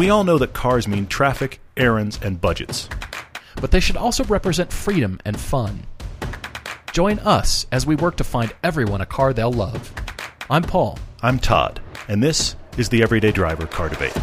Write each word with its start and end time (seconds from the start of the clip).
We 0.00 0.08
all 0.08 0.24
know 0.24 0.38
that 0.38 0.54
cars 0.54 0.88
mean 0.88 1.08
traffic, 1.08 1.60
errands, 1.76 2.18
and 2.22 2.40
budgets. 2.40 2.88
But 3.56 3.70
they 3.70 3.80
should 3.80 3.98
also 3.98 4.24
represent 4.24 4.72
freedom 4.72 5.20
and 5.26 5.38
fun. 5.38 5.82
Join 6.94 7.18
us 7.18 7.66
as 7.70 7.84
we 7.84 7.96
work 7.96 8.16
to 8.16 8.24
find 8.24 8.50
everyone 8.64 9.02
a 9.02 9.04
car 9.04 9.34
they'll 9.34 9.52
love. 9.52 9.92
I'm 10.48 10.62
Paul. 10.62 10.98
I'm 11.22 11.38
Todd, 11.38 11.80
and 12.08 12.22
this 12.22 12.56
is 12.78 12.88
the 12.88 13.02
Everyday 13.02 13.30
Driver 13.30 13.66
Car 13.66 13.90
Debate. 13.90 14.16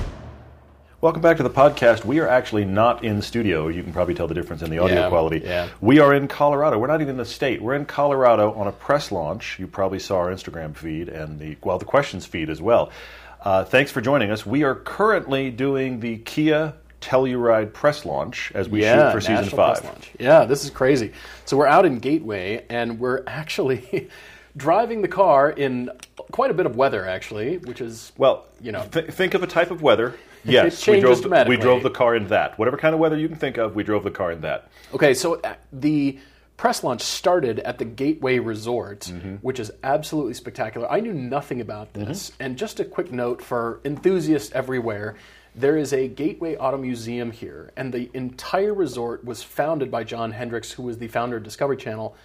Welcome 0.99 1.21
back 1.21 1.37
to 1.37 1.43
the 1.43 1.49
podcast. 1.51 2.05
We 2.05 2.17
are 2.21 2.27
actually 2.27 2.65
not 2.65 3.03
in 3.03 3.21
studio. 3.21 3.67
You 3.67 3.83
can 3.83 3.93
probably 3.93 4.15
tell 4.15 4.27
the 4.27 4.33
difference 4.33 4.63
in 4.63 4.71
the 4.71 4.79
audio 4.79 5.01
Yeah, 5.01 5.09
quality. 5.09 5.41
yeah. 5.45 5.67
We 5.79 5.99
are 5.99 6.11
in 6.11 6.27
Colorado. 6.27 6.79
We're 6.79 6.87
not 6.87 7.01
even 7.01 7.11
in 7.11 7.17
the 7.17 7.25
state. 7.25 7.61
We're 7.61 7.75
in 7.75 7.85
Colorado 7.85 8.51
on 8.53 8.65
a 8.65 8.71
press 8.71 9.11
launch. 9.11 9.59
You 9.59 9.67
probably 9.67 9.99
saw 9.99 10.17
our 10.17 10.31
Instagram 10.31 10.75
feed 10.75 11.07
and 11.07 11.37
the 11.39 11.55
well, 11.63 11.77
the 11.77 11.85
questions 11.85 12.25
feed 12.25 12.49
as 12.49 12.63
well. 12.63 12.89
Uh, 13.41 13.63
thanks 13.63 13.91
for 13.91 14.01
joining 14.01 14.31
us. 14.31 14.45
We 14.45 14.63
are 14.63 14.75
currently 14.75 15.51
doing 15.51 15.99
the 15.99 16.17
Kia 16.19 16.73
Telluride 17.01 17.71
press 17.73 18.05
launch 18.05 18.51
as 18.55 18.67
we 18.67 18.81
shoot 18.81 19.11
for 19.11 19.21
season 19.21 19.45
five. 19.49 20.09
Yeah, 20.19 20.45
this 20.45 20.63
is 20.63 20.69
crazy. 20.71 21.13
So 21.45 21.55
we're 21.57 21.67
out 21.67 21.85
in 21.85 21.99
Gateway, 21.99 22.65
and 22.69 22.99
we're 22.99 23.23
actually 23.27 24.09
driving 24.57 25.01
the 25.01 25.07
car 25.07 25.51
in 25.51 25.91
quite 26.31 26.49
a 26.51 26.53
bit 26.53 26.65
of 26.65 26.75
weather, 26.75 27.07
actually, 27.07 27.59
which 27.59 27.79
is 27.79 28.11
Well, 28.17 28.45
You 28.59 28.71
know. 28.71 28.85
th- 28.91 29.11
think 29.11 29.33
of 29.35 29.43
a 29.43 29.47
type 29.47 29.71
of 29.71 29.81
weather. 29.81 30.15
Yes, 30.45 30.87
we 30.87 31.01
drove. 31.01 31.21
The, 31.23 31.45
we 31.49 31.57
drove 31.57 31.83
the 31.83 31.89
car 31.89 32.15
in 32.15 32.27
that. 32.29 32.57
Whatever 32.57 32.77
kind 32.77 32.93
of 32.93 33.01
weather 33.01 33.17
you 33.17 33.27
can 33.27 33.37
think 33.37 33.57
of, 33.57 33.75
we 33.75 33.83
drove 33.83 34.05
the 34.05 34.11
car 34.11 34.31
in 34.31 34.39
that. 34.41 34.69
Okay, 34.93 35.13
so 35.13 35.41
uh, 35.41 35.55
the 35.73 36.19
press 36.57 36.83
launch 36.83 37.01
started 37.01 37.59
at 37.59 37.77
the 37.77 37.85
Gateway 37.85 38.39
Resort, 38.39 39.01
Mm-hmm. 39.01 39.35
which 39.35 39.59
is 39.59 39.71
absolutely 39.83 40.33
spectacular. 40.33 40.91
I 40.91 40.99
knew 40.99 41.13
nothing 41.13 41.61
about 41.61 41.93
this. 41.93 42.31
And 42.39 42.57
just 42.57 42.79
a 42.79 42.85
quick 42.85 43.11
note 43.11 43.41
for 43.41 43.79
enthusiasts 43.85 44.51
everywhere 44.53 45.15
there 45.55 45.75
is 45.77 45.91
a 45.91 46.07
Gateway 46.07 46.55
Auto 46.55 46.77
Museum 46.77 47.31
here, 47.31 47.71
and 47.75 47.91
the 47.91 48.11
entire 48.13 48.75
resort 48.75 49.25
was 49.25 49.41
founded 49.41 49.89
by 49.89 50.03
John 50.03 50.31
Hendricks, 50.31 50.71
who 50.73 50.83
was 50.83 50.99
the 50.99 51.07
founder 51.07 51.37
of 51.37 51.43
Discovery 51.43 51.77
Channel. 51.77 52.15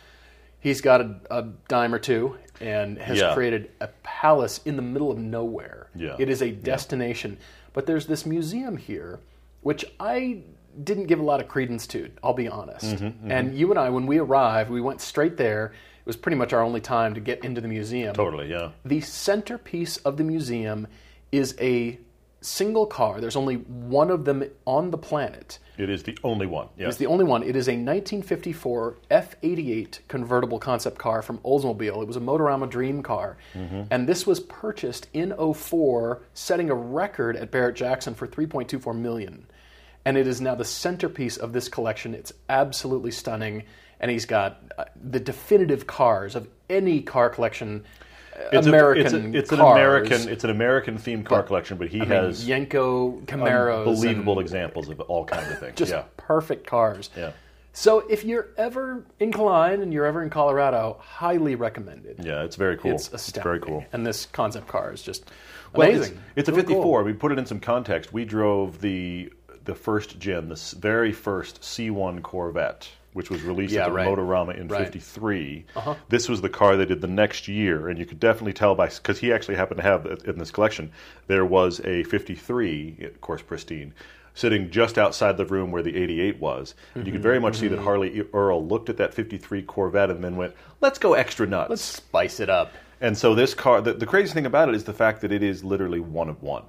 He's 0.60 0.82
got 0.82 1.00
a, 1.00 1.16
a 1.30 1.42
dime 1.66 1.94
or 1.94 1.98
two 1.98 2.36
and 2.60 2.98
has 2.98 3.18
Yeah. 3.18 3.32
created 3.32 3.70
a 3.80 3.88
palace 4.02 4.60
in 4.66 4.76
the 4.76 4.82
middle 4.82 5.10
of 5.10 5.16
nowhere. 5.18 5.86
Yeah. 5.94 6.14
It 6.18 6.28
is 6.28 6.42
a 6.42 6.50
destination. 6.50 7.38
But 7.72 7.86
there's 7.86 8.06
this 8.06 8.26
museum 8.26 8.76
here, 8.76 9.18
which 9.62 9.86
I 9.98 10.42
didn't 10.84 11.06
give 11.06 11.20
a 11.20 11.22
lot 11.22 11.40
of 11.40 11.48
credence 11.48 11.86
to, 11.88 12.10
I'll 12.22 12.34
be 12.34 12.48
honest. 12.48 12.86
Mm-hmm, 12.96 13.30
And 13.30 13.56
you 13.56 13.70
and 13.70 13.78
I, 13.78 13.90
when 13.90 14.06
we 14.06 14.18
arrived, 14.18 14.70
we 14.70 14.80
went 14.80 15.00
straight 15.00 15.36
there. 15.36 15.66
It 15.66 16.06
was 16.06 16.16
pretty 16.16 16.36
much 16.36 16.52
our 16.52 16.62
only 16.62 16.80
time 16.80 17.14
to 17.14 17.20
get 17.20 17.44
into 17.44 17.60
the 17.60 17.68
museum. 17.68 18.14
Totally, 18.14 18.50
yeah. 18.50 18.70
The 18.84 19.00
centerpiece 19.00 19.98
of 19.98 20.16
the 20.16 20.24
museum 20.24 20.86
is 21.30 21.54
a 21.60 21.98
single 22.40 22.86
car. 22.86 23.20
There's 23.20 23.36
only 23.36 23.54
one 23.56 24.10
of 24.10 24.24
them 24.24 24.42
on 24.66 24.90
the 24.90 24.98
planet. 24.98 25.58
It 25.78 25.88
is 25.88 26.02
the 26.02 26.18
only 26.24 26.46
one. 26.46 26.68
Yeah. 26.76 26.88
It's 26.88 26.96
the 26.96 27.06
only 27.06 27.24
one. 27.24 27.42
It 27.42 27.54
is 27.56 27.68
a 27.68 27.72
1954 27.72 28.98
F88 29.10 30.00
convertible 30.08 30.58
concept 30.58 30.98
car 30.98 31.22
from 31.22 31.38
Oldsmobile. 31.38 32.02
It 32.02 32.06
was 32.08 32.16
a 32.16 32.20
Motorama 32.20 32.68
dream 32.68 33.02
car. 33.02 33.36
And 33.54 34.08
this 34.08 34.26
was 34.26 34.40
purchased 34.40 35.08
in 35.12 35.32
04, 35.54 36.22
setting 36.34 36.68
a 36.70 36.74
record 36.74 37.36
at 37.36 37.50
Barrett 37.50 37.76
Jackson 37.76 38.14
for 38.14 38.26
3.24 38.26 38.96
million. 38.98 39.46
And 40.04 40.16
it 40.16 40.26
is 40.26 40.40
now 40.40 40.54
the 40.54 40.64
centerpiece 40.64 41.36
of 41.36 41.52
this 41.52 41.68
collection. 41.68 42.14
It's 42.14 42.32
absolutely 42.48 43.10
stunning. 43.12 43.64
And 44.00 44.10
he's 44.10 44.26
got 44.26 44.60
uh, 44.76 44.84
the 45.00 45.20
definitive 45.20 45.86
cars 45.86 46.34
of 46.34 46.48
any 46.68 47.00
car 47.02 47.30
collection. 47.30 47.84
uh, 48.34 48.48
it's 48.52 48.66
American 48.66 49.02
A, 49.02 49.06
it's 49.06 49.12
a, 49.14 49.38
it's 49.38 49.52
an. 49.52 49.60
American. 49.60 50.28
It's 50.28 50.44
an 50.44 50.50
American 50.50 50.98
themed 50.98 51.24
car 51.24 51.42
collection, 51.44 51.76
but 51.78 51.88
he 51.88 51.98
I 51.98 52.00
mean, 52.00 52.10
has 52.10 52.46
Yenko 52.48 53.24
Camaros. 53.26 53.86
unbelievable 53.86 54.32
and- 54.38 54.42
examples 54.42 54.88
of 54.88 55.00
all 55.02 55.24
kinds 55.24 55.50
of 55.52 55.60
things. 55.60 55.74
just 55.76 55.92
yeah. 55.92 56.04
perfect 56.16 56.66
cars. 56.66 57.10
Yeah. 57.16 57.30
So 57.74 58.00
if 58.00 58.22
you're 58.24 58.48
ever 58.58 59.02
inclined 59.18 59.82
and 59.82 59.92
you're 59.94 60.04
ever 60.04 60.22
in 60.22 60.28
Colorado, 60.28 60.98
highly 61.00 61.54
recommended. 61.54 62.20
Yeah, 62.22 62.42
it's 62.42 62.56
very 62.56 62.76
cool. 62.76 62.90
It's 62.92 63.10
astounding. 63.12 63.42
very 63.44 63.60
cool. 63.60 63.84
And 63.94 64.04
this 64.06 64.26
concept 64.26 64.66
car 64.68 64.92
is 64.92 65.00
just 65.02 65.30
Well, 65.74 65.88
amazing. 65.88 66.18
It's, 66.36 66.48
it's 66.48 66.48
a 66.50 66.52
Really 66.52 66.64
cool. 66.64 66.82
54. 66.82 67.02
We 67.04 67.12
put 67.14 67.32
it 67.32 67.38
in 67.38 67.46
some 67.46 67.60
context. 67.60 68.12
We 68.12 68.26
drove 68.26 68.80
the 68.82 69.32
the 69.64 69.74
first 69.74 70.18
gen, 70.18 70.48
the 70.48 70.76
very 70.78 71.12
first 71.12 71.60
C1 71.62 72.22
Corvette, 72.22 72.88
which 73.12 73.30
was 73.30 73.42
released 73.42 73.74
Yeah, 73.74 73.82
at 73.82 73.86
the 73.86 73.92
right. 73.92 74.08
Motorama 74.08 74.56
in 74.58 74.68
Right. 74.68 74.80
Uh-huh. 74.82 74.84
53. 74.84 75.64
This 76.08 76.28
was 76.28 76.40
the 76.40 76.48
car 76.48 76.76
they 76.76 76.86
did 76.86 77.00
the 77.00 77.06
next 77.06 77.48
year, 77.48 77.88
and 77.88 77.98
you 77.98 78.06
could 78.06 78.20
definitely 78.20 78.52
tell 78.54 78.74
by 78.74 78.88
because 78.88 79.18
he 79.18 79.32
actually 79.32 79.56
happened 79.56 79.78
to 79.78 79.82
have 79.84 80.06
in 80.24 80.38
this 80.38 80.50
collection. 80.50 80.90
There 81.26 81.44
was 81.44 81.80
a 81.84 82.04
53, 82.04 82.96
of 83.04 83.20
course, 83.20 83.42
pristine. 83.42 83.92
Sitting 84.34 84.70
just 84.70 84.96
outside 84.96 85.36
the 85.36 85.44
room 85.44 85.70
where 85.72 85.82
the 85.82 85.94
88 85.94 86.40
was. 86.40 86.74
And 86.94 87.06
you 87.06 87.12
could 87.12 87.18
Mm-hmm, 87.18 87.22
very 87.22 87.38
much 87.38 87.56
see 87.58 87.68
that 87.68 87.78
Harley 87.80 88.24
Earl 88.32 88.66
looked 88.66 88.88
at 88.88 88.96
that 88.96 89.12
53 89.12 89.62
Corvette 89.64 90.08
and 90.10 90.24
then 90.24 90.36
went, 90.36 90.54
let's 90.80 90.98
go 90.98 91.12
extra 91.12 91.46
nuts. 91.46 91.68
Let's 91.68 91.82
spice 91.82 92.40
it 92.40 92.48
up. 92.48 92.72
And 93.02 93.18
so 93.18 93.34
this 93.34 93.52
car, 93.52 93.82
the, 93.82 93.92
the 93.92 94.06
crazy 94.06 94.32
thing 94.32 94.46
about 94.46 94.70
it 94.70 94.74
is 94.74 94.84
the 94.84 94.94
fact 94.94 95.20
that 95.20 95.32
it 95.32 95.42
is 95.42 95.62
literally 95.62 96.00
one 96.00 96.30
of 96.30 96.42
one. 96.42 96.62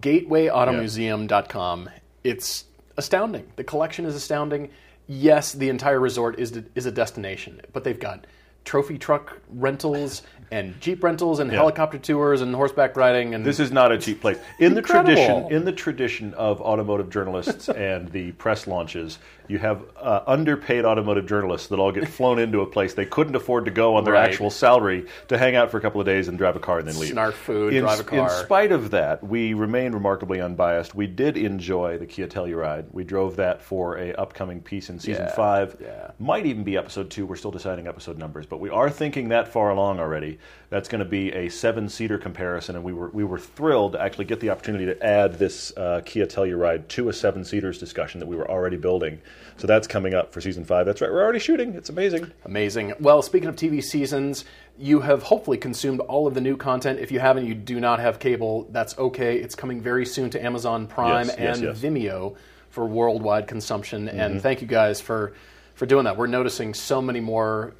GatewayAutomuseum.com. 0.00 1.90
It's 2.24 2.64
astounding. 2.96 3.50
The 3.56 3.64
collection 3.64 4.04
is 4.04 4.14
astounding. 4.14 4.70
Yes, 5.06 5.52
the 5.52 5.68
entire 5.68 6.00
resort 6.00 6.38
is 6.38 6.60
is 6.74 6.86
a 6.86 6.90
destination, 6.90 7.60
but 7.72 7.84
they've 7.84 7.98
got 7.98 8.26
trophy 8.64 8.98
truck 8.98 9.38
rentals 9.48 10.22
and 10.50 10.78
jeep 10.80 11.02
rentals 11.02 11.38
and 11.38 11.50
helicopter 11.50 11.98
tours 11.98 12.40
and 12.40 12.54
horseback 12.54 12.96
riding 12.96 13.34
and 13.34 13.44
This 13.44 13.60
is 13.60 13.72
not 13.72 13.90
a 13.92 13.98
cheap 13.98 14.20
place. 14.20 14.38
In 14.58 14.74
the 14.74 14.82
tradition, 14.82 15.50
in 15.50 15.64
the 15.64 15.72
tradition 15.72 16.34
of 16.34 16.60
automotive 16.60 17.08
journalists 17.10 17.68
and 17.70 18.10
the 18.10 18.32
press 18.32 18.66
launches, 18.66 19.18
you 19.48 19.58
have 19.58 19.82
uh, 19.96 20.22
underpaid 20.26 20.84
automotive 20.84 21.26
journalists 21.26 21.68
that 21.68 21.78
all 21.78 21.92
get 21.92 22.08
flown 22.08 22.38
into 22.38 22.60
a 22.60 22.66
place 22.66 22.94
they 22.94 23.04
couldn't 23.06 23.34
afford 23.36 23.64
to 23.66 23.70
go 23.70 23.96
on 23.96 24.04
their 24.04 24.14
Right. 24.14 24.28
actual 24.30 24.50
salary 24.50 25.06
to 25.28 25.36
hang 25.38 25.56
out 25.56 25.70
for 25.70 25.78
a 25.78 25.80
couple 25.80 26.00
of 26.00 26.06
days 26.06 26.28
and 26.28 26.38
drive 26.38 26.56
a 26.56 26.58
car 26.60 26.78
and 26.78 26.88
then 26.88 26.98
leave. 26.98 27.10
Snark 27.10 27.34
food, 27.34 27.74
in, 27.74 27.82
drive 27.82 28.00
a 28.00 28.04
car. 28.04 28.18
In 28.18 28.44
spite 28.44 28.72
of 28.72 28.90
that, 28.92 29.22
we 29.22 29.52
remain 29.54 29.92
remarkably 29.92 30.40
unbiased. 30.40 30.94
We 30.94 31.06
did 31.06 31.36
enjoy 31.36 31.98
the 31.98 32.06
Kia 32.06 32.26
Telluride. 32.26 32.86
We 32.92 33.04
drove 33.04 33.36
that 33.36 33.60
for 33.62 33.98
a 33.98 34.12
upcoming 34.14 34.60
piece 34.60 34.88
in 34.90 34.98
season 34.98 35.24
Yeah, 35.24 35.34
five. 35.34 35.76
yeah. 35.80 36.10
Might 36.18 36.46
even 36.46 36.64
be 36.64 36.76
episode 36.76 37.10
two. 37.10 37.26
We're 37.26 37.36
still 37.36 37.50
deciding 37.50 37.86
episode 37.86 38.18
numbers, 38.18 38.46
but 38.46 38.60
we 38.60 38.70
are 38.70 38.88
thinking 38.90 39.28
that 39.28 39.48
far 39.48 39.70
along 39.70 40.00
already. 40.00 40.38
That's 40.70 40.88
going 40.88 40.98
to 41.00 41.04
be 41.04 41.32
a 41.32 41.48
seven-seater 41.48 42.18
comparison, 42.18 42.74
and 42.76 42.84
we 42.84 42.92
were 42.92 43.08
we 43.10 43.22
were 43.24 43.38
thrilled 43.38 43.92
to 43.92 44.00
actually 44.00 44.24
get 44.24 44.40
the 44.40 44.50
opportunity 44.50 44.86
to 44.86 45.00
add 45.06 45.34
this 45.34 45.76
uh, 45.76 46.00
Kia 46.04 46.26
Telluride 46.26 46.88
to 46.88 47.08
a 47.08 47.12
seven-seaters 47.12 47.78
discussion 47.78 48.18
that 48.20 48.26
we 48.26 48.34
were 48.36 48.50
already 48.50 48.76
building. 48.76 49.20
So 49.58 49.66
that's 49.66 49.86
coming 49.86 50.12
up 50.14 50.32
for 50.32 50.40
season 50.40 50.64
five. 50.64 50.84
That's 50.86 51.00
right. 51.00 51.10
We're 51.10 51.22
already 51.22 51.38
shooting. 51.38 51.74
It's 51.74 51.88
amazing. 51.88 52.30
Amazing. 52.44 52.92
Well, 53.00 53.22
speaking 53.22 53.48
of 53.48 53.56
TV 53.56 53.82
seasons, 53.82 54.44
you 54.78 55.00
have 55.00 55.22
hopefully 55.22 55.56
consumed 55.56 56.00
all 56.00 56.26
of 56.26 56.34
the 56.34 56.40
new 56.42 56.56
content. 56.56 56.98
If 56.98 57.10
you 57.10 57.20
haven't, 57.20 57.46
you 57.46 57.54
do 57.54 57.80
not 57.80 57.98
have 58.00 58.18
cable. 58.18 58.68
That's 58.70 58.96
okay. 58.98 59.38
It's 59.38 59.54
coming 59.54 59.80
very 59.80 60.04
soon 60.04 60.28
to 60.30 60.44
Amazon 60.44 60.86
Prime 60.86 61.26
Yes, 61.28 61.36
yes, 61.38 61.56
and 61.58 61.66
yes. 61.66 61.78
Vimeo 61.80 62.36
for 62.70 62.84
worldwide 62.86 63.46
consumption. 63.46 64.06
Mm-hmm. 64.08 64.20
And 64.20 64.42
thank 64.42 64.60
you 64.60 64.66
guys 64.66 65.00
for 65.00 65.32
for 65.74 65.86
doing 65.86 66.04
that. 66.04 66.16
We're 66.18 66.26
noticing 66.26 66.74
so 66.74 67.00
many 67.00 67.20
more 67.20 67.74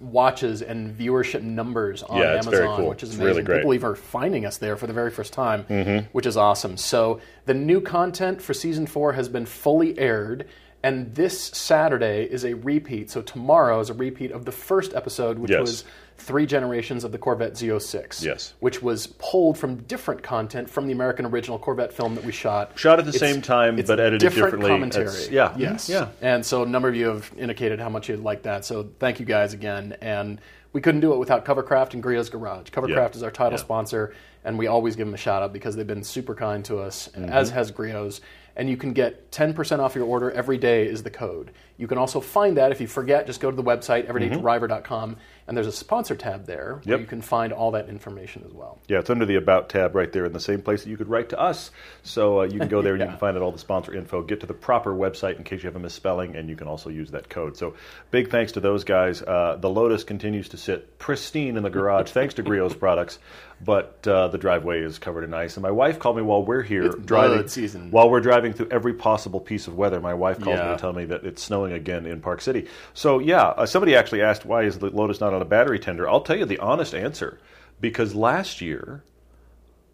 watches 0.00 0.62
and 0.62 0.96
viewership 0.98 1.42
numbers 1.42 2.02
on 2.02 2.18
Yeah, 2.18 2.32
Amazon, 2.34 2.76
cool. 2.76 2.88
which 2.88 3.02
is 3.02 3.10
amazing. 3.10 3.26
really 3.26 3.42
great. 3.42 3.58
People 3.58 3.74
even 3.74 3.90
are 3.90 3.94
finding 3.94 4.46
us 4.46 4.58
there 4.58 4.76
for 4.76 4.86
the 4.86 4.92
very 4.92 5.10
first 5.10 5.32
time, 5.32 5.64
Mm-hmm. 5.64 6.06
which 6.12 6.26
is 6.26 6.36
awesome. 6.36 6.76
So 6.76 7.20
the 7.46 7.54
new 7.54 7.80
content 7.80 8.42
for 8.42 8.54
season 8.54 8.86
four 8.86 9.12
has 9.12 9.28
been 9.28 9.46
fully 9.46 9.96
aired. 9.98 10.46
And 10.82 11.14
this 11.14 11.40
Saturday 11.40 12.24
is 12.24 12.44
a 12.44 12.54
repeat. 12.54 13.10
So 13.10 13.22
tomorrow 13.22 13.78
is 13.80 13.88
a 13.90 13.94
repeat 13.94 14.32
of 14.32 14.44
the 14.44 14.52
first 14.52 14.94
episode, 14.94 15.38
which 15.38 15.50
Yes. 15.52 15.60
was 15.60 15.84
three 16.18 16.44
generations 16.46 17.04
of 17.04 17.12
the 17.12 17.18
Corvette 17.18 17.52
Z06. 17.56 18.22
Yes. 18.24 18.54
Which 18.60 18.82
was 18.82 19.06
pulled 19.06 19.58
from 19.58 19.76
different 19.84 20.22
content 20.22 20.68
from 20.68 20.86
the 20.86 20.92
American 20.92 21.26
original 21.26 21.58
Corvette 21.58 21.92
film 21.92 22.14
that 22.16 22.24
we 22.24 22.32
shot. 22.32 22.72
Shot 22.76 22.98
at 22.98 23.04
the 23.04 23.14
It's- 23.14 23.20
same 23.32 23.42
time, 23.42 23.78
it's 23.78 23.88
but 23.88 23.98
edited 24.00 24.20
different 24.20 24.46
differently. 24.46 24.70
commentary. 24.70 25.04
It's- 25.06 25.30
yeah. 25.30 25.54
Yes. 25.56 25.88
Yeah. 25.88 26.08
And 26.20 26.44
so 26.44 26.62
a 26.62 26.66
number 26.66 26.88
of 26.88 26.96
you 26.96 27.06
have 27.08 27.30
indicated 27.36 27.80
how 27.80 27.88
much 27.88 28.08
you'd 28.08 28.20
like 28.22 28.42
that. 28.42 28.64
So 28.64 28.88
thank 28.98 29.20
you 29.20 29.26
guys 29.26 29.52
again. 29.54 29.96
And 30.00 30.40
we 30.72 30.80
couldn't 30.80 31.00
do 31.00 31.12
it 31.12 31.18
without 31.18 31.44
Covercraft 31.44 31.94
and 31.94 32.02
Griot's 32.02 32.28
Garage. 32.28 32.70
Covercraft 32.70 32.88
Yeah. 33.12 33.16
is 33.16 33.22
our 33.22 33.30
title 33.30 33.52
Yeah. 33.58 33.64
sponsor, 33.64 34.12
and 34.44 34.58
we 34.58 34.66
always 34.66 34.96
give 34.96 35.06
them 35.06 35.14
a 35.14 35.18
shout 35.18 35.42
out 35.42 35.52
because 35.52 35.76
they've 35.76 35.86
been 35.86 36.02
super 36.04 36.34
kind 36.34 36.64
to 36.66 36.78
us, 36.78 37.08
Mm-hmm. 37.16 37.30
as 37.30 37.50
has 37.50 37.70
Griot's. 37.72 38.20
And 38.54 38.68
you 38.68 38.76
can 38.76 38.92
get 38.92 39.30
10% 39.32 39.78
off 39.80 39.94
your 39.94 40.04
order 40.04 40.30
every 40.30 40.58
day 40.58 40.86
is 40.86 41.02
the 41.02 41.10
code. 41.10 41.52
You 41.78 41.86
can 41.88 41.98
also 41.98 42.20
find 42.20 42.58
that 42.58 42.70
if 42.70 42.80
you 42.80 42.86
forget, 42.86 43.26
just 43.26 43.40
go 43.40 43.50
to 43.50 43.56
the 43.56 43.62
website, 43.62 44.06
everydaydriver.com, 44.08 45.16
and 45.48 45.56
there's 45.56 45.66
a 45.66 45.72
sponsor 45.72 46.14
tab 46.14 46.46
there 46.46 46.80
where 46.84 46.92
Yep. 46.96 47.00
you 47.00 47.06
can 47.06 47.22
find 47.22 47.52
all 47.52 47.70
that 47.72 47.88
information 47.88 48.44
as 48.46 48.52
well. 48.52 48.78
Yeah, 48.88 48.98
it's 48.98 49.10
under 49.10 49.24
the 49.26 49.36
About 49.36 49.68
tab 49.68 49.94
right 49.94 50.12
there 50.12 50.24
in 50.24 50.32
the 50.32 50.40
same 50.40 50.60
place 50.62 50.84
that 50.84 50.90
you 50.90 50.96
could 50.96 51.08
write 51.08 51.30
to 51.30 51.40
us. 51.40 51.70
So 52.02 52.40
uh, 52.40 52.44
you 52.44 52.58
can 52.58 52.68
go 52.68 52.82
there 52.82 52.92
and 52.94 53.02
you 53.02 53.08
can 53.10 53.18
find 53.18 53.36
out 53.36 53.42
all 53.42 53.52
the 53.52 53.58
sponsor 53.58 53.94
info. 53.94 54.22
Get 54.22 54.40
to 54.40 54.46
the 54.46 54.54
proper 54.54 54.92
website 54.94 55.36
in 55.38 55.44
case 55.44 55.62
you 55.62 55.68
have 55.68 55.76
a 55.76 55.80
misspelling, 55.80 56.36
and 56.36 56.48
you 56.48 56.54
can 56.56 56.68
also 56.68 56.90
use 56.90 57.10
that 57.12 57.28
code. 57.28 57.56
So 57.56 57.74
big 58.10 58.30
thanks 58.30 58.52
to 58.52 58.60
those 58.60 58.84
guys. 58.84 59.22
Uh, 59.22 59.56
the 59.58 59.70
Lotus 59.70 60.04
continues 60.04 60.50
to 60.50 60.56
sit 60.56 60.98
pristine 60.98 61.56
in 61.56 61.62
the 61.62 61.70
garage 61.70 62.10
thanks 62.10 62.34
to 62.34 62.42
Griot's 62.42 62.74
products. 62.74 63.18
But 63.64 64.06
uh, 64.08 64.28
the 64.28 64.38
driveway 64.38 64.82
is 64.82 64.98
covered 64.98 65.24
in 65.24 65.32
ice. 65.34 65.56
And 65.56 65.62
my 65.62 65.70
wife 65.70 65.98
called 65.98 66.16
me 66.16 66.22
while 66.22 66.44
we're 66.44 66.62
here 66.62 66.86
It's 66.86 66.96
driving. 66.96 67.46
season. 67.48 67.90
While 67.90 68.10
we're 68.10 68.20
driving 68.20 68.52
through 68.52 68.68
every 68.70 68.94
possible 68.94 69.40
piece 69.40 69.66
of 69.66 69.76
weather, 69.76 70.00
my 70.00 70.14
wife 70.14 70.40
calls 70.40 70.58
me 70.58 70.66
to 70.66 70.76
tell 70.78 70.92
me 70.92 71.04
that 71.06 71.24
it's 71.24 71.42
snowing 71.42 71.72
again 71.72 72.06
in 72.06 72.20
Park 72.20 72.40
City. 72.40 72.66
So 72.94 73.18
yeah, 73.18 73.48
uh, 73.48 73.66
somebody 73.66 73.94
actually 73.94 74.22
asked 74.22 74.44
why 74.44 74.62
is 74.62 74.78
the 74.78 74.90
Lotus 74.90 75.20
not 75.20 75.32
on 75.32 75.42
a 75.42 75.44
battery 75.46 75.78
tender? 75.78 76.08
I'll 76.08 76.20
tell 76.22 76.36
you 76.36 76.44
the 76.44 76.58
honest 76.58 76.94
answer, 76.94 77.38
because 77.80 78.14
last 78.14 78.60
year. 78.60 79.04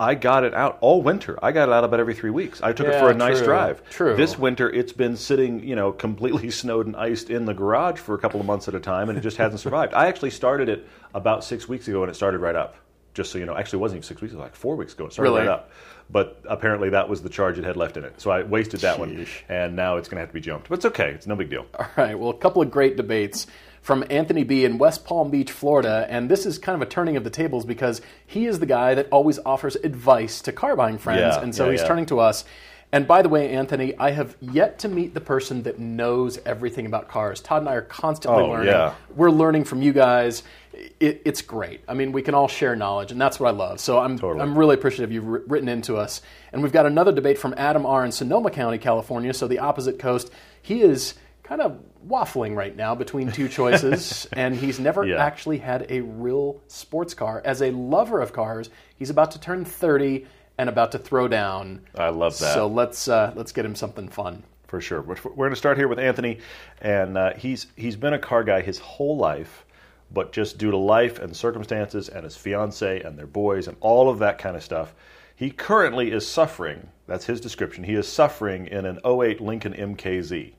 I 0.00 0.15
got 0.15 0.44
it 0.44 0.55
out 0.55 0.79
all 0.81 1.03
winter. 1.03 1.37
I 1.43 1.50
got 1.50 1.69
it 1.69 1.73
out 1.73 1.82
about 1.82 1.99
every 1.99 2.15
three 2.15 2.31
weeks. 2.31 2.62
I 2.62 2.73
took 2.73 2.87
it 2.87 3.00
for 3.00 3.11
a 3.11 3.15
nice 3.15 3.38
true. 3.38 3.47
drive. 3.49 3.82
True. 3.91 4.15
This 4.15 4.38
winter, 4.38 4.70
it's 4.70 4.93
been 4.93 5.17
sitting, 5.17 5.59
you 5.67 5.75
know, 5.75 5.91
completely 5.91 6.50
snowed 6.62 6.87
and 6.87 6.94
iced 6.94 7.31
in 7.31 7.47
the 7.47 7.53
garage 7.53 7.99
for 7.99 8.15
a 8.15 8.19
couple 8.19 8.38
of 8.38 8.47
months 8.47 8.69
at 8.69 8.76
a 8.76 8.79
time, 8.79 9.09
and 9.09 9.19
it 9.19 9.23
just 9.23 9.38
hasn't 9.38 9.59
survived. 9.59 9.94
I 9.94 10.06
actually 10.06 10.31
started 10.31 10.69
it 10.69 10.87
about 11.15 11.43
six 11.43 11.69
weeks 11.69 11.88
ago, 11.88 12.05
and 12.05 12.11
it 12.12 12.15
started 12.15 12.38
right 12.38 12.55
up. 12.55 12.76
Just 13.19 13.32
so 13.32 13.38
you 13.38 13.47
know, 13.47 13.56
actually, 13.56 13.79
it 13.79 13.81
wasn't 13.81 13.97
even 13.97 14.06
six 14.06 14.20
weeks; 14.20 14.32
it 14.32 14.37
was 14.37 14.44
like 14.44 14.55
four 14.55 14.76
weeks 14.76 14.93
ago. 14.94 15.06
It 15.06 15.12
started 15.12 15.32
Really? 15.32 15.41
right 15.41 15.49
up. 15.49 15.73
But 16.09 16.41
apparently, 16.49 16.91
that 16.91 17.09
was 17.09 17.20
the 17.20 17.29
charge 17.29 17.59
it 17.59 17.65
had 17.65 17.76
left 17.76 17.97
in 17.97 18.05
it. 18.05 18.20
So 18.20 18.31
I 18.31 18.44
wasted 18.44 18.79
that 18.82 19.00
one, 19.00 19.26
and 19.49 19.75
now 19.75 19.97
it's 19.97 20.09
going 20.09 20.19
to 20.19 20.20
have 20.20 20.29
to 20.29 20.35
be 20.35 20.41
jumped. 20.41 20.69
But 20.69 20.76
it's 20.76 20.85
okay; 20.85 21.11
it's 21.11 21.26
no 21.26 21.35
big 21.35 21.50
deal. 21.50 21.67
All 21.76 21.87
right. 21.97 22.17
Well, 22.17 22.31
a 22.31 22.37
couple 22.37 22.62
of 22.62 22.70
great 22.70 22.97
debates 22.97 23.49
from 23.82 24.05
Anthony 24.09 24.44
B. 24.44 24.65
in 24.65 24.79
West 24.79 25.05
Palm 25.05 25.31
Beach, 25.32 25.50
Florida. 25.50 26.06
And 26.09 26.31
this 26.31 26.47
is 26.47 26.59
kind 26.59 26.81
of 26.81 26.87
a 26.87 26.91
turning 26.91 27.17
of 27.17 27.25
the 27.25 27.31
tables 27.31 27.65
because 27.65 28.00
he 28.25 28.47
is 28.47 28.61
the 28.61 28.67
guy 28.67 28.94
that 28.94 29.09
always 29.11 29.41
offers 29.44 29.75
advice 29.75 30.41
to 30.43 30.53
car 30.53 30.76
buying 30.76 30.99
friends. 30.99 31.20
Yeah, 31.37 31.43
and 31.43 31.53
so 31.53 31.65
yeah, 31.65 31.73
he's 31.73 31.81
yeah. 31.81 31.88
turning 31.88 32.06
to 32.06 32.20
us. 32.20 32.44
And 32.90 33.06
by 33.06 33.20
the 33.23 33.29
way, 33.29 33.50
Anthony, 33.50 33.96
I 33.99 34.12
have 34.12 34.35
yet 34.40 34.79
to 34.81 34.88
meet 34.88 35.12
the 35.12 35.20
person 35.20 35.64
that 35.64 35.79
knows 35.79 36.38
everything 36.46 36.87
about 36.87 37.08
cars. 37.08 37.40
Todd 37.40 37.61
and 37.62 37.69
I 37.69 37.75
are 37.75 37.82
constantly 37.82 38.43
Oh, 38.44 38.49
learning. 38.50 38.69
yeah. 38.69 38.94
We're 39.14 39.31
learning 39.31 39.64
from 39.64 39.82
you 39.82 39.93
guys. 39.93 40.43
It, 40.73 41.20
it's 41.26 41.43
great. 41.43 41.82
I 41.87 41.93
mean, 41.93 42.12
we 42.12 42.23
can 42.23 42.35
all 42.35 42.49
share 42.49 42.75
knowledge, 42.76 43.12
and 43.12 43.20
that's 43.20 43.38
what 43.38 43.49
I 43.49 43.50
love. 43.56 43.79
So 43.81 43.99
I'm, 43.99 44.19
Totally. 44.19 44.40
I'm 44.40 44.56
really 44.56 44.75
appreciative 44.75 45.12
you've 45.12 45.26
written 45.26 45.69
into 45.69 45.96
us. 45.96 46.23
And 46.52 46.62
we've 46.62 46.73
got 46.73 46.87
another 46.87 47.12
debate 47.12 47.37
from 47.38 47.52
Adam 47.58 47.85
R. 47.85 48.06
in 48.06 48.12
Sonoma 48.12 48.50
County, 48.50 48.79
California, 48.79 49.34
so 49.34 49.46
the 49.49 49.58
opposite 49.58 49.99
coast. 49.99 50.31
He 50.62 50.81
is 50.81 51.14
kind 51.43 51.61
of 51.61 51.79
waffling 52.06 52.55
right 52.55 52.75
now 52.76 52.94
between 52.94 53.32
two 53.32 53.49
choices, 53.49 54.26
and 54.32 54.55
he's 54.55 54.79
never 54.81 55.05
Yeah. 55.05 55.17
actually 55.23 55.58
had 55.58 55.87
a 55.91 56.00
real 56.00 56.61
sports 56.69 57.12
car. 57.12 57.43
As 57.44 57.61
a 57.61 57.70
lover 57.70 58.20
of 58.23 58.32
cars, 58.32 58.70
he's 58.96 59.11
about 59.11 59.32
to 59.32 59.41
turn 59.41 59.64
30 59.67 60.26
and 60.58 60.69
about 60.69 60.93
to 60.93 60.99
throw 60.99 61.28
down. 61.28 61.81
I 61.94 62.08
love 62.10 62.38
that. 62.40 62.55
So 62.55 62.66
let's 62.66 63.08
uh, 63.08 63.32
let's 63.37 63.52
get 63.52 63.64
him 63.64 63.75
something 63.75 64.08
fun. 64.08 64.43
for 64.66 64.81
sure. 64.81 65.00
We're, 65.00 65.16
we're 65.25 65.46
going 65.46 65.50
to 65.50 65.56
start 65.56 65.78
here 65.78 65.88
with 65.88 65.99
Anthony, 65.99 66.38
and 66.81 67.16
uh, 67.16 67.34
he's 67.34 67.69
he's 67.76 67.96
been 67.96 68.12
a 68.12 68.19
car 68.19 68.44
guy 68.44 68.60
his 68.60 68.78
whole 68.78 69.16
life, 69.16 69.64
but 70.12 70.32
just 70.32 70.58
due 70.58 70.70
to 70.70 70.76
life 70.76 71.19
and 71.19 71.34
circumstances 71.34 72.08
and 72.08 72.25
his 72.25 72.37
fiance 72.37 73.00
and 73.00 73.19
their 73.19 73.26
boys 73.26 73.69
and 73.69 73.76
all 73.81 74.10
of 74.10 74.19
that 74.19 74.38
kind 74.38 74.56
of 74.56 74.62
stuff, 74.62 74.94
he 75.34 75.50
currently 75.50 76.10
is 76.10 76.26
suffering. 76.26 76.88
That's 77.06 77.25
his 77.25 77.40
description. 77.40 77.84
He 77.84 77.94
is 77.94 78.06
suffering 78.06 78.66
in 78.66 78.84
an 78.84 78.99
08 79.05 79.40
Lincoln 79.40 79.72
MKZ. 79.72 80.52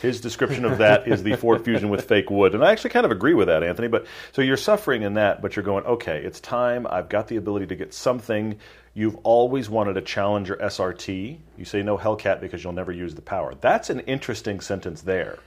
His 0.00 0.20
description 0.20 0.64
of 0.64 0.78
that 0.78 1.06
is 1.06 1.22
the 1.22 1.36
Ford 1.36 1.62
Fusion 1.64 1.88
with 1.88 2.06
fake 2.08 2.28
wood. 2.28 2.56
And 2.56 2.64
I 2.64 2.72
actually 2.72 2.90
kind 2.90 3.06
of 3.06 3.12
agree 3.12 3.34
with 3.34 3.46
that, 3.46 3.62
Anthony. 3.62 3.86
But 3.86 4.06
so 4.32 4.42
you're 4.42 4.56
suffering 4.56 5.02
in 5.02 5.14
that, 5.14 5.40
but 5.40 5.54
you're 5.54 5.64
going, 5.64 5.84
okay, 5.84 6.20
it's 6.24 6.40
time. 6.40 6.88
I've 6.90 7.08
got 7.08 7.28
the 7.28 7.36
ability 7.36 7.66
to 7.66 7.76
get 7.76 7.94
something. 7.94 8.56
You've 8.94 9.16
always 9.22 9.70
wanted 9.70 9.96
a 9.96 10.02
Challenger 10.02 10.56
SRT. 10.56 11.38
You 11.56 11.64
say 11.64 11.82
no 11.82 11.96
Hellcat 11.96 12.40
because 12.40 12.62
you'll 12.62 12.74
never 12.74 12.92
use 12.92 13.14
the 13.14 13.22
power. 13.22 13.54
That's 13.54 13.88
an 13.88 14.00
interesting 14.00 14.60
sentence 14.60 15.02
there. 15.02 15.38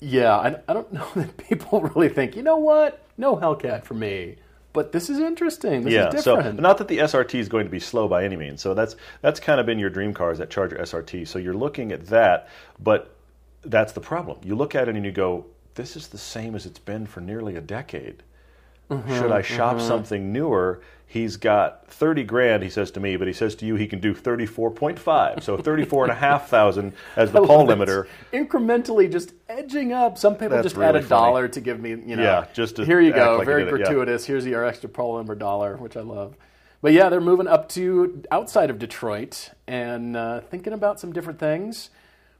Yeah, 0.00 0.36
I, 0.36 0.56
I 0.66 0.72
don't 0.72 0.92
know 0.92 1.08
that 1.16 1.36
people 1.36 1.80
really 1.80 2.08
think, 2.08 2.36
you 2.36 2.42
know 2.42 2.58
what? 2.58 3.04
No 3.16 3.36
Hellcat 3.36 3.84
for 3.84 3.94
me. 3.94 4.36
But 4.72 4.92
this 4.92 5.08
is 5.08 5.18
interesting. 5.18 5.82
This 5.82 5.94
yeah, 5.94 6.14
is 6.14 6.24
so 6.24 6.52
not 6.52 6.78
that 6.78 6.88
the 6.88 6.98
SRT 6.98 7.34
is 7.36 7.48
going 7.48 7.64
to 7.64 7.70
be 7.70 7.80
slow 7.80 8.06
by 8.06 8.24
any 8.24 8.36
means. 8.36 8.60
So 8.60 8.74
that's 8.74 8.96
that's 9.22 9.40
kind 9.40 9.58
of 9.58 9.66
been 9.66 9.78
your 9.78 9.90
dream 9.90 10.12
car 10.12 10.30
is 10.30 10.38
that 10.38 10.50
Charger 10.50 10.76
SRT. 10.76 11.26
So 11.26 11.38
you're 11.38 11.54
looking 11.54 11.90
at 11.90 12.06
that, 12.06 12.48
but 12.78 13.16
that's 13.62 13.92
the 13.92 14.00
problem. 14.00 14.38
You 14.44 14.54
look 14.54 14.74
at 14.74 14.88
it 14.88 14.94
and 14.94 15.04
you 15.04 15.10
go, 15.10 15.46
"This 15.74 15.96
is 15.96 16.08
the 16.08 16.18
same 16.18 16.54
as 16.54 16.66
it's 16.66 16.78
been 16.78 17.06
for 17.06 17.20
nearly 17.20 17.56
a 17.56 17.60
decade." 17.60 18.22
Mm-hmm, 18.90 19.18
Should 19.18 19.32
I 19.32 19.42
shop 19.42 19.80
something 19.80 20.32
newer? 20.32 20.80
He's 21.10 21.36
got 21.38 21.88
30 21.88 22.24
grand, 22.24 22.62
he 22.62 22.68
says 22.68 22.90
to 22.90 23.00
me, 23.00 23.16
but 23.16 23.26
he 23.26 23.32
says 23.32 23.54
to 23.56 23.66
you 23.66 23.76
he 23.76 23.86
can 23.86 23.98
do 23.98 24.14
34.5. 24.14 25.42
So 25.42 25.56
34 25.56 26.04
and 26.04 26.12
a 26.12 26.14
half 26.14 26.48
thousand 26.48 26.92
as 27.16 27.32
the 27.32 27.42
Paul 27.42 27.66
limiter. 27.66 28.06
Incrementally 28.32 29.10
just 29.10 29.32
edging 29.48 29.92
up. 29.92 30.18
Some 30.18 30.34
people 30.34 30.50
That's 30.50 30.64
just 30.66 30.76
add 30.76 30.96
a 30.96 31.00
funny. 31.00 31.08
dollar 31.08 31.48
to 31.48 31.60
give 31.60 31.80
me, 31.80 31.90
you 31.90 32.16
know. 32.16 32.22
Yeah, 32.22 32.46
just 32.52 32.76
to 32.76 32.84
here 32.84 33.00
you 33.00 33.12
go. 33.12 33.32
like 33.38 33.40
you 33.40 33.44
Very 33.46 33.62
it, 33.62 33.66
yeah. 33.66 33.70
gratuitous. 33.70 34.26
Here's 34.26 34.44
your 34.46 34.64
extra 34.64 34.88
pro 34.90 35.16
number 35.16 35.34
dollar, 35.34 35.76
which 35.78 35.96
I 35.96 36.00
love. 36.02 36.36
But 36.82 36.92
yeah, 36.92 37.08
they're 37.08 37.20
moving 37.20 37.48
up 37.48 37.68
to 37.70 38.22
outside 38.30 38.68
of 38.70 38.78
Detroit 38.78 39.50
and 39.66 40.16
uh, 40.16 40.40
thinking 40.42 40.72
about 40.74 41.00
some 41.00 41.12
different 41.12 41.38
things, 41.38 41.90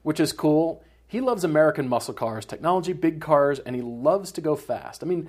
which 0.02 0.20
is 0.20 0.32
cool. 0.32 0.84
He 1.08 1.22
loves 1.22 1.42
American 1.42 1.88
muscle 1.88 2.12
cars, 2.12 2.44
technology, 2.44 2.92
big 2.92 3.18
cars, 3.20 3.58
and 3.60 3.74
he 3.74 3.80
loves 3.80 4.30
to 4.32 4.42
go 4.42 4.54
fast. 4.56 5.02
I 5.02 5.06
mean, 5.06 5.28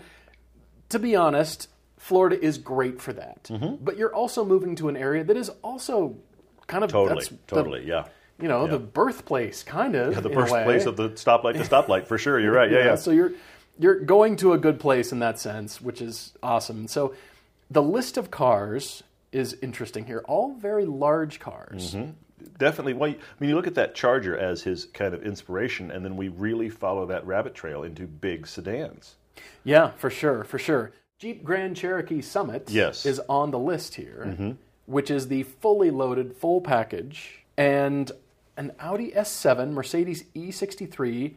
to 0.90 1.00
be 1.00 1.16
honest, 1.16 1.68
Florida 1.98 2.42
is 2.42 2.58
great 2.58 3.02
for 3.02 3.14
that. 3.14 3.44
Mm-hmm. 3.46 3.84
But 3.84 3.98
you're 3.98 4.14
also 4.14 4.46
moving 4.46 4.76
to 4.78 4.90
an 4.90 4.98
area 4.98 5.24
that 5.24 5.38
is 5.38 5.50
also 5.64 6.18
kind 6.68 6.84
of 6.84 6.92
Totally, 6.92 7.16
that's 7.16 7.30
the- 7.30 7.38
totally, 7.48 7.86
yeah. 7.86 8.06
you 8.42 8.48
know, 8.48 8.68
the 8.68 8.80
birthplace, 8.80 9.64
kind 9.64 9.96
of. 9.96 10.22
The 10.22 10.30
in 10.30 10.36
birthplace 10.36 10.86
of 10.86 10.98
the 10.98 11.10
stoplight 11.10 11.54
to 11.54 11.60
stoplight, 11.60 12.08
for 12.08 12.18
sure. 12.18 12.40
You're 12.40 12.54
right. 12.54 12.72
Yeah, 12.80 12.86
yeah. 12.86 12.96
So 12.96 13.12
you're 13.12 13.32
you're 13.78 14.00
going 14.00 14.36
to 14.38 14.54
a 14.54 14.58
good 14.58 14.80
place 14.80 15.12
in 15.12 15.20
that 15.20 15.40
sense, 15.40 15.80
which 15.82 16.02
is 16.02 16.34
awesome. 16.44 16.88
So 16.88 17.16
the 17.72 17.82
list 17.82 18.18
of 18.18 18.30
cars 18.30 19.04
is 19.32 19.56
interesting 19.62 20.06
here. 20.06 20.24
All 20.28 20.54
very 20.56 20.86
large 20.86 21.40
cars. 21.40 21.96
Mm-hmm. 21.96 22.12
Definitely. 22.58 22.94
Well, 22.94 23.12
I 23.12 23.16
mean, 23.40 23.50
you 23.50 23.56
look 23.56 23.68
at 23.68 23.76
that 23.76 23.96
Charger 23.96 24.38
as 24.38 24.62
his 24.62 24.86
kind 24.86 25.14
of 25.14 25.24
inspiration, 25.24 25.92
and 25.92 26.04
then 26.04 26.16
we 26.18 26.30
really 26.30 26.70
follow 26.70 27.06
that 27.08 27.26
rabbit 27.26 27.54
trail 27.54 27.84
into 27.84 28.04
big 28.08 28.48
sedans. 28.48 29.16
Yeah, 29.64 29.92
for 29.98 30.10
sure, 30.10 30.44
for 30.44 30.58
sure. 30.60 30.92
Jeep 31.18 31.44
Grand 31.44 31.76
Cherokee 31.76 32.22
Summit 32.22 32.70
Yes. 32.70 33.00
Mm-hmm. 33.02 33.10
is 33.10 33.22
on 33.28 33.52
the 33.52 33.60
list 33.60 33.96
here, 33.96 34.56
which 34.86 35.12
is 35.12 35.28
the 35.28 35.44
fully 35.44 35.92
loaded 35.92 36.36
full 36.36 36.62
package, 36.62 37.44
and 37.58 38.12
an 38.58 38.72
Audi 38.80 39.12
S7, 39.12 39.72
Mercedes 39.72 40.24
E63, 40.36 41.36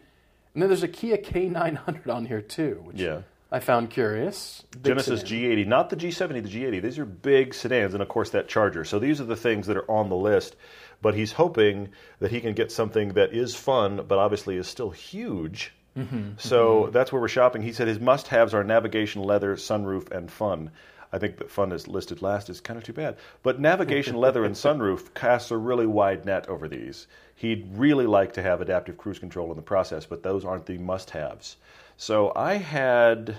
and 0.54 0.62
then 0.62 0.68
there's 0.68 0.82
a 0.82 0.88
Kia 0.88 1.16
K900 1.16 2.08
on 2.08 2.26
here 2.26 2.42
too, 2.42 2.80
which 2.84 3.00
Yeah. 3.00 3.22
I 3.50 3.60
found 3.60 3.90
curious. 3.90 4.62
Big 4.70 4.84
Genesis 4.84 5.20
sedan. 5.20 5.38
G80, 5.38 5.66
not 5.66 5.90
the 5.90 5.96
G70, 5.96 6.42
the 6.42 6.48
G80. 6.48 6.80
These 6.80 6.98
are 6.98 7.04
big 7.04 7.52
sedans, 7.52 7.92
and 7.92 8.02
of 8.02 8.08
course 8.08 8.30
that 8.30 8.48
Charger. 8.48 8.82
So 8.84 8.98
these 8.98 9.20
are 9.20 9.24
the 9.24 9.36
things 9.36 9.66
that 9.66 9.76
are 9.76 9.90
on 9.90 10.08
the 10.08 10.16
list. 10.16 10.56
But 11.02 11.14
he's 11.14 11.32
hoping 11.32 11.88
that 12.20 12.30
he 12.30 12.40
can 12.40 12.54
get 12.54 12.72
something 12.72 13.10
that 13.14 13.34
is 13.34 13.54
fun, 13.54 14.04
but 14.08 14.18
obviously 14.18 14.56
is 14.56 14.68
still 14.68 14.90
huge. 14.90 15.74
Mm-hmm. 15.96 16.32
So 16.38 16.84
mm-hmm. 16.84 16.92
that's 16.92 17.12
where 17.12 17.20
we're 17.20 17.28
shopping. 17.28 17.62
He 17.62 17.72
said 17.72 17.88
his 17.88 18.00
must-haves 18.00 18.54
are 18.54 18.64
navigation, 18.64 19.22
leather, 19.22 19.56
sunroof, 19.56 20.10
and 20.10 20.30
fun. 20.30 20.70
I 21.12 21.18
think 21.18 21.36
that 21.38 21.50
fun 21.50 21.72
is 21.72 21.86
listed 21.86 22.22
last 22.22 22.48
is 22.48 22.60
kind 22.60 22.78
of 22.78 22.84
too 22.84 22.94
bad. 22.94 23.16
But 23.42 23.60
navigation, 23.60 24.16
leather, 24.16 24.44
and 24.44 24.54
sunroof 24.54 25.12
casts 25.14 25.50
a 25.50 25.56
really 25.56 25.86
wide 25.86 26.24
net 26.24 26.48
over 26.48 26.68
these. 26.68 27.06
He'd 27.34 27.66
really 27.76 28.06
like 28.06 28.32
to 28.34 28.42
have 28.42 28.60
adaptive 28.60 28.96
cruise 28.96 29.18
control 29.18 29.50
in 29.50 29.56
the 29.56 29.62
process, 29.62 30.06
but 30.06 30.22
those 30.22 30.44
aren't 30.44 30.66
the 30.66 30.78
must-haves. 30.78 31.56
So 31.96 32.32
I 32.34 32.54
had, 32.54 33.36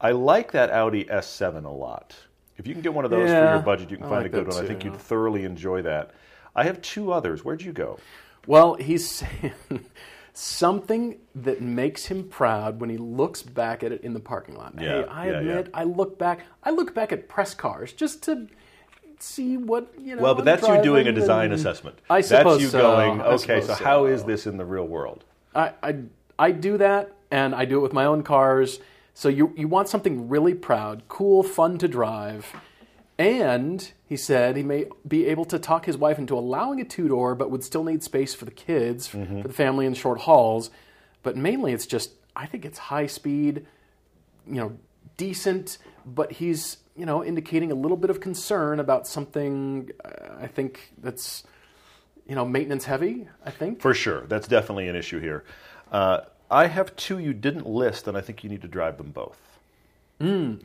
I 0.00 0.10
like 0.10 0.52
that 0.52 0.70
Audi 0.70 1.04
S7 1.04 1.64
a 1.64 1.68
lot. 1.68 2.16
If 2.56 2.66
you 2.66 2.72
can 2.72 2.82
get 2.82 2.94
one 2.94 3.04
of 3.04 3.10
those 3.10 3.30
for 3.30 3.50
your 3.50 3.58
budget, 3.60 3.90
you 3.90 3.96
can 3.96 4.06
I 4.06 4.08
find 4.08 4.22
like 4.22 4.32
a 4.32 4.36
good 4.36 4.48
one. 4.48 4.64
I 4.64 4.66
think 4.66 4.80
too. 4.80 4.88
you'd 4.88 5.00
thoroughly 5.00 5.44
enjoy 5.44 5.82
that. 5.82 6.12
I 6.54 6.64
have 6.64 6.80
two 6.82 7.12
others. 7.12 7.44
Where'd 7.44 7.62
you 7.62 7.72
go? 7.72 7.98
Well, 8.46 8.74
he's 8.74 9.08
saying 9.16 9.52
something 10.34 11.16
that 11.34 11.62
makes 11.62 12.06
him 12.06 12.28
proud 12.28 12.80
when 12.80 12.90
he 12.90 12.98
looks 12.98 13.40
back 13.40 13.82
at 13.82 13.92
it 13.92 14.02
in 14.02 14.12
the 14.12 14.20
parking 14.20 14.56
lot. 14.56 14.74
Yeah, 14.76 15.02
hey, 15.02 15.04
I 15.08 15.26
yeah, 15.26 15.38
admit, 15.38 15.66
yeah. 15.72 15.80
I 15.80 15.84
look 15.84 16.18
back. 16.18 16.40
I 16.62 16.70
look 16.70 16.94
back 16.94 17.12
at 17.12 17.28
press 17.28 17.54
cars 17.54 17.92
just 17.92 18.22
to 18.24 18.48
see 19.20 19.56
what 19.56 19.92
you 19.98 20.16
know. 20.16 20.22
Well, 20.22 20.34
but 20.34 20.44
that's 20.44 20.66
you 20.66 20.82
doing 20.82 21.06
a 21.06 21.12
design 21.12 21.46
and- 21.46 21.54
assessment. 21.54 22.00
I 22.10 22.20
suppose 22.20 22.54
That's 22.54 22.62
you 22.62 22.68
so. 22.68 22.80
going, 22.82 23.22
okay, 23.22 23.60
so 23.60 23.74
how 23.74 24.00
so. 24.00 24.06
is 24.06 24.24
this 24.24 24.46
in 24.46 24.56
the 24.56 24.64
real 24.64 24.86
world? 24.86 25.24
I, 25.54 25.72
I 25.82 25.96
I 26.38 26.50
do 26.50 26.76
that, 26.78 27.12
and 27.30 27.54
I 27.54 27.64
do 27.64 27.78
it 27.78 27.82
with 27.82 27.92
my 27.92 28.04
own 28.04 28.22
cars. 28.22 28.80
So 29.14 29.28
you 29.28 29.52
you 29.56 29.68
want 29.68 29.88
something 29.88 30.28
really 30.28 30.54
proud, 30.54 31.04
cool, 31.06 31.44
fun 31.44 31.78
to 31.78 31.86
drive, 31.86 32.52
and 33.18 33.92
he 34.06 34.16
said 34.16 34.56
he 34.56 34.62
may 34.62 34.86
be 35.06 35.26
able 35.26 35.44
to 35.46 35.58
talk 35.58 35.86
his 35.86 35.96
wife 35.96 36.18
into 36.18 36.34
allowing 36.36 36.80
a 36.80 36.84
two 36.84 37.08
door, 37.08 37.34
but 37.34 37.50
would 37.50 37.62
still 37.64 37.84
need 37.84 38.02
space 38.02 38.34
for 38.34 38.44
the 38.44 38.50
kids, 38.50 39.08
Mm-hmm. 39.08 39.42
for 39.42 39.48
the 39.48 39.54
family, 39.54 39.86
and 39.86 39.96
short 39.96 40.20
hauls. 40.20 40.70
But 41.22 41.36
mainly, 41.36 41.72
it's 41.72 41.86
just 41.86 42.12
I 42.36 42.46
think 42.46 42.64
it's 42.64 42.78
high 42.78 43.06
speed, 43.06 43.66
you 44.46 44.54
know, 44.56 44.76
decent, 45.16 45.78
but 46.04 46.32
he's 46.32 46.78
you 46.96 47.06
know 47.06 47.24
indicating 47.24 47.70
a 47.72 47.74
little 47.74 47.96
bit 47.96 48.10
of 48.10 48.20
concern 48.20 48.80
about 48.80 49.06
something. 49.06 49.90
Uh, 50.04 50.08
I 50.40 50.46
think 50.48 50.92
that's 51.00 51.44
you 52.26 52.34
know 52.34 52.44
maintenance 52.44 52.84
heavy. 52.84 53.28
I 53.44 53.50
think. 53.50 53.80
For 53.80 53.94
sure. 53.94 54.22
That's 54.26 54.48
definitely 54.48 54.88
an 54.88 54.96
issue 54.96 55.20
here. 55.20 55.44
Uh, 55.92 56.22
I 56.50 56.66
have 56.66 56.94
two 56.96 57.18
you 57.18 57.32
didn't 57.32 57.66
list, 57.66 58.06
and 58.08 58.16
I 58.16 58.20
think 58.20 58.42
you 58.44 58.50
need 58.50 58.62
to 58.62 58.68
drive 58.68 58.98
them 58.98 59.10
both. 59.12 59.38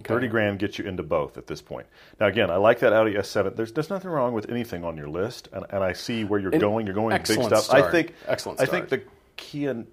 Thirty 0.03 0.27
grand 0.27 0.59
gets 0.59 0.77
you 0.77 0.85
into 0.85 1.03
both 1.03 1.37
at 1.37 1.47
this 1.47 1.61
point. 1.61 1.87
Now, 2.19 2.27
again, 2.27 2.49
I 2.51 2.57
like 2.57 2.79
that 2.79 2.93
Audi 2.93 3.13
S7. 3.13 3.55
There's 3.55 3.71
there's 3.71 3.89
nothing 3.89 4.11
wrong 4.11 4.33
with 4.33 4.49
anything 4.49 4.83
on 4.83 4.95
your 4.95 5.09
list, 5.09 5.49
and, 5.51 5.65
and 5.69 5.83
I 5.83 5.93
see 5.93 6.23
where 6.23 6.39
you're 6.39 6.51
going. 6.51 6.85
You're 6.85 6.95
going 6.95 7.09
big 7.09 7.21
excellent 7.21 7.47
stuff. 7.47 7.73
I 7.73 7.89
think 7.89 8.13
Excellent 8.27 8.61
I 8.61 8.65
think 8.65 8.89
the 8.89 9.01
Kia 9.37 9.85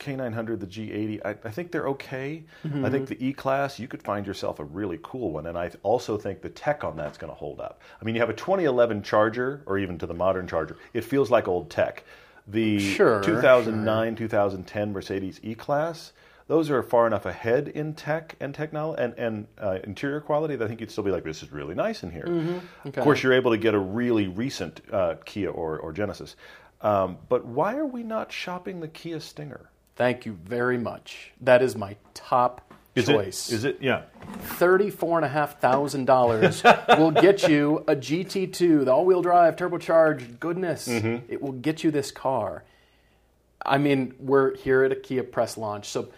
K900, 0.00 0.60
the 0.60 0.66
G80, 0.66 1.20
I, 1.24 1.30
I 1.30 1.50
think 1.50 1.70
they're 1.70 1.88
okay. 1.88 2.42
Mm-hmm. 2.66 2.84
I 2.84 2.90
think 2.90 3.08
the 3.08 3.24
E 3.24 3.32
Class, 3.32 3.78
you 3.78 3.86
could 3.86 4.02
find 4.02 4.26
yourself 4.26 4.58
a 4.58 4.64
really 4.64 4.98
cool 5.02 5.32
one, 5.32 5.46
and 5.46 5.56
I 5.56 5.70
also 5.82 6.16
think 6.16 6.40
the 6.40 6.48
tech 6.48 6.82
on 6.82 6.96
that's 6.96 7.18
going 7.18 7.30
to 7.30 7.38
hold 7.38 7.60
up. 7.60 7.80
I 8.00 8.04
mean, 8.04 8.14
you 8.14 8.20
have 8.20 8.30
a 8.30 8.34
2011 8.34 9.02
Charger, 9.02 9.62
or 9.66 9.78
even 9.78 9.98
to 9.98 10.06
the 10.06 10.14
modern 10.14 10.48
Charger, 10.48 10.76
it 10.94 11.04
feels 11.04 11.30
like 11.30 11.46
old 11.46 11.70
tech. 11.70 12.02
The 12.48 12.80
Sure, 12.80 13.22
2009, 13.22 14.16
2010 14.16 14.92
Mercedes 14.92 15.38
E 15.42 15.54
Class, 15.54 16.12
those 16.50 16.68
are 16.68 16.82
far 16.82 17.06
enough 17.06 17.26
ahead 17.26 17.68
in 17.68 17.94
tech 17.94 18.34
and 18.40 18.52
technology 18.52 19.00
and, 19.00 19.14
and 19.16 19.46
uh, 19.56 19.78
interior 19.84 20.20
quality 20.20 20.56
that 20.56 20.64
I 20.64 20.66
think 20.66 20.80
you'd 20.80 20.90
still 20.90 21.04
be 21.04 21.12
like, 21.12 21.22
this 21.22 21.44
is 21.44 21.52
really 21.52 21.76
nice 21.76 22.02
in 22.02 22.10
here. 22.10 22.24
Mm-hmm. 22.26 22.88
Of 22.88 22.94
course, 22.96 23.22
you're 23.22 23.34
able 23.34 23.52
to 23.52 23.56
get 23.56 23.72
a 23.72 23.78
really 23.78 24.26
recent 24.26 24.80
uh, 24.92 25.14
Kia 25.24 25.48
or, 25.48 25.78
or 25.78 25.92
Genesis. 25.92 26.34
Um, 26.80 27.18
but 27.28 27.44
why 27.44 27.76
are 27.76 27.86
we 27.86 28.02
not 28.02 28.32
shopping 28.32 28.80
the 28.80 28.88
Kia 28.88 29.20
Stinger? 29.20 29.70
Thank 29.94 30.26
you 30.26 30.32
very 30.42 30.76
much. 30.76 31.30
That 31.40 31.62
is 31.62 31.76
my 31.76 31.94
top 32.14 32.72
Is 32.96 33.06
choice. 33.06 33.48
it? 33.52 33.54
Is 33.54 33.64
it? 33.64 33.78
Yeah. 33.80 34.02
Thirty-four 34.40 35.18
and 35.18 35.24
a 35.24 35.28
half 35.28 35.60
thousand 35.60 36.06
dollars 36.06 36.64
will 36.98 37.12
get 37.12 37.46
you 37.46 37.84
a 37.86 37.94
GT2, 37.94 38.86
the 38.86 38.90
all-wheel 38.92 39.22
drive, 39.22 39.54
turbocharged. 39.54 40.40
Goodness, 40.40 40.88
Mm-hmm. 40.88 41.32
it 41.32 41.40
will 41.40 41.52
get 41.52 41.84
you 41.84 41.92
this 41.92 42.10
car. 42.10 42.64
I 43.64 43.78
mean, 43.78 44.14
we're 44.18 44.56
here 44.56 44.82
at 44.82 44.90
a 44.90 44.96
Kia 44.96 45.22
press 45.22 45.56
launch, 45.56 45.86
so 45.86 46.08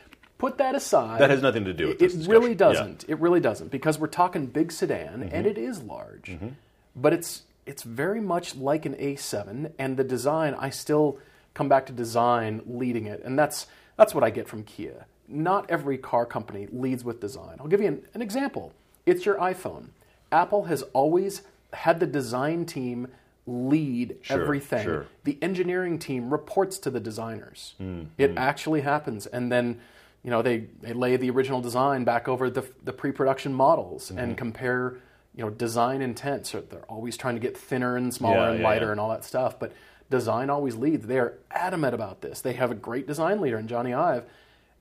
put 0.43 0.59
that 0.59 0.75
aside. 0.75 1.21
That 1.21 1.31
has 1.31 1.41
nothing 1.41 1.65
to 1.67 1.73
do 1.73 1.87
with 1.87 2.03
It, 2.03 2.11
this 2.11 2.27
it 2.27 2.29
really 2.29 2.55
doesn't. 2.57 3.05
It 3.07 3.19
really 3.21 3.39
doesn't 3.39 3.71
because 3.71 4.01
we're 4.01 4.09
talking 4.09 4.47
big 4.47 4.73
sedan, 4.73 5.21
mm-hmm. 5.21 5.23
and 5.23 5.47
Mm-hmm. 5.47 5.47
it 5.47 5.59
is 5.59 5.81
large, 5.83 6.25
mm-hmm. 6.25 6.49
but 6.97 7.13
it's 7.13 7.43
it's 7.65 7.85
very 7.85 8.21
much 8.21 8.57
like 8.57 8.85
an 8.85 8.95
A7, 8.97 9.71
and 9.79 9.97
the 9.97 10.03
design. 10.03 10.57
I 10.59 10.71
still 10.71 11.19
come 11.55 11.69
back 11.69 11.87
to 11.87 11.93
design 11.93 12.61
leading 12.67 13.07
it, 13.07 13.23
and 13.25 13.39
that's 13.39 13.69
that's 13.97 14.15
what 14.17 14.25
I 14.25 14.31
get 14.31 14.49
from 14.49 14.65
Kia. 14.65 15.07
Not 15.29 15.71
every 15.71 15.97
car 15.97 16.27
company 16.27 16.67
leads 16.73 17.05
with 17.05 17.21
design. 17.21 17.59
I'll 17.61 17.69
give 17.69 17.81
you 17.81 17.87
an, 17.87 18.03
an 18.15 18.21
example. 18.21 18.73
It's 19.07 19.25
your 19.25 19.37
iPhone. 19.37 19.91
Apple 20.33 20.65
has 20.65 20.83
always 20.93 21.43
had 21.73 22.01
the 22.01 22.07
design 22.07 22.67
team 22.67 23.07
lead 23.47 24.17
Sure, 24.23 24.43
everything. 24.43 24.85
sure. 24.85 25.07
The 25.25 25.39
engineering 25.41 25.99
team 25.99 26.31
reports 26.31 26.79
to 26.79 26.91
the 26.91 27.01
designers. 27.01 27.75
Mm, 27.81 28.07
it 28.19 28.35
mm. 28.35 28.39
actually 28.39 28.81
happens, 28.81 29.27
and 29.27 29.51
then 29.53 29.81
you 30.25 30.31
know 30.31 30.43
they, 30.43 30.67
they 30.81 30.93
lay 30.93 31.17
the 31.17 31.31
original 31.31 31.61
design 31.61 32.05
back 32.05 32.29
over 32.29 32.49
the, 32.51 32.65
the 32.85 32.93
pre-production 32.93 33.53
models 33.55 34.11
and 34.11 34.37
compare 34.37 34.99
you 35.35 35.43
know 35.45 35.51
design 35.51 36.03
intent. 36.03 36.47
So 36.47 36.61
they're 36.61 36.81
always 36.83 37.17
trying 37.17 37.35
to 37.35 37.41
get 37.41 37.57
thinner 37.57 37.97
and 37.97 38.13
smaller 38.13 38.37
Yeah, 38.37 38.51
and 38.51 38.61
yeah, 38.61 38.69
lighter 38.69 38.87
yeah. 38.87 38.93
and 38.93 39.01
all 39.01 39.09
that 39.11 39.25
stuff. 39.25 39.59
But 39.59 39.73
design 40.11 40.51
always 40.51 40.77
leads. 40.77 41.07
They 41.07 41.19
are 41.19 41.35
adamant 41.51 41.95
about 41.95 42.21
this. 42.21 42.41
They 42.41 42.53
have 42.53 42.71
a 42.71 42.75
great 42.75 43.07
design 43.07 43.41
leader 43.41 43.59
in 43.59 43.67
Jony 43.67 43.97
Ive. 43.97 44.25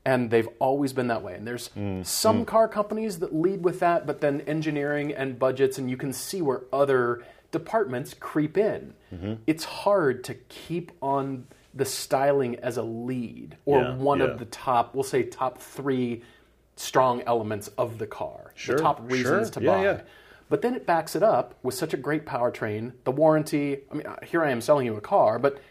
And 0.03 0.31
they've 0.31 0.49
always 0.57 0.93
been 0.93 1.07
that 1.09 1.21
way. 1.21 1.35
And 1.35 1.45
there's 1.45 1.69
Mm, 1.77 2.03
some 2.03 2.43
car 2.43 2.67
companies 2.67 3.19
that 3.19 3.35
lead 3.35 3.63
with 3.63 3.79
that, 3.81 4.07
but 4.07 4.19
then 4.19 4.41
engineering 4.41 5.13
and 5.13 5.37
budgets, 5.37 5.77
and 5.77 5.91
you 5.91 5.95
can 5.95 6.11
see 6.11 6.41
where 6.41 6.61
other 6.73 7.23
departments 7.51 8.15
creep 8.19 8.57
in. 8.57 8.95
Mm-hmm. 9.13 9.33
It's 9.45 9.63
hard 9.63 10.23
to 10.23 10.33
keep 10.49 10.91
on 11.03 11.45
the 11.73 11.85
styling 11.85 12.57
as 12.57 12.77
a 12.77 12.83
lead 12.83 13.57
or 13.65 13.79
Yeah, 13.81 13.95
one 13.95 14.19
yeah. 14.19 14.25
of 14.25 14.39
the 14.39 14.45
top, 14.45 14.93
we'll 14.93 15.03
say 15.03 15.23
top 15.23 15.57
three 15.59 16.21
strong 16.75 17.21
elements 17.25 17.69
of 17.77 17.97
the 17.97 18.07
car, 18.07 18.51
Sure, 18.55 18.75
the 18.75 18.81
top 18.81 18.99
reasons 19.11 19.47
sure. 19.47 19.51
to 19.53 19.59
buy. 19.61 19.83
yeah. 19.83 20.01
But 20.49 20.61
then 20.61 20.73
it 20.75 20.85
backs 20.85 21.15
it 21.15 21.23
up 21.23 21.55
with 21.63 21.75
such 21.75 21.93
a 21.93 21.97
great 21.97 22.25
powertrain, 22.25 22.91
the 23.05 23.11
warranty. 23.11 23.79
I 23.89 23.93
mean, 23.95 24.05
uh, 24.05 24.17
here 24.21 24.43
I 24.43 24.51
am 24.51 24.59
selling 24.59 24.85
you 24.85 24.97
a 24.97 25.01
car, 25.01 25.39
but 25.39 25.61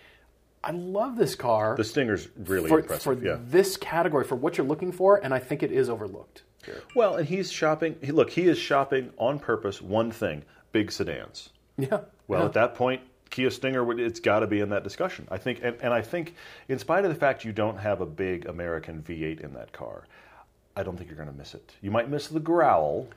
I 0.65 0.71
love 0.71 1.17
this 1.17 1.35
car 1.35 1.75
The 1.77 1.85
Stinger's 1.85 2.29
really 2.37 2.69
for, 2.69 2.81
impressive. 2.81 3.03
for 3.03 3.13
yeah. 3.15 3.37
this 3.45 3.77
category, 3.77 4.25
for 4.25 4.37
what 4.37 4.57
you're 4.57 4.67
looking 4.67 4.93
for, 4.93 5.17
and 5.23 5.35
I 5.35 5.39
think 5.39 5.63
it 5.63 5.71
is 5.73 5.91
overlooked. 5.91 6.43
here. 6.65 6.83
Well, 6.95 7.17
and 7.17 7.27
he's 7.29 7.51
shopping. 7.53 7.97
He, 8.03 8.13
look, 8.13 8.31
he 8.31 8.43
is 8.49 8.59
shopping 8.59 9.11
on 9.19 9.39
purpose. 9.39 9.83
One 9.83 10.11
thing: 10.11 10.45
big 10.73 10.93
sedans. 10.93 11.51
Yeah. 11.77 12.01
Well, 12.29 12.41
yeah. 12.41 12.47
at 12.47 12.53
that 12.55 12.75
point, 12.75 13.01
Kia 13.31 13.51
Stinger, 13.51 13.99
it's 13.99 14.21
got 14.21 14.41
to 14.41 14.47
be 14.47 14.61
in 14.61 14.69
that 14.71 14.85
discussion. 14.85 15.27
I 15.31 15.39
think, 15.39 15.61
and, 15.63 15.77
and 15.81 15.95
I 15.95 16.03
think, 16.03 16.35
in 16.69 16.79
spite 16.79 17.05
of 17.05 17.11
the 17.11 17.19
fact 17.19 17.45
you 17.45 17.53
don't 17.53 17.77
have 17.79 18.01
a 18.01 18.07
big 18.07 18.47
American 18.47 19.03
V8 19.03 19.41
in 19.41 19.55
that 19.55 19.73
car, 19.73 20.05
I 20.77 20.83
don't 20.83 20.97
think 20.97 21.09
you're 21.09 21.17
going 21.17 21.31
to 21.31 21.37
miss 21.37 21.55
it. 21.55 21.73
You 21.81 21.91
might 21.91 22.09
miss 22.09 22.29
the 22.29 22.41
growl, 22.41 23.09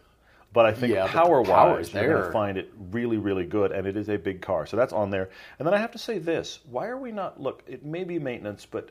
but 0.53 0.65
I 0.65 0.73
think 0.73 0.93
Yeah, 0.93 1.07
power 1.07 1.41
wise, 1.41 1.91
you're 1.93 2.07
going 2.07 2.25
to 2.25 2.31
find 2.31 2.57
it 2.57 2.71
really, 2.91 3.17
really 3.17 3.45
good, 3.45 3.71
and 3.71 3.87
it 3.87 3.97
is 3.97 4.09
a 4.09 4.17
big 4.17 4.41
car. 4.41 4.65
So 4.67 4.77
that's 4.77 4.93
on 4.93 5.09
there. 5.09 5.29
And 5.57 5.65
then 5.65 5.73
I 5.73 5.77
have 5.77 5.91
to 5.91 5.97
say 5.97 6.19
this: 6.19 6.59
Why 6.69 6.87
are 6.87 6.97
we 6.97 7.11
not? 7.11 7.41
Look, 7.41 7.63
it 7.67 7.83
may 7.83 8.03
be 8.03 8.19
maintenance, 8.19 8.65
but. 8.65 8.89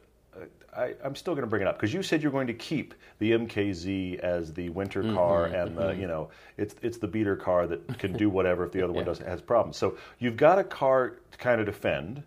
I, 0.74 0.94
I'm 1.04 1.14
still 1.14 1.34
going 1.34 1.42
to 1.44 1.50
bring 1.50 1.62
it 1.62 1.68
up 1.68 1.76
because 1.76 1.92
you 1.92 2.02
said 2.02 2.22
you're 2.22 2.32
going 2.32 2.46
to 2.46 2.54
keep 2.54 2.94
the 3.18 3.32
MKZ 3.32 4.18
as 4.20 4.52
the 4.54 4.70
winter 4.70 5.02
Mm-hmm, 5.02 5.14
car, 5.14 5.46
and 5.46 5.76
the, 5.76 5.90
you 5.90 6.06
know 6.06 6.30
it's 6.56 6.74
it's 6.82 6.98
the 6.98 7.08
beater 7.08 7.36
car 7.36 7.66
that 7.66 7.98
can 7.98 8.14
do 8.14 8.30
whatever 8.30 8.64
if 8.64 8.72
the 8.72 8.82
other 8.82 8.92
one 8.92 9.04
doesn't 9.04 9.26
has 9.26 9.40
problems. 9.42 9.76
So 9.76 9.96
you've 10.18 10.36
got 10.36 10.58
a 10.58 10.64
car 10.64 11.16
to 11.30 11.38
kind 11.38 11.60
of 11.60 11.66
defend. 11.66 12.22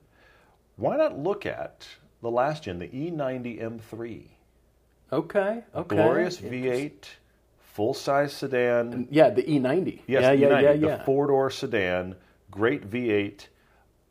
Why 0.75 0.97
not 0.97 1.17
look 1.17 1.45
at 1.45 1.87
the 2.21 2.29
last 2.29 2.63
gen, 2.63 2.79
the 2.79 2.85
E 2.95 3.11
E90 3.11 3.61
M3, 3.61 4.23
Okay. 5.11 5.63
Okay. 5.73 5.95
glorious 5.95 6.37
V8, 6.37 6.91
full 7.59 7.93
size 7.93 8.33
sedan. 8.33 9.07
Yeah, 9.09 9.29
the 9.29 9.43
E90. 9.43 10.01
Yes, 10.07 10.21
yeah, 10.23 10.31
the 10.31 10.37
yeah, 10.37 10.47
E90, 10.49 10.81
yeah, 10.81 10.97
the 10.97 11.03
four 11.03 11.27
door 11.27 11.49
sedan, 11.49 12.15
great 12.51 12.89
V8. 12.89 13.47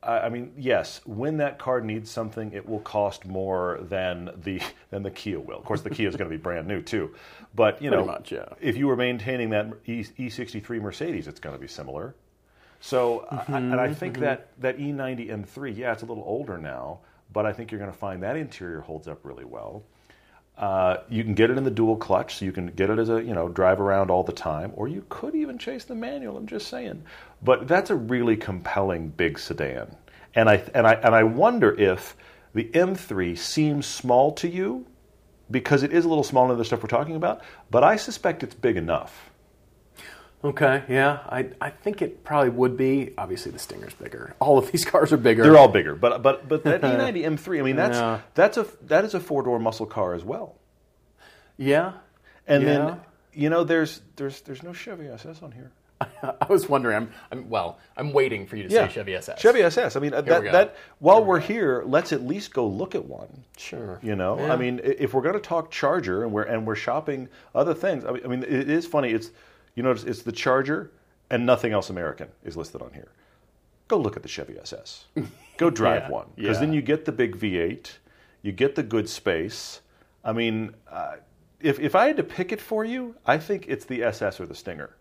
I 0.04 0.26
I 0.26 0.28
mean, 0.28 0.52
yes, 0.56 1.00
when 1.04 1.38
that 1.38 1.58
car 1.58 1.80
needs 1.80 2.10
something, 2.10 2.52
it 2.52 2.68
will 2.68 2.80
cost 2.80 3.26
more 3.26 3.78
than 3.82 4.30
the 4.42 4.60
than 4.90 5.02
the 5.02 5.10
Kia 5.10 5.40
will. 5.40 5.58
Of 5.58 5.64
course, 5.64 5.82
the 5.82 5.90
Kia 5.90 6.08
is 6.08 6.16
going 6.16 6.30
to 6.30 6.36
be 6.36 6.40
brand 6.40 6.66
new 6.68 6.82
too, 6.82 7.14
but 7.54 7.80
you 7.82 7.90
Pretty 7.90 8.04
know, 8.04 8.12
much, 8.12 8.32
yeah. 8.32 8.46
if 8.60 8.76
you 8.76 8.86
were 8.86 8.96
maintaining 8.96 9.50
that 9.50 9.66
E 9.86 10.02
E63 10.04 10.80
Mercedes, 10.80 11.26
it's 11.28 11.40
going 11.40 11.54
to 11.54 11.60
be 11.60 11.68
similar. 11.68 12.14
So, 12.80 13.26
Mm-hmm, 13.32 13.54
and 13.54 13.80
I 13.80 13.94
think 13.94 14.18
that 14.20 14.48
that 14.60 14.78
E 14.78 14.92
E90 14.92 15.30
M3, 15.30 15.76
yeah, 15.76 15.92
it's 15.92 16.02
a 16.02 16.06
little 16.06 16.24
older 16.26 16.58
now, 16.58 17.00
but 17.32 17.46
I 17.46 17.52
think 17.52 17.72
you're 17.72 17.78
going 17.80 17.92
to 17.92 17.98
find 17.98 18.22
that 18.22 18.36
interior 18.36 18.80
holds 18.80 19.08
up 19.08 19.20
really 19.24 19.44
well. 19.44 19.82
Uh, 20.56 20.98
you 21.08 21.24
can 21.24 21.34
get 21.34 21.50
it 21.50 21.58
in 21.58 21.64
the 21.64 21.70
dual 21.70 21.96
clutch, 21.96 22.36
so 22.36 22.44
you 22.44 22.52
can 22.52 22.68
get 22.68 22.88
it 22.88 22.98
as 22.98 23.08
a 23.08 23.22
you 23.22 23.34
know 23.34 23.48
drive 23.48 23.80
around 23.80 24.10
all 24.10 24.22
the 24.22 24.32
time, 24.32 24.72
or 24.76 24.86
you 24.86 25.04
could 25.08 25.34
even 25.34 25.58
chase 25.58 25.84
the 25.84 25.94
manual. 25.94 26.36
I'm 26.36 26.46
just 26.46 26.68
saying, 26.68 27.02
but 27.42 27.66
that's 27.66 27.90
a 27.90 27.96
really 27.96 28.36
compelling 28.36 29.08
big 29.08 29.38
sedan, 29.38 29.96
and 30.34 30.48
I 30.48 30.62
and 30.72 30.86
I 30.86 30.94
and 30.94 31.14
I 31.14 31.24
wonder 31.24 31.74
if 31.74 32.16
the 32.54 32.64
M3 32.72 33.36
seems 33.36 33.84
small 33.84 34.30
to 34.32 34.48
you 34.48 34.86
because 35.50 35.82
it 35.82 35.92
is 35.92 36.04
a 36.04 36.08
little 36.08 36.24
smaller 36.24 36.48
than 36.50 36.58
the 36.58 36.64
stuff 36.64 36.82
we're 36.82 36.88
talking 36.88 37.16
about, 37.16 37.42
but 37.70 37.82
I 37.82 37.96
suspect 37.96 38.42
it's 38.44 38.54
big 38.54 38.76
enough. 38.76 39.30
Okay, 40.44 40.82
yeah. 40.90 41.20
I, 41.28 41.48
I 41.58 41.70
think 41.70 42.02
it 42.02 42.22
probably 42.22 42.50
would 42.50 42.76
be. 42.76 43.14
Obviously, 43.16 43.50
the 43.50 43.58
Stinger's 43.58 43.94
bigger. 43.94 44.34
All 44.40 44.58
of 44.58 44.70
these 44.70 44.84
cars 44.90 45.10
are 45.12 45.16
bigger. 45.16 45.42
They're 45.42 45.56
all 45.56 45.68
bigger, 45.68 45.94
but 45.94 46.22
but 46.22 46.46
but 46.48 46.64
that 46.64 46.82
E90 46.82 47.24
M3, 47.38 47.58
I 47.60 47.62
mean 47.62 47.76
that's 47.76 47.96
Yeah. 47.96 48.20
that's 48.34 48.56
a 48.58 48.66
that 48.82 49.04
is 49.06 49.14
a 49.14 49.20
four 49.20 49.42
door 49.42 49.58
muscle 49.58 49.86
car 49.86 50.12
as 50.14 50.22
well. 50.22 50.56
Yeah. 51.56 51.92
And 52.46 52.62
Yeah. 52.62 52.68
then 52.74 53.00
you 53.32 53.48
know 53.48 53.64
there's 53.64 54.02
there's 54.16 54.42
there's 54.42 54.62
no 54.62 54.74
Chevy 54.74 55.08
SS 55.08 55.42
on 55.42 55.52
here. 55.52 55.70
I 56.22 56.46
was 56.50 56.68
wondering. 56.68 56.96
I'm, 56.96 57.10
I'm 57.32 57.48
well. 57.48 57.78
I'm 57.96 58.12
waiting 58.12 58.46
for 58.46 58.56
you 58.56 58.64
to 58.64 58.70
say 58.70 58.88
Chevy 58.88 59.14
SS. 59.14 59.40
Chevy 59.40 59.62
SS. 59.62 59.96
I 59.96 60.00
mean, 60.00 60.12
uh, 60.12 60.20
that, 60.22 60.42
that 60.52 60.76
while 60.98 61.24
we're 61.24 61.38
here, 61.40 61.84
let's 61.86 62.12
at 62.12 62.20
least 62.26 62.52
go 62.52 62.66
look 62.66 62.94
at 62.94 63.04
one. 63.06 63.44
Sure. 63.56 64.00
You 64.02 64.16
know, 64.16 64.36
Yeah. 64.38 64.52
I 64.52 64.56
mean, 64.56 64.80
if 64.82 65.14
we're 65.14 65.22
going 65.22 65.36
to 65.36 65.40
talk 65.40 65.70
Charger 65.70 66.22
and 66.24 66.32
we're 66.32 66.42
and 66.42 66.66
we're 66.66 66.74
shopping 66.74 67.28
other 67.54 67.72
things, 67.72 68.04
I 68.04 68.10
mean, 68.26 68.42
it 68.42 68.68
is 68.68 68.86
funny. 68.86 69.10
It's 69.12 69.30
you 69.74 69.82
notice 69.82 70.04
it's, 70.04 70.22
the 70.22 70.32
Charger 70.32 70.92
and 71.30 71.44
nothing 71.44 71.72
else 71.72 71.90
American 71.90 72.28
is 72.44 72.56
listed 72.56 72.82
on 72.82 72.92
here. 72.92 73.08
Go 73.88 73.98
look 73.98 74.16
at 74.16 74.22
the 74.22 74.28
Chevy 74.28 74.58
SS. 74.58 75.04
Go 75.56 75.70
drive 75.70 76.02
Yeah, 76.02 76.10
one 76.10 76.26
because 76.36 76.56
yeah. 76.56 76.60
then 76.60 76.72
you 76.72 76.82
get 76.82 77.04
the 77.04 77.12
big 77.12 77.36
V8, 77.36 77.92
you 78.42 78.52
get 78.52 78.74
the 78.74 78.82
good 78.82 79.08
space. 79.08 79.80
I 80.24 80.32
mean, 80.32 80.74
uh, 80.90 81.16
if 81.60 81.78
if 81.78 81.94
I 81.94 82.06
had 82.06 82.16
to 82.16 82.22
pick 82.24 82.52
it 82.52 82.60
for 82.60 82.84
you, 82.84 83.14
I 83.26 83.38
think 83.38 83.66
it's 83.68 83.84
the 83.84 84.02
SS 84.02 84.40
or 84.40 84.46
the 84.46 84.54
Stinger, 84.54 84.96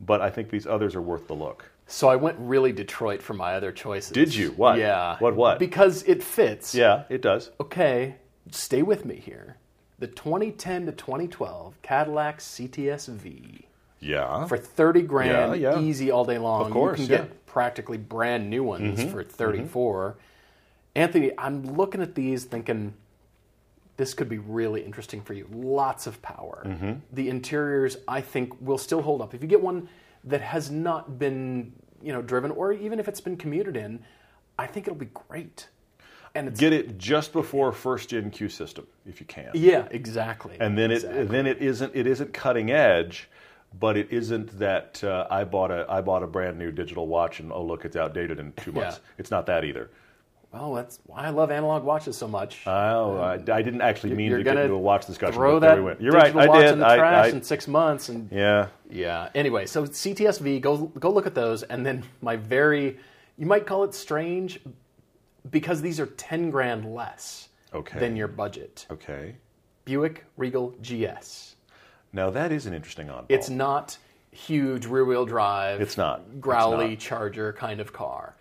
but 0.00 0.20
I 0.20 0.30
think 0.30 0.50
these 0.50 0.66
others 0.66 0.94
are 0.94 1.02
worth 1.02 1.26
the 1.28 1.34
look. 1.34 1.70
So 1.86 2.08
I 2.08 2.16
went 2.16 2.36
really 2.38 2.72
Detroit 2.72 3.22
for 3.22 3.34
my 3.34 3.54
other 3.54 3.70
choices. 3.70 4.12
Did 4.12 4.34
you? 4.34 4.52
What? 4.52 4.78
Yeah. 4.78 5.16
What, 5.18 5.36
what? 5.36 5.58
Because 5.58 6.02
it 6.04 6.22
fits. 6.22 6.74
Yeah, 6.74 7.04
it 7.10 7.20
does. 7.20 7.50
Okay, 7.60 8.16
stay 8.50 8.82
with 8.82 9.04
me 9.04 9.16
here. 9.16 9.56
The 9.98 10.06
2010 10.06 10.86
to 10.86 10.92
2012 10.92 11.80
Cadillac 11.82 12.38
CTS 12.38 13.08
V 13.08 13.66
Yeah. 14.00 14.46
for 14.46 14.56
30 14.58 15.02
grand, 15.02 15.60
Yeah, 15.60 15.74
yeah. 15.76 15.80
easy 15.80 16.10
all 16.10 16.24
day 16.24 16.38
long. 16.38 16.66
Of 16.66 16.72
course, 16.72 17.00
you 17.00 17.06
can 17.06 17.12
yeah. 17.12 17.18
Mm-hmm. 17.20 17.28
get 17.28 17.46
practically 17.46 17.98
brand 17.98 18.50
new 18.50 18.62
ones 18.64 19.02
for 19.04 19.22
34. 19.24 20.16
Anthony, 20.94 21.32
I'm 21.38 21.74
looking 21.76 22.02
at 22.02 22.14
these 22.14 22.44
thinking 22.44 22.94
this 23.96 24.12
could 24.14 24.28
be 24.28 24.38
really 24.38 24.82
interesting 24.84 25.20
for 25.22 25.34
you. 25.34 25.48
Lots 25.52 26.06
of 26.06 26.20
power. 26.20 26.62
Mm-hmm. 26.66 26.92
The 27.12 27.28
interiors, 27.28 27.96
I 28.08 28.20
think, 28.20 28.60
will 28.60 28.78
still 28.78 29.02
hold 29.02 29.22
up. 29.22 29.34
If 29.34 29.42
you 29.42 29.48
get 29.48 29.62
one 29.62 29.88
that 30.24 30.40
has 30.40 30.70
not 30.70 31.18
been, 31.18 31.72
you 32.02 32.12
know, 32.12 32.20
driven, 32.22 32.50
or 32.50 32.72
even 32.72 32.98
if 32.98 33.08
it's 33.08 33.20
been 33.20 33.36
commuted 33.36 33.76
in, 33.76 34.00
I 34.58 34.66
think 34.66 34.86
it'll 34.86 34.98
be 34.98 35.10
great. 35.28 35.68
And 36.34 36.48
it's 36.48 36.58
Get 36.58 36.72
it 36.72 36.98
just 36.98 37.32
before 37.32 37.70
first 37.70 38.08
gen 38.10 38.30
CUE 38.32 38.48
system 38.48 38.88
if 39.06 39.20
you 39.20 39.26
can. 39.26 39.50
yeah, 39.54 39.86
exactly. 39.92 40.56
and 40.58 40.76
then 40.76 40.90
exactly. 40.90 41.20
it 41.20 41.28
then 41.28 41.46
it 41.46 41.58
isn't 41.62 41.94
it 41.94 42.08
isn't 42.08 42.32
cutting 42.32 42.72
edge, 42.72 43.28
but 43.80 43.96
it 43.96 44.08
isn't 44.10 44.58
that 44.58 45.02
uh, 45.04 45.26
I 45.30 45.44
bought 45.44 45.70
a 45.70 45.86
I 45.88 46.00
bought 46.00 46.22
a 46.22 46.26
brand 46.26 46.58
new 46.58 46.70
digital 46.70 47.06
watch 47.06 47.40
and 47.40 47.52
oh 47.52 47.62
look 47.64 47.84
it's 47.84 47.96
outdated 47.96 48.38
in 48.38 48.52
two 48.52 48.72
months. 48.72 48.96
Yeah. 49.02 49.10
It's 49.18 49.30
not 49.30 49.46
that 49.46 49.64
either. 49.64 49.90
well, 50.52 50.74
that's 50.74 51.00
why 51.06 51.24
I 51.24 51.30
love 51.30 51.50
analog 51.50 51.82
watches 51.82 52.16
so 52.16 52.28
much. 52.28 52.62
Oh, 52.66 53.16
I, 53.18 53.32
I 53.34 53.62
didn't 53.62 53.80
actually 53.80 54.14
mean 54.14 54.30
to 54.32 54.42
get 54.44 54.56
into 54.56 54.74
a 54.74 54.78
watch 54.78 55.06
discussion. 55.06 55.34
Throw 55.34 55.58
that 55.58 55.76
we 55.76 55.82
went. 55.82 56.00
You're 56.00 56.12
right. 56.12 56.34
I 56.34 56.46
watch 56.46 56.60
did. 56.60 56.72
in 56.74 56.78
the 56.78 56.86
I, 56.86 56.96
trash 56.96 57.26
I- 57.26 57.28
in 57.36 57.42
six 57.42 57.66
months, 57.66 58.08
and 58.08 58.30
yeah. 58.30 58.68
Yeah. 58.88 59.30
Anyway, 59.34 59.66
so 59.66 59.84
CTSV, 59.84 60.60
go 60.60 60.76
go 60.76 61.10
look 61.10 61.26
at 61.26 61.34
those, 61.34 61.64
and 61.64 61.84
then 61.84 62.04
my 62.22 62.36
very, 62.36 62.98
you 63.36 63.46
might 63.46 63.66
call 63.66 63.82
it 63.82 63.94
strange, 63.94 64.60
because 65.50 65.82
these 65.82 65.98
are 65.98 66.06
ten 66.06 66.50
grand 66.50 66.94
less 66.94 67.48
Okay. 67.74 67.98
than 67.98 68.14
your 68.14 68.28
budget. 68.28 68.86
Okay. 68.92 69.34
Buick 69.84 70.24
Regal 70.36 70.70
GS. 70.80 71.53
Now 72.14 72.30
that 72.30 72.52
is 72.52 72.64
an 72.66 72.72
interesting 72.72 73.08
oddball. 73.08 73.26
It's 73.28 73.50
not 73.50 73.98
huge 74.30 74.86
rear 74.86 75.04
wheel 75.04 75.26
drive. 75.26 75.80
It's 75.80 75.96
not. 75.98 76.22
It's 76.30 76.40
growly 76.40 76.90
not. 76.90 76.98
Charger 77.00 77.52
kind 77.52 77.80
of 77.80 77.92
car, 77.92 78.36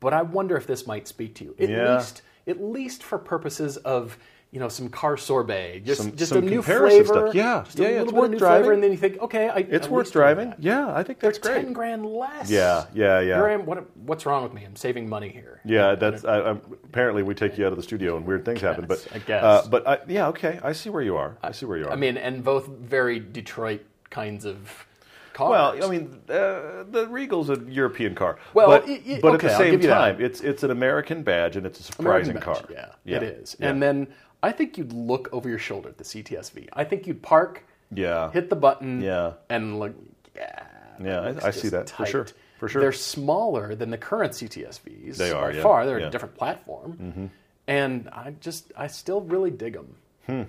but 0.00 0.12
I 0.14 0.22
wonder 0.22 0.56
if 0.56 0.66
this 0.66 0.86
might 0.86 1.06
speak 1.06 1.34
to 1.36 1.44
you. 1.44 1.54
At 1.60 1.68
Yeah. 1.68 1.94
least, 1.96 2.22
at 2.48 2.60
least 2.60 3.02
for 3.04 3.18
purposes 3.18 3.76
of. 3.78 4.16
You 4.52 4.60
know, 4.60 4.68
some 4.68 4.90
car 4.90 5.16
sorbet, 5.16 5.80
just 5.82 6.02
Some- 6.02 6.14
just 6.14 6.28
some 6.28 6.38
a 6.38 6.40
new 6.42 6.60
flavor, 6.60 7.04
stuff. 7.06 7.34
Yeah. 7.34 7.62
just 7.64 7.78
Yeah, 7.78 7.86
a 7.86 7.90
yeah, 7.92 8.02
little 8.02 8.02
it's 8.02 8.12
bit 8.12 8.18
of 8.18 8.20
worth 8.22 8.30
new 8.32 8.38
driving. 8.38 8.60
flavor, 8.60 8.72
and 8.74 8.82
then 8.82 8.90
you 8.90 8.98
think, 8.98 9.18
okay, 9.22 9.48
I, 9.48 9.56
It's 9.60 9.88
worth 9.88 10.12
driving. 10.12 10.50
that. 10.50 10.62
Yeah, 10.62 10.92
I 10.94 11.02
think 11.02 11.20
that's 11.20 11.38
They're 11.38 11.54
great. 11.54 11.64
ten 11.64 11.72
grand 11.72 12.04
less. 12.04 12.50
Yeah, 12.50 12.84
yeah, 12.92 13.20
yeah. 13.20 13.36
Here 13.36 13.46
I 13.46 13.52
am. 13.54 13.64
What, 13.64 13.96
what's 13.96 14.26
wrong 14.26 14.42
with 14.42 14.52
me? 14.52 14.62
I'm 14.66 14.76
saving 14.76 15.08
money 15.08 15.30
here. 15.30 15.62
Yeah, 15.64 15.94
that's 15.94 16.26
I, 16.26 16.50
apparently 16.84 17.22
we 17.22 17.34
take 17.34 17.56
you 17.56 17.64
out 17.64 17.72
of 17.72 17.78
the 17.78 17.82
studio 17.82 18.14
and 18.18 18.26
weird 18.26 18.44
things 18.44 18.60
happen. 18.60 18.84
But 18.84 19.06
I 19.14 19.20
guess. 19.20 19.42
uh, 19.42 19.66
but 19.70 19.88
I, 19.88 20.00
yeah, 20.06 20.28
okay, 20.28 20.60
I 20.62 20.72
see 20.72 20.90
where 20.90 21.02
you 21.02 21.16
are. 21.16 21.38
I 21.42 21.52
see 21.52 21.64
where 21.64 21.78
you 21.78 21.86
are. 21.86 21.90
I 21.92 21.96
mean, 21.96 22.18
and 22.18 22.44
both 22.44 22.66
very 22.66 23.20
Detroit 23.20 23.80
kinds 24.10 24.44
of 24.44 24.86
cars. 25.32 25.50
well, 25.50 25.82
I 25.82 25.90
mean, 25.90 26.20
uh, 26.28 26.84
the 26.90 27.06
Regal's 27.08 27.48
a 27.48 27.58
European 27.68 28.14
car. 28.14 28.36
Well, 28.52 28.66
but, 28.68 28.86
y- 28.86 29.00
y- 29.06 29.18
but 29.22 29.36
okay, 29.36 29.46
at 29.46 29.50
the 29.52 29.56
same 29.56 29.80
time, 29.80 30.20
it's 30.20 30.42
it's 30.42 30.62
an 30.62 30.70
American 30.70 31.22
badge 31.22 31.56
and 31.56 31.64
it's 31.64 31.80
a 31.80 31.84
surprising 31.84 32.36
American 32.36 32.54
car. 32.66 32.76
badge, 32.76 32.88
Yeah, 33.06 33.16
it 33.16 33.22
is. 33.22 33.56
Yeah. 33.58 33.70
And 33.70 33.82
then 33.82 34.08
I 34.42 34.52
think 34.52 34.76
you'd 34.78 34.92
look 34.92 35.28
over 35.32 35.48
your 35.48 35.58
shoulder 35.58 35.88
at 35.88 35.98
the 35.98 36.04
CTSV. 36.04 36.68
I 36.72 36.84
think 36.84 37.06
you'd 37.06 37.22
park, 37.22 37.64
yeah, 37.92 38.30
hit 38.32 38.50
the 38.50 38.56
button, 38.56 39.00
Yeah. 39.00 39.32
and 39.48 39.78
look. 39.78 39.94
Yeah, 40.34 40.62
Yeah, 41.02 41.20
I- 41.42 41.48
I 41.48 41.50
see 41.50 41.68
that, 41.68 41.90
for 41.90 42.06
sure, 42.06 42.26
for 42.58 42.68
sure. 42.68 42.80
They're 42.82 42.92
smaller 42.92 43.74
than 43.74 43.90
the 43.90 43.98
current 43.98 44.32
CTSVs. 44.34 45.16
They 45.16 45.30
are, 45.30 45.50
by 45.50 45.56
yeah, 45.56 45.62
far. 45.62 45.86
They're 45.86 45.98
yeah. 45.98 46.02
Mm-hmm. 46.04 46.08
a 46.08 46.10
different 46.12 46.34
platform, 46.36 47.30
and 47.68 48.08
I 48.12 48.34
just 48.40 48.72
I 48.76 48.86
still 48.88 49.20
really 49.20 49.50
dig 49.50 49.74
them. 49.74 50.48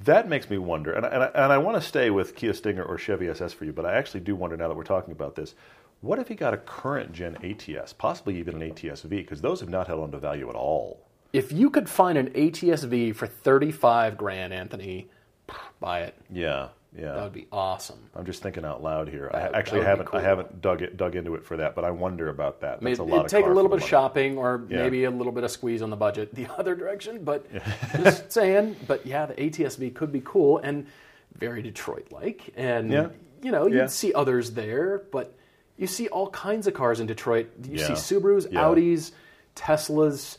That 0.00 0.28
makes 0.28 0.50
me 0.50 0.58
wonder, 0.58 0.92
and 0.92 1.06
I, 1.06 1.08
and 1.08 1.22
I, 1.22 1.26
and 1.44 1.52
I 1.52 1.58
want 1.58 1.80
to 1.80 1.86
stay 1.86 2.10
with 2.10 2.34
Kia 2.36 2.52
Stinger 2.52 2.82
or 2.84 2.98
Chevy 2.98 3.28
SS 3.28 3.52
for 3.54 3.64
you, 3.64 3.72
but 3.72 3.86
I 3.86 3.94
actually 3.94 4.20
do 4.20 4.36
wonder 4.36 4.56
now 4.56 4.68
that 4.68 4.76
we're 4.76 4.84
talking 4.84 5.12
about 5.12 5.36
this. 5.36 5.54
What 6.02 6.18
if 6.18 6.28
he 6.28 6.34
got 6.34 6.52
a 6.52 6.58
current 6.58 7.12
gen 7.12 7.36
ATS, 7.42 7.94
possibly 7.94 8.38
even 8.38 8.60
an 8.60 8.70
ATS-V, 8.70 9.16
because 9.16 9.40
those 9.40 9.60
have 9.60 9.70
not 9.70 9.86
held 9.86 10.00
on 10.02 10.10
to 10.12 10.18
value 10.18 10.48
at 10.50 10.54
all. 10.54 11.05
If 11.36 11.52
you 11.52 11.68
could 11.70 11.88
find 11.88 12.16
an 12.16 12.28
ATS-V 12.34 13.12
for 13.12 13.26
thirty-five 13.26 14.16
grand, 14.16 14.54
Anthony, 14.54 15.08
buy 15.80 16.00
it. 16.02 16.14
Yeah, 16.30 16.68
yeah. 16.96 17.12
That 17.12 17.22
would 17.24 17.32
be 17.34 17.46
awesome. 17.52 17.98
I'm 18.14 18.24
just 18.24 18.42
thinking 18.42 18.64
out 18.64 18.82
loud 18.82 19.08
here. 19.08 19.30
I 19.34 19.40
actually 19.40 19.52
that 19.52 19.62
would 19.62 19.80
be 19.80 19.84
haven't 19.84 20.06
cool. 20.06 20.20
I 20.20 20.22
haven't 20.22 20.60
dug 20.62 20.80
it 20.82 20.96
dug 20.96 21.14
into 21.14 21.34
it 21.34 21.44
for 21.44 21.58
that, 21.58 21.74
but 21.74 21.84
I 21.84 21.90
wonder 21.90 22.30
about 22.30 22.60
that. 22.62 22.80
That's 22.80 22.98
It, 22.98 23.02
a 23.02 23.04
lot 23.04 23.18
it'd 23.20 23.28
take 23.30 23.44
a 23.44 23.50
little 23.50 23.68
bit 23.68 23.82
of 23.82 23.88
shopping 23.88 24.38
or 24.38 24.64
Yeah. 24.68 24.78
maybe 24.84 25.04
a 25.04 25.10
little 25.10 25.32
bit 25.32 25.44
of 25.44 25.50
squeeze 25.50 25.82
on 25.82 25.90
the 25.90 25.96
budget 25.96 26.34
the 26.34 26.46
other 26.58 26.74
direction, 26.74 27.22
but 27.22 27.44
just 28.02 28.32
saying. 28.32 28.76
But 28.86 29.04
yeah, 29.04 29.26
the 29.26 29.34
ATSV 29.34 29.94
could 29.94 30.10
be 30.12 30.22
cool 30.24 30.58
and 30.58 30.86
very 31.36 31.60
Detroit-like, 31.60 32.54
and 32.56 32.90
Yeah. 32.90 33.08
you 33.42 33.52
know 33.52 33.66
you'd 33.66 33.90
see 33.90 34.14
others 34.14 34.52
there, 34.52 35.02
but 35.12 35.34
you 35.76 35.86
see 35.86 36.08
all 36.08 36.30
kinds 36.30 36.66
of 36.66 36.72
cars 36.72 36.98
in 37.00 37.06
Detroit. 37.06 37.50
You 37.68 37.76
see 37.76 37.92
Subarus. 37.92 38.50
Audis, 38.52 39.10
Teslas. 39.54 40.38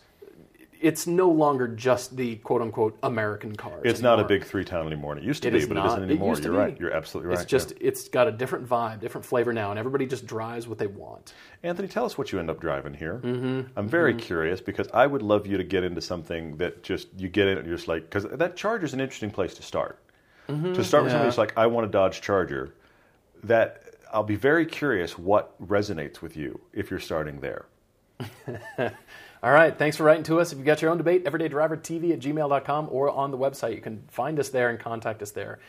It's 0.82 1.08
no 1.08 1.30
longer 1.30 1.68
just 1.68 2.16
the 2.16 2.36
quote-unquote 2.38 2.98
American 3.04 3.56
cars. 3.56 3.82
It's 3.84 4.02
not 4.02 4.20
a 4.20 4.24
big 4.24 4.44
three 4.46 4.64
town 4.64 4.86
anymore. 4.88 5.18
It 5.18 5.24
used 5.24 5.42
to 5.44 5.50
It 5.50 5.52
be, 5.52 5.58
is 5.60 5.68
but 5.68 5.74
not. 5.76 5.86
it 5.86 5.88
isn't 5.90 6.04
It 6.04 6.12
anymore. 6.12 6.36
to 6.36 6.42
You're 6.44 6.52
right. 6.52 6.80
You're 6.80 6.92
absolutely 6.94 7.30
right. 7.30 7.42
It's 7.42 7.50
just 7.50 7.74
it's 7.82 8.08
got 8.10 8.28
a 8.28 8.32
different 8.32 8.68
vibe, 8.68 9.00
different 9.00 9.26
flavor 9.26 9.54
now, 9.54 9.70
and 9.72 9.80
everybody 9.80 10.06
just 10.06 10.26
drives 10.26 10.68
what 10.68 10.78
they 10.78 10.88
want. 10.88 11.34
Anthony, 11.64 11.88
tell 11.88 12.06
us 12.06 12.18
what 12.18 12.32
you 12.32 12.40
end 12.40 12.50
up 12.50 12.60
driving 12.62 12.94
here. 12.94 13.20
Mm-hmm. 13.24 13.70
I'm 13.78 13.88
very 13.88 14.14
curious 14.14 14.62
because 14.62 14.88
I 14.94 15.08
would 15.08 15.22
love 15.22 15.48
you 15.48 15.58
to 15.58 15.64
get 15.64 15.84
into 15.84 16.02
something 16.02 16.58
that 16.58 16.84
just 16.84 17.08
you 17.18 17.28
get 17.30 17.48
in 17.48 17.58
and 17.58 17.68
you're 17.68 17.76
just 17.76 17.88
like 17.88 18.04
because 18.04 18.26
that 18.26 18.56
Charger's 18.56 18.94
an 18.94 19.00
interesting 19.00 19.32
place 19.32 19.54
to 19.56 19.64
start. 19.64 20.00
To 20.48 20.54
start 20.54 20.64
with 20.64 20.76
Mm-hmm. 20.76 20.82
yeah. 20.82 20.84
somebody 20.84 21.26
who's 21.26 21.38
like, 21.38 21.58
I 21.58 21.68
want 21.68 21.88
a 21.88 21.90
Dodge 21.90 22.22
Charger. 22.22 22.74
That 23.44 23.84
I'll 24.14 24.24
be 24.24 24.36
very 24.38 24.66
curious 24.66 25.18
what 25.18 25.54
resonates 25.68 26.22
with 26.22 26.38
you 26.38 26.60
if 26.74 26.90
you're 26.90 27.00
starting 27.00 27.40
there. 27.42 27.66
All 29.48 29.54
right. 29.54 29.80
Thanks 29.80 29.96
for 29.96 30.04
writing 30.04 30.26
to 30.26 30.42
us. 30.42 30.52
If 30.52 30.58
you've 30.58 30.68
got 30.68 30.82
your 30.82 30.92
own 30.92 30.98
debate, 30.98 31.24
everydaydrivertv 31.24 32.12
at 32.12 32.20
gmail.com 32.20 32.90
or 32.92 33.10
on 33.10 33.32
the 33.32 33.38
website. 33.38 33.76
You 33.76 33.82
can 33.82 34.04
find 34.10 34.38
us 34.42 34.50
there 34.50 34.70
and 34.70 34.78
contact 34.78 35.22
us 35.22 35.32
there. 35.32 35.60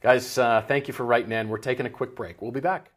Guys, 0.00 0.36
uh, 0.36 0.64
thank 0.66 0.88
you 0.88 0.94
for 0.94 1.06
writing 1.06 1.30
in. 1.30 1.48
We're 1.48 1.58
taking 1.58 1.86
a 1.86 1.90
quick 1.90 2.16
break. 2.16 2.42
We'll 2.42 2.50
be 2.50 2.58
back. 2.58 2.90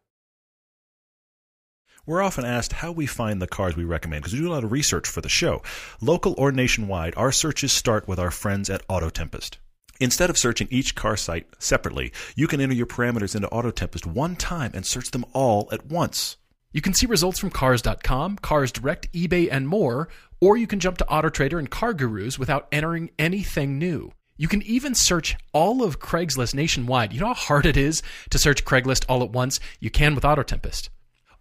We're 2.07 2.23
often 2.23 2.45
asked 2.45 2.73
how 2.73 2.91
we 2.91 3.05
find 3.05 3.43
the 3.43 3.47
cars 3.47 3.77
we 3.77 3.83
recommend 3.83 4.23
because 4.23 4.33
we 4.33 4.39
do 4.39 4.49
a 4.49 4.55
lot 4.55 4.63
of 4.63 4.71
research 4.71 5.07
for 5.07 5.21
the 5.21 5.29
show. 5.29 5.61
Local 6.01 6.33
or 6.39 6.51
nationwide, 6.51 7.13
our 7.15 7.31
searches 7.31 7.71
start 7.71 8.07
with 8.07 8.17
our 8.17 8.31
friends 8.31 8.71
at 8.71 8.81
Auto 8.89 9.11
Tempest. 9.11 9.59
Instead 9.99 10.31
of 10.31 10.37
searching 10.39 10.67
each 10.71 10.95
car 10.95 11.15
site 11.15 11.45
separately, 11.59 12.11
you 12.35 12.47
can 12.47 12.59
enter 12.59 12.73
your 12.73 12.87
parameters 12.87 13.35
into 13.35 13.49
Auto 13.49 13.69
Tempest 13.69 14.07
one 14.07 14.35
time 14.35 14.71
and 14.73 14.83
search 14.83 15.11
them 15.11 15.25
all 15.31 15.69
at 15.71 15.85
once. 15.85 16.37
You 16.73 16.81
can 16.81 16.95
see 16.95 17.05
results 17.05 17.37
from 17.37 17.51
Cars.com, 17.51 18.37
Cars 18.37 18.71
Direct, 18.71 19.11
eBay, 19.13 19.47
and 19.51 19.67
more, 19.67 20.09
or 20.41 20.57
you 20.57 20.65
can 20.65 20.79
jump 20.79 20.97
to 20.97 21.05
AutoTrader 21.05 21.59
and 21.59 21.69
Car 21.69 21.93
Gurus 21.93 22.39
without 22.39 22.67
entering 22.71 23.11
anything 23.19 23.77
new. 23.77 24.11
You 24.37 24.47
can 24.47 24.63
even 24.63 24.95
search 24.95 25.37
all 25.53 25.83
of 25.83 25.99
Craigslist 25.99 26.55
nationwide. 26.55 27.13
You 27.13 27.19
know 27.19 27.27
how 27.27 27.33
hard 27.35 27.67
it 27.67 27.77
is 27.77 28.01
to 28.31 28.39
search 28.39 28.65
Craigslist 28.65 29.05
all 29.07 29.21
at 29.21 29.29
once? 29.29 29.59
You 29.79 29.91
can 29.91 30.15
with 30.15 30.25
Auto 30.25 30.41
Tempest. 30.41 30.89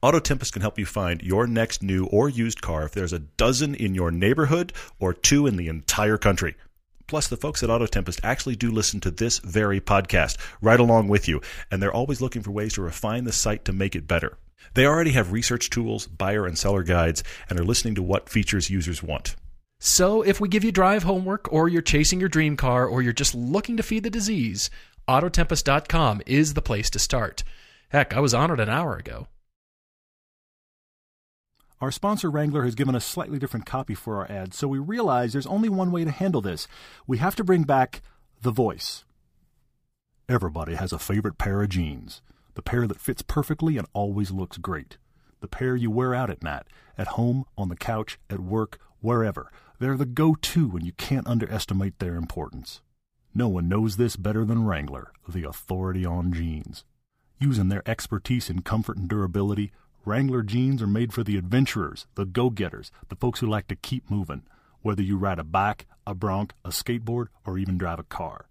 Auto 0.03 0.19
Tempest 0.19 0.53
can 0.53 0.61
help 0.61 0.79
you 0.79 0.85
find 0.85 1.23
your 1.23 1.47
next 1.47 1.83
new 1.83 2.05
or 2.05 2.29
used 2.29 2.61
car 2.61 2.85
if 2.85 2.93
there's 2.93 3.15
a 3.15 3.21
dozen 3.21 3.75
in 3.75 3.95
your 3.95 4.11
neighborhood 4.11 4.75
or 5.01 5.15
two 5.15 5.47
in 5.47 5.57
the 5.57 5.69
entire 5.69 6.19
country. 6.19 6.57
Plus, 7.07 7.29
the 7.29 7.39
folks 7.39 7.63
at 7.63 7.71
Auto 7.71 7.87
Tempest 7.87 8.21
actually 8.23 8.57
do 8.57 8.71
listen 8.71 9.01
to 9.01 9.11
this 9.11 9.39
very 9.39 9.81
podcast 9.81 10.37
right 10.61 10.79
along 10.79 11.09
with 11.09 11.27
you, 11.27 11.41
and 11.71 11.83
they're 11.83 11.91
always 11.91 12.21
looking 12.21 12.43
for 12.43 12.51
ways 12.51 12.75
to 12.75 12.83
refine 12.83 13.25
the 13.25 13.33
site 13.33 13.65
to 13.65 13.73
make 13.73 13.97
it 13.97 14.07
better. 14.07 14.37
They 14.75 14.87
already 14.87 15.13
have 15.13 15.33
research 15.33 15.71
tools, 15.71 16.07
buyer 16.07 16.47
and 16.47 16.59
seller 16.59 16.83
guides, 16.83 17.23
and 17.49 17.59
are 17.59 17.65
listening 17.65 17.95
to 17.97 18.03
what 18.03 18.29
features 18.29 18.71
users 18.71 19.03
want. 19.03 19.37
So, 19.79 20.23
if 20.23 20.41
we 20.41 20.49
give 20.49 20.63
you 20.63 20.71
drive 20.71 21.03
homework, 21.03 21.53
or 21.53 21.69
you're 21.69 21.83
chasing 21.83 22.21
your 22.21 22.29
dream 22.29 22.57
car, 22.57 22.87
or 22.87 23.03
you're 23.03 23.13
just 23.13 23.35
looking 23.35 23.77
to 23.77 23.83
feed 23.83 24.05
the 24.05 24.11
disease, 24.11 24.71
Autotempest.com 25.09 26.23
is 26.27 26.55
the 26.55 26.63
place 26.63 26.89
to 26.91 26.99
start. 26.99 27.43
Heck, 27.89 28.15
I 28.15 28.21
was 28.21 28.35
on 28.35 28.51
it 28.51 28.61
an 28.61 28.69
hour 28.69 28.97
ago. 28.97 29.27
Our 31.81 31.91
sponsor 31.91 32.31
Wrangler 32.31 32.63
has 32.63 32.77
given 32.77 32.95
us 32.95 33.05
slightly 33.05 33.41
different 33.41 33.67
copy 33.67 33.95
for 33.95 34.19
our 34.19 34.31
ad, 34.31 34.55
so 34.55 34.69
we 34.69 34.79
realize 34.79 35.33
there's 35.33 35.47
only 35.49 35.69
one 35.69 35.91
way 35.91 36.05
to 36.05 36.13
handle 36.13 36.41
this. 36.41 36.69
We 37.09 37.19
have 37.19 37.35
to 37.37 37.45
bring 37.45 37.65
back 37.65 38.03
the 38.41 38.53
voice. 38.53 39.05
Everybody 40.29 40.77
has 40.77 40.93
a 40.93 40.99
favorite 40.99 41.39
pair 41.39 41.61
of 41.61 41.71
jeans. 41.71 42.23
The 42.55 42.63
pair 42.63 42.87
that 42.87 43.01
fits 43.01 43.23
perfectly 43.23 43.79
and 43.79 43.87
always 43.93 44.31
looks 44.31 44.59
great. 44.59 44.99
The 45.41 45.49
pair 45.49 45.75
you 45.75 45.91
wear 45.91 46.15
out 46.15 46.31
at 46.31 46.43
night, 46.43 46.65
at 46.97 47.09
home, 47.09 47.45
on 47.59 47.69
the 47.69 47.77
couch, 47.77 48.19
at 48.31 48.41
work, 48.41 48.79
wherever. 49.01 49.51
They're 49.79 49.97
the 49.97 50.07
go 50.07 50.35
to, 50.35 50.77
and 50.77 50.87
you 50.87 50.93
can't 50.93 51.27
underestimate 51.27 51.99
their 51.99 52.15
importance. 52.15 52.83
No 53.35 53.49
one 53.49 53.69
knows 53.69 53.97
this 53.97 54.17
better 54.17 54.45
than 54.45 54.67
Wrangler, 54.67 55.13
the 55.27 55.45
authority 55.45 56.05
on 56.05 56.33
jeans. 56.33 56.85
Using 57.41 57.69
their 57.69 57.83
expertise 57.89 58.49
in 58.49 58.63
comfort 58.63 58.99
and 58.99 59.09
durability, 59.09 59.73
Wrangler 60.05 60.43
jeans 60.43 60.83
are 60.83 60.87
made 60.87 61.13
for 61.13 61.25
the 61.25 61.37
adventurers, 61.37 62.07
the 62.15 62.25
go 62.25 62.51
getters, 62.51 62.93
the 63.09 63.17
folks 63.17 63.41
who 63.41 63.47
like 63.47 63.69
to 63.69 63.77
keep 63.77 64.11
moving, 64.11 64.43
whether 64.83 65.03
you 65.03 65.17
ride 65.17 65.39
a 65.39 65.45
bike, 65.45 65.87
a 66.07 66.15
bronc, 66.15 66.53
a 66.65 66.69
skateboard, 66.69 67.27
or 67.45 67.59
even 67.59 67.79
drive 67.79 67.99
a 67.99 68.05
car. 68.05 68.47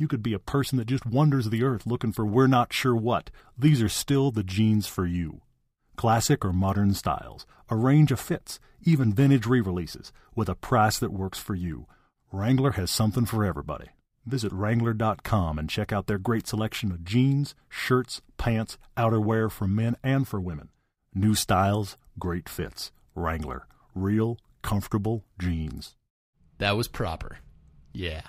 You 0.00 0.08
could 0.08 0.22
be 0.22 0.32
a 0.32 0.38
person 0.38 0.78
that 0.78 0.86
just 0.86 1.04
wanders 1.04 1.50
the 1.50 1.62
earth 1.62 1.84
looking 1.84 2.10
for 2.10 2.24
we're 2.24 2.46
not 2.46 2.72
sure 2.72 2.96
what. 2.96 3.28
These 3.58 3.82
are 3.82 3.88
still 3.90 4.30
the 4.30 4.42
jeans 4.42 4.86
for 4.86 5.04
you. 5.04 5.42
Classic 5.94 6.42
or 6.42 6.54
modern 6.54 6.94
styles, 6.94 7.44
a 7.68 7.76
range 7.76 8.10
of 8.10 8.18
fits, 8.18 8.58
even 8.80 9.12
vintage 9.12 9.44
re 9.44 9.60
releases, 9.60 10.10
with 10.34 10.48
a 10.48 10.54
price 10.54 10.98
that 11.00 11.12
works 11.12 11.38
for 11.38 11.54
you. 11.54 11.86
Wrangler 12.32 12.70
has 12.72 12.90
something 12.90 13.26
for 13.26 13.44
everybody. 13.44 13.88
Visit 14.24 14.52
Wrangler.com 14.52 15.58
and 15.58 15.68
check 15.68 15.92
out 15.92 16.06
their 16.06 16.16
great 16.16 16.46
selection 16.46 16.90
of 16.92 17.04
jeans, 17.04 17.54
shirts, 17.68 18.22
pants, 18.38 18.78
outerwear 18.96 19.50
for 19.50 19.68
men 19.68 19.96
and 20.02 20.26
for 20.26 20.40
women. 20.40 20.70
New 21.14 21.34
styles, 21.34 21.98
great 22.18 22.48
fits. 22.48 22.90
Wrangler. 23.14 23.66
Real, 23.94 24.38
comfortable 24.62 25.26
jeans. 25.38 25.94
That 26.56 26.74
was 26.74 26.88
proper. 26.88 27.40
Yeah. 27.92 28.22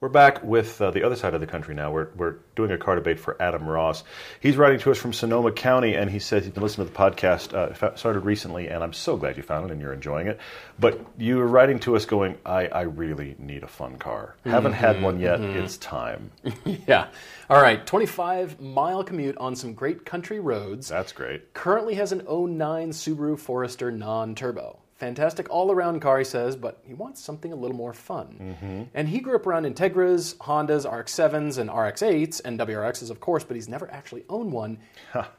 We're 0.00 0.08
back 0.08 0.42
with 0.42 0.82
uh, 0.82 0.90
the 0.90 1.04
other 1.04 1.14
side 1.14 1.34
of 1.34 1.40
the 1.40 1.46
country 1.46 1.72
now. 1.74 1.92
We're, 1.92 2.08
we're 2.16 2.34
doing 2.56 2.72
a 2.72 2.76
car 2.76 2.96
debate 2.96 3.20
for 3.20 3.40
Adam 3.40 3.64
Ross. 3.66 4.02
He's 4.40 4.56
writing 4.56 4.80
to 4.80 4.90
us 4.90 4.98
from 4.98 5.12
Sonoma 5.12 5.52
County, 5.52 5.94
and 5.94 6.10
he 6.10 6.18
says 6.18 6.44
he's 6.44 6.52
been 6.52 6.64
listening 6.64 6.88
to 6.88 6.92
the 6.92 6.98
podcast, 6.98 7.54
uh, 7.54 7.96
started 7.96 8.20
recently, 8.20 8.68
and 8.68 8.82
I'm 8.82 8.92
so 8.92 9.16
glad 9.16 9.36
you 9.36 9.44
found 9.44 9.64
it 9.64 9.72
and 9.72 9.80
you're 9.80 9.92
enjoying 9.92 10.26
it. 10.26 10.40
But 10.80 11.00
you 11.16 11.38
were 11.38 11.46
writing 11.46 11.78
to 11.80 11.94
us 11.94 12.06
going, 12.06 12.36
I, 12.44 12.66
I 12.66 12.82
really 12.82 13.36
need 13.38 13.62
a 13.62 13.68
fun 13.68 13.96
car. 13.96 14.34
Haven't 14.44 14.72
had 14.72 15.00
one 15.00 15.20
yet. 15.20 15.38
Mm-hmm. 15.38 15.60
It's 15.60 15.78
time. 15.78 16.32
yeah. 16.64 17.06
All 17.48 17.62
right. 17.62 17.86
25 17.86 18.60
mile 18.60 19.04
commute 19.04 19.38
on 19.38 19.54
some 19.54 19.74
great 19.74 20.04
country 20.04 20.40
roads. 20.40 20.88
That's 20.88 21.12
great. 21.12 21.54
Currently 21.54 21.94
has 21.94 22.10
an 22.10 22.18
09 22.28 22.90
Subaru 22.90 23.38
Forester 23.38 23.92
non 23.92 24.34
turbo. 24.34 24.80
Fantastic 24.96 25.50
all 25.50 25.72
around 25.72 26.00
car, 26.00 26.18
he 26.18 26.24
says, 26.24 26.54
but 26.54 26.78
he 26.86 26.94
wants 26.94 27.22
something 27.22 27.52
a 27.52 27.56
little 27.56 27.76
more 27.76 27.92
fun. 27.92 28.56
Mm-hmm. 28.62 28.82
And 28.94 29.08
he 29.08 29.18
grew 29.18 29.34
up 29.34 29.46
around 29.46 29.64
Integras, 29.64 30.36
Hondas, 30.36 30.90
RX 30.90 31.12
7s, 31.12 31.58
and 31.58 31.68
RX 31.68 32.02
8s, 32.02 32.40
and 32.44 32.60
WRXs, 32.60 33.10
of 33.10 33.18
course, 33.18 33.42
but 33.42 33.56
he's 33.56 33.68
never 33.68 33.90
actually 33.90 34.24
owned 34.28 34.52
one. 34.52 34.78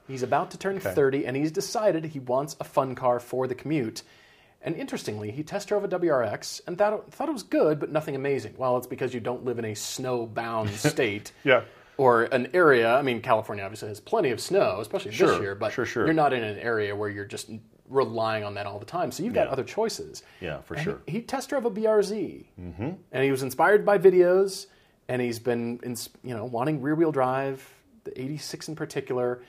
He's 0.08 0.24
about 0.24 0.52
to 0.52 0.58
turn 0.58 0.78
okay. 0.78 0.94
30, 0.94 1.26
and 1.26 1.38
he's 1.38 1.52
decided 1.52 2.04
he 2.04 2.20
wants 2.20 2.58
a 2.60 2.66
fun 2.66 2.96
car 2.96 3.22
for 3.22 3.48
the 3.48 3.56
commute. 3.56 4.04
And 4.62 4.76
interestingly, 4.76 5.32
he 5.32 5.42
test 5.42 5.70
drove 5.70 5.86
a 5.86 5.88
WRX 5.88 6.62
and 6.68 6.78
thought, 6.78 7.14
thought 7.14 7.30
it 7.30 7.34
was 7.34 7.44
good, 7.44 7.80
but 7.80 7.92
nothing 7.92 8.16
amazing. 8.16 8.56
Well, 8.58 8.78
it's 8.78 8.88
because 8.88 9.14
you 9.14 9.22
don't 9.22 9.46
live 9.46 9.58
in 9.58 9.66
a 9.66 9.76
snow 9.76 10.26
bound 10.26 10.70
state. 10.72 11.32
yeah 11.44 11.62
or 11.98 12.24
an 12.24 12.50
area. 12.54 12.94
I 12.94 13.02
mean, 13.02 13.22
California 13.22 13.64
obviously 13.64 13.88
has 13.88 14.02
plenty 14.02 14.32
of 14.32 14.42
snow, 14.42 14.80
especially 14.82 15.14
sure, 15.14 15.30
this 15.30 15.40
year. 15.40 15.56
But 15.56 15.72
sure, 15.72 15.86
sure. 15.86 16.06
you're 16.06 16.14
not 16.14 16.34
in 16.34 16.44
an 16.44 16.60
area 16.60 16.94
where 16.94 17.10
you're 17.10 17.24
just 17.24 17.50
relying 17.90 18.44
on 18.44 18.56
that 18.56 18.66
all 18.66 18.80
the 18.80 18.86
time. 18.86 19.12
So 19.12 19.24
you've 19.24 19.34
got 19.34 19.48
yeah. 19.48 19.54
other 19.54 19.64
choices. 19.64 20.24
Yeah, 20.42 20.62
for 20.62 20.76
and 20.76 20.84
sure. 20.84 21.02
He, 21.06 21.14
he, 21.14 21.22
test 21.22 21.50
drove 21.50 21.66
a 21.66 21.72
BRZ, 21.72 22.46
mm-hmm. 22.60 22.90
and 23.12 23.24
he 23.24 23.32
was 23.32 23.44
inspired 23.44 23.86
by 23.86 23.98
videos, 23.98 24.68
and 25.08 25.22
he's 25.22 25.40
been, 25.40 25.80
in, 25.84 25.96
you 26.24 26.36
know, 26.36 26.46
wanting 26.46 26.82
rear 26.82 26.96
wheel 26.96 27.12
drive, 27.12 27.68
the 28.04 28.20
'86 28.20 28.70
in 28.70 28.76
particular. 28.76 29.42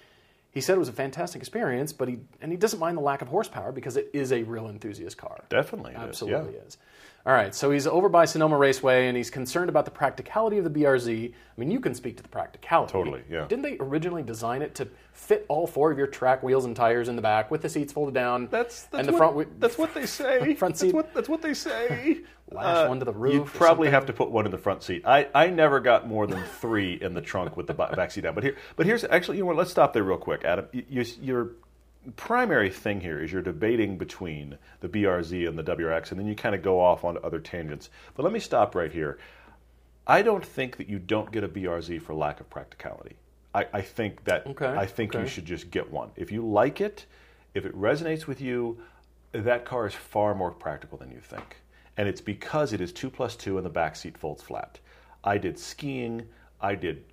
He 0.51 0.63
said 0.63 0.77
it 0.77 0.79
was 0.79 0.89
a 0.89 0.93
fantastic 0.95 1.41
experience, 1.41 1.93
but 1.93 2.09
he 2.09 2.19
and 2.41 2.51
he 2.51 2.57
doesn't 2.57 2.79
mind 2.79 2.97
the 2.97 3.03
lack 3.03 3.21
of 3.21 3.29
horsepower 3.29 3.73
because 3.73 3.97
it 3.97 4.11
is 4.15 4.33
a 4.33 4.43
real 4.43 4.69
enthusiast 4.69 5.19
car. 5.19 5.45
Definitely, 5.51 5.95
absolutely 5.95 6.55
is. 6.55 6.55
Yeah. 6.55 6.67
is. 6.67 6.79
All 7.27 7.33
right, 7.33 7.53
so 7.53 7.73
he's 7.73 7.89
over 7.89 8.09
by 8.09 8.25
Sonoma 8.25 8.57
Raceway 8.57 9.09
and 9.09 9.17
he's 9.17 9.31
concerned 9.31 9.69
about 9.69 9.85
the 9.85 9.91
practicality 9.91 10.59
of 10.59 10.65
the 10.65 10.71
BRZ. 10.71 11.33
I 11.33 11.61
mean, 11.61 11.73
you 11.73 11.81
can 11.81 11.93
speak 11.93 12.17
to 12.19 12.23
the 12.23 12.29
practicality. 12.29 12.93
Totally, 12.93 13.25
yeah. 13.29 13.49
Didn't 13.49 13.63
they 13.63 13.77
originally 13.81 14.23
design 14.23 14.63
it 14.63 14.77
to 14.77 14.87
fit 15.13 15.45
all 15.49 15.67
four 15.67 15.91
of 15.91 15.99
your 15.99 16.07
track 16.07 16.45
wheels 16.45 16.67
and 16.67 16.77
tires 16.77 17.09
in 17.09 17.17
the 17.17 17.23
back 17.23 17.51
with 17.51 17.63
the 17.63 17.69
seats 17.69 17.93
folded 17.93 18.15
down? 18.15 18.47
That's, 18.53 18.85
that's 18.85 19.01
and 19.01 19.09
the 19.09 19.13
what, 19.21 19.35
front. 19.35 19.61
That's 19.61 19.77
what 19.77 19.93
they 19.93 20.07
say. 20.07 20.55
front 20.55 20.79
seat. 20.79 20.93
That's 20.93 20.95
what, 20.95 21.15
that's 21.15 21.29
what 21.29 21.43
they 21.43 21.53
say. 21.53 22.19
Lash 22.53 22.85
uh, 22.85 22.87
one 22.87 23.01
to 23.01 23.05
the 23.05 23.13
roof. 23.13 23.35
You 23.35 23.45
probably 23.45 23.91
have 23.91 24.07
to 24.07 24.13
put 24.13 24.31
one 24.31 24.45
in 24.45 24.53
the 24.53 24.59
front 24.59 24.85
seat. 24.85 25.03
I, 25.05 25.27
I 25.35 25.49
never 25.49 25.81
got 25.81 26.07
more 26.07 26.29
than 26.29 26.45
three 26.61 26.95
in 26.95 27.15
the 27.15 27.21
trunk 27.21 27.57
with 27.57 27.67
the 27.67 27.75
back 27.75 28.13
seat 28.13 28.21
down. 28.21 28.37
But 28.37 28.45
here, 28.45 28.57
but 28.77 28.87
here's 28.87 29.03
actually, 29.03 29.39
you 29.39 29.43
know 29.43 29.49
what? 29.49 29.57
Let's 29.57 29.73
stop 29.73 29.93
there 29.95 30.05
real 30.05 30.17
quick, 30.17 30.45
Adam. 30.45 30.67
You, 30.73 31.05
you're 31.21 31.51
primary 32.15 32.71
thing 32.71 33.01
here 33.01 33.23
is 33.23 33.33
you're 33.33 33.43
debating 33.43 33.99
between 33.99 34.57
the 34.81 34.89
BRZ 34.89 35.49
and 35.49 35.59
the 35.59 35.65
WRX, 35.65 36.11
and 36.11 36.21
then 36.21 36.27
you 36.27 36.35
kind 36.35 36.55
of 36.55 36.63
go 36.63 36.81
off 36.81 37.05
on 37.05 37.19
other 37.25 37.41
tangents. 37.41 37.91
But 38.15 38.23
let 38.23 38.33
me 38.33 38.39
stop 38.39 38.75
right 38.75 38.93
here. 38.93 39.19
I 40.07 40.23
don't 40.23 40.45
think 40.45 40.77
that 40.77 40.89
you 40.89 40.99
don't 40.99 41.33
get 41.33 41.43
a 41.43 41.49
BRZ 41.49 42.01
for 42.03 42.15
lack 42.15 42.41
of 42.41 42.49
practicality. 42.49 43.17
I, 43.55 43.67
I 43.73 43.81
think 43.81 44.25
that 44.25 44.47
okay, 44.47 44.67
I 44.67 44.87
think 44.87 45.15
okay. 45.15 45.25
you 45.25 45.29
should 45.29 45.47
just 45.47 45.71
get 45.71 45.91
one. 45.91 46.11
If 46.15 46.31
you 46.31 46.47
like 46.47 46.81
it, 46.81 47.07
if 47.55 47.65
it 47.65 47.75
resonates 47.75 48.27
with 48.27 48.41
you, 48.41 48.79
that 49.33 49.65
car 49.65 49.87
is 49.87 49.95
far 49.95 50.35
more 50.35 50.53
practical 50.53 50.99
than 50.99 51.11
you 51.11 51.21
think. 51.21 51.57
And 51.97 52.09
it's 52.09 52.21
because 52.21 52.73
it 52.73 52.81
is 52.81 52.93
two 52.93 53.11
plus 53.11 53.35
two 53.35 53.57
and 53.57 53.65
the 53.65 53.71
back 53.71 53.97
seat 53.97 54.19
folds 54.19 54.43
flat. 54.43 54.79
I 55.25 55.39
did 55.39 55.59
skiing. 55.59 56.27
I 56.61 56.75
did 56.75 57.05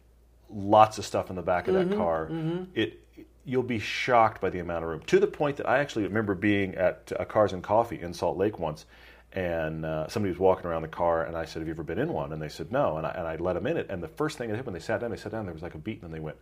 lots 0.49 0.97
of 0.97 1.05
stuff 1.05 1.29
in 1.29 1.35
the 1.35 1.41
back 1.41 1.67
of 1.67 1.75
mm-hmm, 1.75 1.89
that 1.89 1.95
car. 1.95 2.25
Mm-hmm. 2.29 2.63
It 2.75 3.02
you'll 3.45 3.63
be 3.63 3.79
shocked 3.79 4.41
by 4.41 4.49
the 4.49 4.59
amount 4.59 4.83
of 4.83 4.89
room. 4.89 5.01
To 5.07 5.19
the 5.19 5.27
point 5.27 5.57
that 5.57 5.67
I 5.67 5.79
actually 5.79 6.03
remember 6.03 6.35
being 6.35 6.75
at 6.75 7.11
uh, 7.17 7.25
Cars 7.25 7.53
and 7.53 7.61
Coffee 7.63 8.01
in 8.01 8.13
Salt 8.13 8.37
Lake 8.37 8.59
once, 8.59 8.85
and 9.33 9.85
uh, 9.85 10.07
somebody 10.07 10.31
was 10.31 10.39
walking 10.39 10.65
around 10.67 10.83
the 10.83 10.87
car, 10.87 11.25
and 11.25 11.35
I 11.35 11.45
said, 11.45 11.59
"Have 11.59 11.67
you 11.67 11.73
ever 11.73 11.83
been 11.83 11.99
in 11.99 12.13
one?" 12.13 12.31
And 12.33 12.41
they 12.41 12.49
said, 12.49 12.71
"No." 12.71 12.97
And 12.97 13.07
I, 13.07 13.11
and 13.11 13.27
I 13.27 13.35
let 13.37 13.53
them 13.53 13.67
in 13.67 13.77
it. 13.77 13.87
And 13.89 14.01
the 14.01 14.07
first 14.07 14.37
thing 14.37 14.49
they 14.49 14.55
did 14.55 14.65
when 14.65 14.73
they 14.73 14.79
sat 14.79 15.01
down, 15.01 15.11
they 15.11 15.17
sat 15.17 15.31
down. 15.31 15.45
There 15.45 15.53
was 15.53 15.63
like 15.63 15.75
a 15.75 15.79
beat, 15.79 16.03
and 16.03 16.13
they 16.13 16.19
went, 16.19 16.37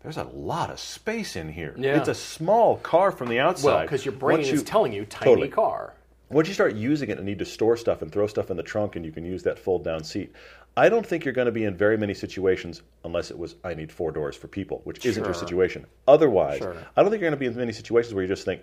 "There's 0.00 0.16
a 0.16 0.24
lot 0.24 0.70
of 0.70 0.78
space 0.78 1.36
in 1.36 1.52
here. 1.52 1.74
Yeah. 1.76 1.98
It's 1.98 2.08
a 2.08 2.14
small 2.14 2.76
car 2.78 3.10
from 3.12 3.28
the 3.28 3.40
outside." 3.40 3.64
Well, 3.64 3.82
because 3.82 4.04
your 4.04 4.12
brain 4.14 4.38
Once 4.38 4.50
is 4.50 4.62
telling 4.62 4.92
you 4.92 5.04
tiny 5.04 5.30
totally. 5.30 5.48
car. 5.48 5.94
Once 6.30 6.46
you 6.46 6.52
start 6.54 6.74
using 6.74 7.08
it 7.08 7.16
and 7.16 7.24
need 7.26 7.38
to 7.38 7.44
store 7.44 7.76
stuff 7.76 8.02
and 8.02 8.12
throw 8.12 8.26
stuff 8.26 8.50
in 8.50 8.56
the 8.56 8.62
trunk, 8.62 8.96
and 8.96 9.04
you 9.04 9.10
can 9.10 9.24
use 9.24 9.42
that 9.44 9.58
fold 9.58 9.82
down 9.82 10.04
seat. 10.04 10.32
I 10.78 10.88
don't 10.88 11.04
think 11.04 11.24
you're 11.24 11.34
going 11.34 11.46
to 11.46 11.52
be 11.52 11.64
in 11.64 11.76
very 11.76 11.96
many 11.96 12.14
situations 12.14 12.82
unless 13.04 13.30
it 13.30 13.38
was 13.38 13.56
I 13.64 13.74
need 13.74 13.90
four 13.90 14.12
doors 14.12 14.36
for 14.36 14.46
people, 14.48 14.80
which 14.84 15.04
isn't 15.04 15.24
your 15.24 15.34
Sure. 15.34 15.40
situation. 15.46 15.86
Otherwise, 16.06 16.58
Sure. 16.58 16.76
I 16.96 17.02
don't 17.02 17.10
think 17.10 17.20
you're 17.20 17.30
going 17.30 17.38
to 17.40 17.44
be 17.44 17.46
in 17.46 17.56
many 17.56 17.72
situations 17.72 18.14
where 18.14 18.22
you 18.22 18.28
just 18.28 18.44
think 18.44 18.62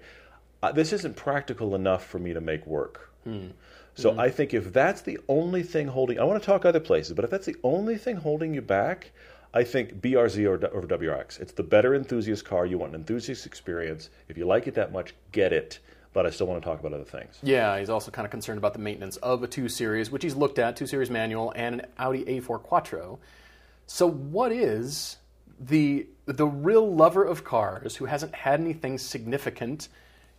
uh, 0.64 0.72
this 0.72 0.94
isn't 0.94 1.16
practical 1.16 1.76
enough 1.76 2.06
for 2.06 2.18
me 2.20 2.34
to 2.34 2.42
make 2.42 2.66
work. 2.66 3.10
Hmm. 3.26 3.48
So 3.98 4.18
I 4.20 4.30
think 4.30 4.54
if 4.54 4.74
that's 4.74 5.02
the 5.02 5.20
only 5.30 5.64
thing 5.64 5.88
holding, 5.88 6.20
I 6.20 6.24
want 6.26 6.42
to 6.42 6.46
talk 6.46 6.66
other 6.66 6.82
places, 6.82 7.14
but 7.14 7.24
if 7.24 7.32
that's 7.32 7.46
the 7.46 7.56
only 7.64 7.98
thing 7.98 8.18
holding 8.18 8.54
you 8.54 8.62
back, 8.62 9.12
I 9.54 9.64
think 9.64 10.02
BRZ 10.02 10.46
or, 10.46 10.56
or 10.68 10.82
WRX. 10.82 11.40
It's 11.40 11.54
the 11.54 11.64
better 11.64 11.96
enthusiast 11.96 12.44
car. 12.44 12.66
You 12.66 12.78
want 12.78 12.94
an 12.94 13.00
enthusiast 13.02 13.46
experience. 13.46 14.10
If 14.28 14.38
you 14.38 14.46
like 14.46 14.68
it 14.68 14.74
that 14.76 14.92
much, 14.92 15.14
get 15.32 15.54
it. 15.54 15.80
But 16.16 16.26
I 16.26 16.30
still 16.30 16.48
want 16.48 16.64
to 16.64 16.66
talk 16.68 16.80
about 16.80 16.94
other 16.94 17.04
things. 17.04 17.38
Yeah, 17.44 17.78
he's 17.78 17.90
also 17.90 18.10
kind 18.10 18.26
of 18.26 18.32
concerned 18.32 18.58
about 18.58 18.72
the 18.72 18.80
maintenance 18.80 19.18
of 19.18 19.44
a 19.44 19.48
2 19.48 19.68
Series, 19.68 20.10
which 20.10 20.24
he's 20.24 20.34
looked 20.34 20.58
at, 20.60 20.78
2 20.78 20.88
Series 20.88 21.10
manual, 21.10 21.52
and 21.58 21.82
an 21.82 21.88
Audi 21.98 22.24
A4 22.24 22.64
Quattro. 22.64 23.20
So, 23.86 24.10
what 24.10 24.54
is 24.54 25.18
the 25.60 26.08
the 26.26 26.48
real 26.48 26.96
lover 26.96 27.24
of 27.24 27.44
cars 27.44 27.98
who 27.98 28.06
hasn't 28.06 28.34
had 28.34 28.62
anything 28.62 28.98
significant 28.98 29.90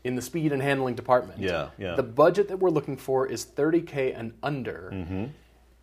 in 0.02 0.16
the 0.16 0.22
speed 0.22 0.50
and 0.50 0.62
handling 0.62 0.94
department? 0.94 1.40
Yeah, 1.40 1.68
yeah. 1.76 1.94
The 1.94 2.02
budget 2.02 2.48
that 2.48 2.56
we're 2.56 2.70
looking 2.70 2.96
for 2.96 3.26
is 3.26 3.44
30k 3.44 4.18
and 4.18 4.32
under. 4.42 4.90
Mm-hmm. 4.94 5.24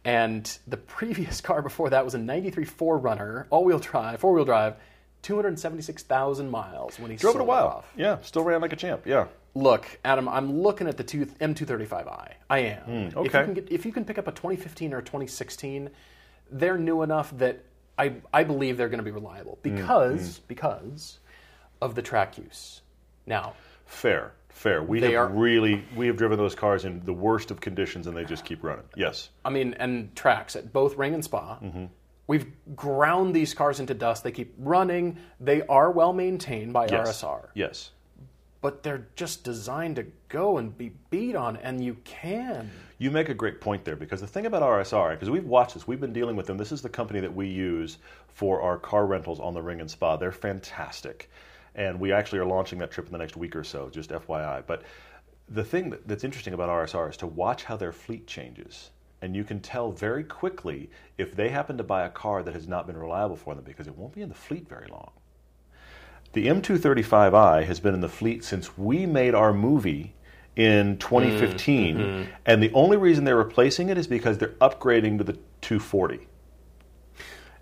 And 0.06 0.58
the 0.68 0.78
previous 0.78 1.40
car 1.40 1.62
before 1.62 1.92
that 1.92 2.04
was 2.04 2.16
a 2.16 2.18
93 2.18 2.66
4Runner, 2.66 3.46
all-wheel 3.52 3.78
drive, 3.80 4.20
four-wheel 4.20 4.46
drive, 4.46 4.76
276,000 5.22 6.50
miles 6.50 7.00
when 7.00 7.12
he 7.12 7.16
Drove 7.18 7.36
it 7.36 7.42
a 7.42 7.44
while. 7.44 7.68
off. 7.68 7.94
Yeah, 7.96 8.18
still 8.22 8.44
ran 8.44 8.60
like 8.60 8.74
a 8.74 8.76
champ. 8.76 9.04
Yeah. 9.06 9.28
Look, 9.56 10.00
Adam, 10.04 10.28
I'm 10.28 10.62
looking 10.62 10.88
at 10.88 10.98
the 10.98 11.04
two, 11.04 11.26
M235i. 11.26 12.34
I 12.50 12.60
am. 12.60 12.82
If 12.82 12.88
you, 12.88 13.10
Hmm, 13.12 13.18
okay. 13.20 13.30
can 13.46 13.54
get, 13.54 13.72
if 13.72 13.86
you 13.86 13.92
can 13.92 14.04
pick 14.04 14.18
up 14.18 14.28
a 14.28 14.32
2015 14.32 14.94
or 14.94 15.02
2016, 15.02 15.90
they're 16.52 16.78
new 16.78 17.04
enough 17.04 17.36
that 17.38 17.64
I, 17.98 18.16
I 18.34 18.44
believe 18.44 18.78
they're 18.78 18.90
going 18.90 18.98
to 19.00 19.04
be 19.04 19.12
reliable 19.12 19.60
Hmm, 19.64 19.76
because 19.76 20.40
because 20.48 21.20
of 21.82 21.94
the 21.96 22.02
track 22.02 22.38
use. 22.38 22.82
Now, 23.26 23.54
Fair, 23.86 24.32
fair. 24.50 24.82
We 24.82 25.02
have 25.02 25.14
are- 25.14 25.28
really 25.28 25.84
we 25.96 26.08
have 26.08 26.18
driven 26.18 26.38
those 26.38 26.56
cars 26.56 26.84
in 26.86 27.04
the 27.06 27.14
worst 27.14 27.52
of 27.52 27.62
conditions, 27.62 28.08
and 28.08 28.18
they 28.18 28.24
just 28.26 28.44
keep 28.46 28.64
running. 28.64 28.86
Yes. 28.96 29.30
I 29.46 29.50
mean, 29.52 29.76
and 29.76 30.16
tracks 30.16 30.56
at 30.56 30.74
both 30.74 30.96
Ring 30.98 31.14
and 31.14 31.24
Spa. 31.24 31.60
Mm-hmm. 31.60 31.86
We've 32.26 32.48
ground 32.76 33.36
these 33.36 33.54
cars 33.54 33.80
into 33.80 33.94
dust. 33.94 34.24
They 34.24 34.32
keep 34.32 34.54
running. 34.58 35.18
They 35.40 35.62
are 35.68 35.92
well 35.92 36.12
maintained 36.14 36.74
by 36.74 36.88
Yes. 36.88 37.22
RSR, 37.22 37.50
Yes. 37.54 37.92
But 38.64 38.82
they're 38.82 39.06
just 39.18 39.44
designed 39.44 39.98
to 39.98 40.06
go 40.30 40.58
and 40.58 40.76
be 40.78 40.94
beat 41.10 41.36
on, 41.36 41.58
and 41.58 41.84
you 41.84 41.98
can. 42.06 42.72
You 42.98 43.12
make 43.12 43.28
a 43.28 43.34
great 43.34 43.60
point 43.60 43.84
there 43.84 43.98
because 43.98 44.22
the 44.22 44.26
thing 44.26 44.46
about 44.46 44.62
RSR, 44.62 45.12
because 45.12 45.30
we've 45.30 45.44
watched 45.44 45.74
this, 45.74 45.86
we've 45.86 46.00
been 46.00 46.14
dealing 46.14 46.38
with 46.38 46.48
them. 46.48 46.58
This 46.58 46.72
is 46.72 46.82
the 46.82 46.88
company 46.88 47.20
that 47.20 47.36
we 47.36 47.46
use 47.46 47.98
for 48.30 48.62
our 48.62 48.78
car 48.78 49.06
rentals 49.06 49.42
on 49.42 49.54
the 49.54 49.62
Ring 49.62 49.82
and 49.82 49.92
Spa. 49.92 50.16
They're 50.16 50.32
fantastic. 50.32 51.30
And 51.76 52.00
we 52.00 52.14
actually 52.14 52.40
are 52.40 52.46
launching 52.46 52.80
that 52.80 52.90
trip 52.90 53.06
in 53.08 53.12
the 53.12 53.18
next 53.18 53.36
week 53.36 53.54
or 53.54 53.66
so, 53.66 53.90
just 53.90 54.12
FYI. 54.12 54.66
But 54.66 54.84
the 55.50 55.66
thing 55.66 55.94
that's 56.06 56.24
interesting 56.24 56.54
about 56.54 56.70
RSR 56.70 57.10
is 57.10 57.18
to 57.18 57.28
watch 57.28 57.66
how 57.66 57.76
their 57.76 57.92
fleet 57.92 58.28
changes. 58.28 58.92
And 59.22 59.36
you 59.36 59.44
can 59.44 59.60
tell 59.60 59.92
very 59.92 60.24
quickly 60.24 60.90
if 61.18 61.36
they 61.36 61.50
happen 61.50 61.78
to 61.80 61.84
buy 61.84 62.06
a 62.06 62.10
car 62.10 62.44
that 62.44 62.54
has 62.54 62.70
not 62.70 62.88
been 62.88 62.96
reliable 62.96 63.36
for 63.36 63.56
them 63.56 63.66
because 63.66 63.88
it 63.88 63.98
won't 63.98 64.14
be 64.14 64.22
in 64.22 64.30
the 64.30 64.36
fleet 64.36 64.70
very 64.70 64.88
long. 64.88 65.12
The 66.34 66.48
M235i 66.48 67.66
has 67.66 67.80
been 67.80 67.94
in 67.94 68.02
the 68.02 68.10
fleet 68.10 68.44
since 68.44 68.78
we 68.78 69.06
made 69.06 69.36
our 69.36 69.54
movie 69.54 70.14
in 70.56 70.98
2015, 70.98 71.96
mm, 71.96 72.00
mm-hmm. 72.00 72.32
and 72.46 72.62
the 72.62 72.72
only 72.74 72.98
reason 72.98 73.24
they're 73.24 73.36
replacing 73.36 73.90
it 73.90 73.98
is 73.98 74.08
because 74.08 74.38
they're 74.38 74.50
upgrading 74.62 75.20
to 75.20 75.24
the 75.24 75.34
240. 75.62 76.28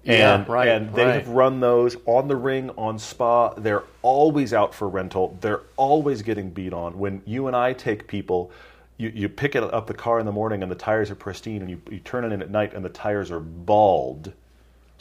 Yeah, 0.04 0.36
And, 0.36 0.50
right, 0.50 0.68
and 0.68 0.94
they 0.94 1.06
right. 1.06 1.14
have 1.16 1.28
run 1.28 1.60
those 1.60 1.96
on 2.06 2.28
the 2.28 2.36
ring, 2.36 2.72
on 2.72 2.98
spa. 2.98 3.54
They're 3.54 3.84
always 4.02 4.54
out 4.54 4.74
for 4.74 4.90
rental. 4.90 5.38
They're 5.42 5.62
always 5.78 6.22
getting 6.22 6.50
beat 6.50 6.74
on. 6.74 6.98
When 6.98 7.22
you 7.26 7.48
and 7.48 7.56
I 7.56 7.74
take 7.74 8.08
people, 8.08 8.52
you, 8.98 9.12
you 9.14 9.30
pick 9.30 9.56
it 9.56 9.64
up 9.64 9.88
the 9.88 9.94
car 9.94 10.20
in 10.20 10.26
the 10.26 10.32
morning 10.32 10.64
and 10.64 10.72
the 10.72 10.76
tires 10.76 11.12
are 11.12 11.16
pristine, 11.16 11.62
and 11.62 11.70
you, 11.70 11.82
you 11.90 12.00
turn 12.00 12.26
it 12.26 12.32
in 12.32 12.42
at 12.42 12.50
night 12.50 12.74
and 12.74 12.84
the 12.84 12.90
tires 12.90 13.32
are 13.32 13.40
bald. 13.40 14.34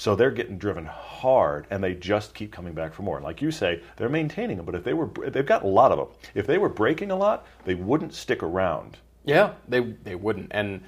So 0.00 0.14
they're 0.16 0.30
getting 0.30 0.56
driven 0.56 0.86
hard, 0.86 1.66
and 1.68 1.84
they 1.84 1.92
just 1.92 2.32
keep 2.32 2.50
coming 2.50 2.72
back 2.72 2.94
for 2.94 3.02
more. 3.02 3.16
And 3.18 3.24
like 3.24 3.42
you 3.42 3.50
say, 3.50 3.82
they're 3.96 4.08
maintaining 4.08 4.56
them. 4.56 4.64
But 4.64 4.74
if 4.74 4.82
they 4.82 4.94
were, 4.94 5.08
they've 5.28 5.44
got 5.44 5.62
a 5.62 5.66
lot 5.66 5.92
of 5.92 5.98
them. 5.98 6.08
If 6.34 6.46
they 6.46 6.56
were 6.56 6.70
breaking 6.70 7.10
a 7.10 7.16
lot, 7.16 7.44
they 7.66 7.74
wouldn't 7.74 8.14
stick 8.14 8.42
around. 8.42 8.96
Yeah, 9.26 9.52
they 9.68 9.80
they 9.80 10.14
wouldn't. 10.14 10.52
And 10.52 10.84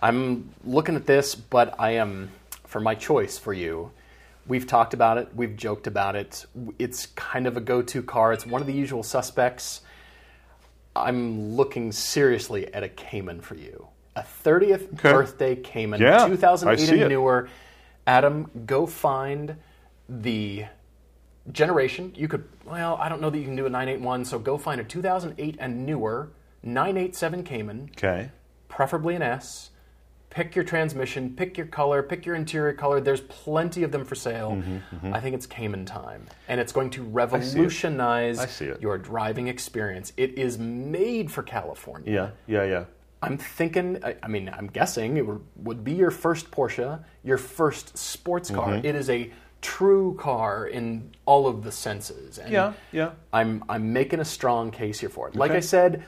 I'm 0.00 0.48
looking 0.64 0.96
at 0.96 1.04
this, 1.04 1.34
but 1.34 1.78
I 1.78 1.90
am 1.96 2.30
for 2.64 2.80
my 2.80 2.94
choice 2.94 3.36
for 3.36 3.52
you. 3.52 3.90
We've 4.46 4.66
talked 4.66 4.94
about 4.94 5.18
it. 5.18 5.28
We've 5.34 5.54
joked 5.54 5.86
about 5.86 6.16
it. 6.16 6.46
It's 6.78 7.04
kind 7.08 7.46
of 7.46 7.58
a 7.58 7.60
go-to 7.60 8.02
car. 8.02 8.32
It's 8.32 8.46
one 8.46 8.62
of 8.62 8.66
the 8.66 8.72
usual 8.72 9.02
suspects. 9.02 9.82
I'm 10.96 11.54
looking 11.54 11.92
seriously 11.92 12.72
at 12.72 12.82
a 12.82 12.88
Cayman 12.88 13.42
for 13.42 13.56
you. 13.56 13.88
A 14.16 14.22
30th 14.22 14.94
Okay. 14.94 15.12
birthday 15.12 15.54
Cayman, 15.54 16.00
Yeah, 16.00 16.24
I 16.24 16.28
2008 16.28 16.78
see 16.86 17.00
and 17.00 17.10
newer. 17.10 17.50
Adam, 18.06 18.50
go 18.66 18.86
find 18.86 19.56
the 20.08 20.66
generation. 21.52 22.12
You 22.16 22.28
could, 22.28 22.44
well, 22.64 22.96
I 23.00 23.08
don't 23.08 23.20
know 23.20 23.30
that 23.30 23.38
you 23.38 23.44
can 23.44 23.56
do 23.56 23.66
a 23.66 23.70
981, 23.70 24.24
so 24.24 24.38
go 24.38 24.58
find 24.58 24.80
a 24.80 24.84
2008 24.84 25.56
and 25.58 25.86
newer 25.86 26.30
987 26.62 27.44
Cayman 27.44 27.90
Okay. 27.96 28.30
preferably 28.68 29.14
an 29.14 29.22
S. 29.22 29.70
Pick 30.30 30.56
your 30.56 30.64
transmission, 30.64 31.36
pick 31.36 31.56
your 31.56 31.66
color, 31.68 32.02
pick 32.02 32.26
your 32.26 32.34
interior 32.34 32.72
color. 32.72 33.00
There's 33.00 33.20
plenty 33.20 33.84
of 33.84 33.92
them 33.92 34.04
for 34.04 34.16
sale. 34.16 34.50
Mm-hmm, 34.60 35.14
I 35.14 35.20
think 35.20 35.36
it's 35.36 35.46
Cayman 35.46 35.84
time. 35.84 36.26
And 36.48 36.60
it's 36.60 36.72
going 36.72 36.90
to 36.90 37.04
revolutionize 37.04 38.40
I 38.40 38.46
see 38.46 38.64
it. 38.64 38.82
your 38.82 38.98
driving 38.98 39.46
experience. 39.46 40.12
It 40.16 40.36
is 40.36 40.58
made 40.58 41.30
for 41.30 41.44
California. 41.44 42.12
Yeah. 42.12 42.30
Yeah. 42.48 42.64
Yeah. 42.68 42.84
I'm 43.24 43.38
thinking, 43.38 43.98
I, 44.04 44.16
I 44.22 44.28
mean, 44.28 44.50
I'm 44.52 44.66
guessing 44.68 45.16
it 45.16 45.26
would, 45.26 45.40
would 45.56 45.84
be 45.84 45.92
your 45.92 46.10
first 46.10 46.50
Porsche, 46.50 47.02
your 47.22 47.38
first 47.38 47.96
sports 47.98 48.50
car. 48.50 48.68
Mm-hmm. 48.68 48.86
It 48.86 48.94
is 48.94 49.10
a 49.10 49.30
true 49.62 50.16
car 50.20 50.66
in 50.66 51.10
all 51.26 51.46
of 51.46 51.64
the 51.64 51.72
senses. 51.72 52.38
And 52.38 52.52
Yeah, 52.52 52.72
yeah. 52.92 53.12
I'm, 53.32 53.64
I'm 53.68 53.92
making 53.92 54.20
a 54.20 54.24
strong 54.24 54.70
case 54.70 55.00
here 55.00 55.08
for 55.08 55.28
it. 55.28 55.34
Like 55.36 55.50
Okay. 55.50 55.58
I 55.58 55.60
said, 55.60 56.04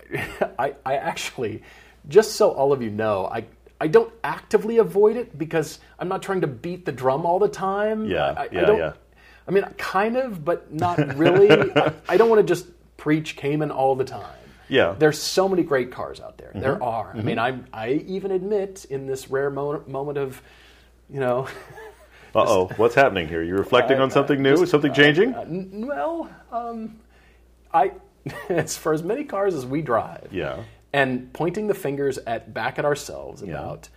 I, 0.58 0.74
I 0.84 0.96
actually, 0.96 1.62
just 2.08 2.32
so 2.32 2.50
all 2.52 2.72
of 2.72 2.82
you 2.82 2.90
know, 2.90 3.26
I, 3.26 3.44
I 3.80 3.88
don't 3.88 4.12
actively 4.22 4.78
avoid 4.78 5.16
it 5.16 5.36
because 5.36 5.78
I'm 5.98 6.08
not 6.08 6.22
trying 6.22 6.40
to 6.42 6.46
beat 6.46 6.84
the 6.86 6.92
drum 6.92 7.26
all 7.26 7.38
the 7.38 7.48
time. 7.48 8.06
Yeah, 8.08 8.26
I, 8.36 8.42
I 8.44 8.48
yeah, 8.52 8.60
don't- 8.62 8.78
yeah. 8.78 8.92
I 9.46 9.50
mean, 9.50 9.64
kind 9.76 10.16
of, 10.16 10.42
but 10.42 10.72
not 10.72 11.18
really. 11.18 11.50
I, 11.76 11.92
I 12.08 12.16
don't 12.16 12.30
want 12.30 12.40
to 12.40 12.46
just 12.46 12.66
preach 12.96 13.36
Cayman 13.36 13.70
all 13.70 13.94
the 13.94 14.04
time. 14.04 14.24
Yeah. 14.68 14.84
Mm-hmm. 14.90 14.98
There's 14.98 15.20
so 15.20 15.48
many 15.48 15.62
great 15.62 15.90
cars 15.92 16.20
out 16.20 16.38
there. 16.38 16.50
There 16.54 16.82
are. 16.82 17.12
I 17.16 17.20
mean, 17.22 17.38
I, 17.38 17.58
I 17.72 18.02
even 18.06 18.30
admit 18.30 18.86
in 18.90 19.06
this 19.06 19.28
rare 19.30 19.50
mo- 19.50 19.82
moment 19.86 20.18
of, 20.18 20.40
you 21.10 21.20
know, 21.20 21.48
Uh 22.36 22.44
oh. 22.48 22.66
What's 22.78 22.96
happening 22.96 23.28
here? 23.28 23.42
You're 23.44 23.58
reflecting 23.58 24.00
on 24.00 24.10
something 24.10 24.42
new? 24.42 24.54
Is 24.62 24.70
something 24.70 24.92
changing? 24.92 25.34
n- 25.34 25.86
well, 25.86 26.28
um, 26.50 26.98
I, 27.72 27.92
as 28.48 28.76
for 28.76 28.92
as 28.92 29.04
many 29.04 29.22
cars 29.24 29.54
as 29.54 29.64
we 29.64 29.82
drive, 29.82 30.28
Yeah. 30.32 30.64
and 30.92 31.32
pointing 31.32 31.68
the 31.68 31.74
fingers 31.74 32.18
at 32.18 32.52
back 32.52 32.78
at 32.80 32.84
ourselves 32.84 33.40
about, 33.42 33.88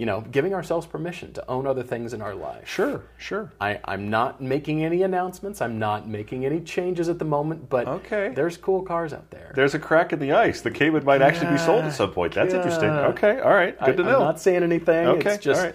you 0.00 0.06
know, 0.06 0.22
giving 0.22 0.54
ourselves 0.54 0.86
permission 0.86 1.30
to 1.34 1.46
own 1.50 1.66
other 1.66 1.82
things 1.82 2.14
in 2.14 2.22
our 2.22 2.34
life. 2.34 2.66
Sure. 2.66 3.02
Sure. 3.18 3.52
I, 3.60 3.80
I'm 3.84 4.08
not 4.08 4.40
making 4.40 4.82
any 4.82 5.02
announcements. 5.02 5.60
I'm 5.60 5.78
not 5.78 6.08
making 6.08 6.46
any 6.46 6.60
changes 6.62 7.10
at 7.10 7.18
the 7.18 7.26
moment, 7.26 7.68
but 7.68 7.86
Okay. 7.86 8.32
there's 8.34 8.56
cool 8.56 8.80
cars 8.80 9.12
out 9.12 9.30
there. 9.30 9.52
There's 9.54 9.74
a 9.74 9.78
crack 9.78 10.14
in 10.14 10.18
the 10.18 10.32
ice. 10.32 10.62
The 10.62 10.70
Cayman 10.70 11.04
might 11.04 11.20
actually 11.20 11.50
be 11.50 11.58
sold 11.58 11.84
at 11.84 11.92
some 11.92 12.12
point. 12.12 12.32
That's 12.32 12.54
interesting. 12.54 12.88
Okay. 12.88 13.40
All 13.40 13.52
right. 13.52 13.78
Good 13.78 13.88
I, 13.90 13.96
to 13.96 14.02
know. 14.04 14.14
I'm 14.20 14.20
not 14.24 14.40
saying 14.40 14.62
anything. 14.62 15.06
Okay, 15.06 15.34
It's 15.34 15.44
just 15.44 15.60
all 15.60 15.66
right. 15.66 15.74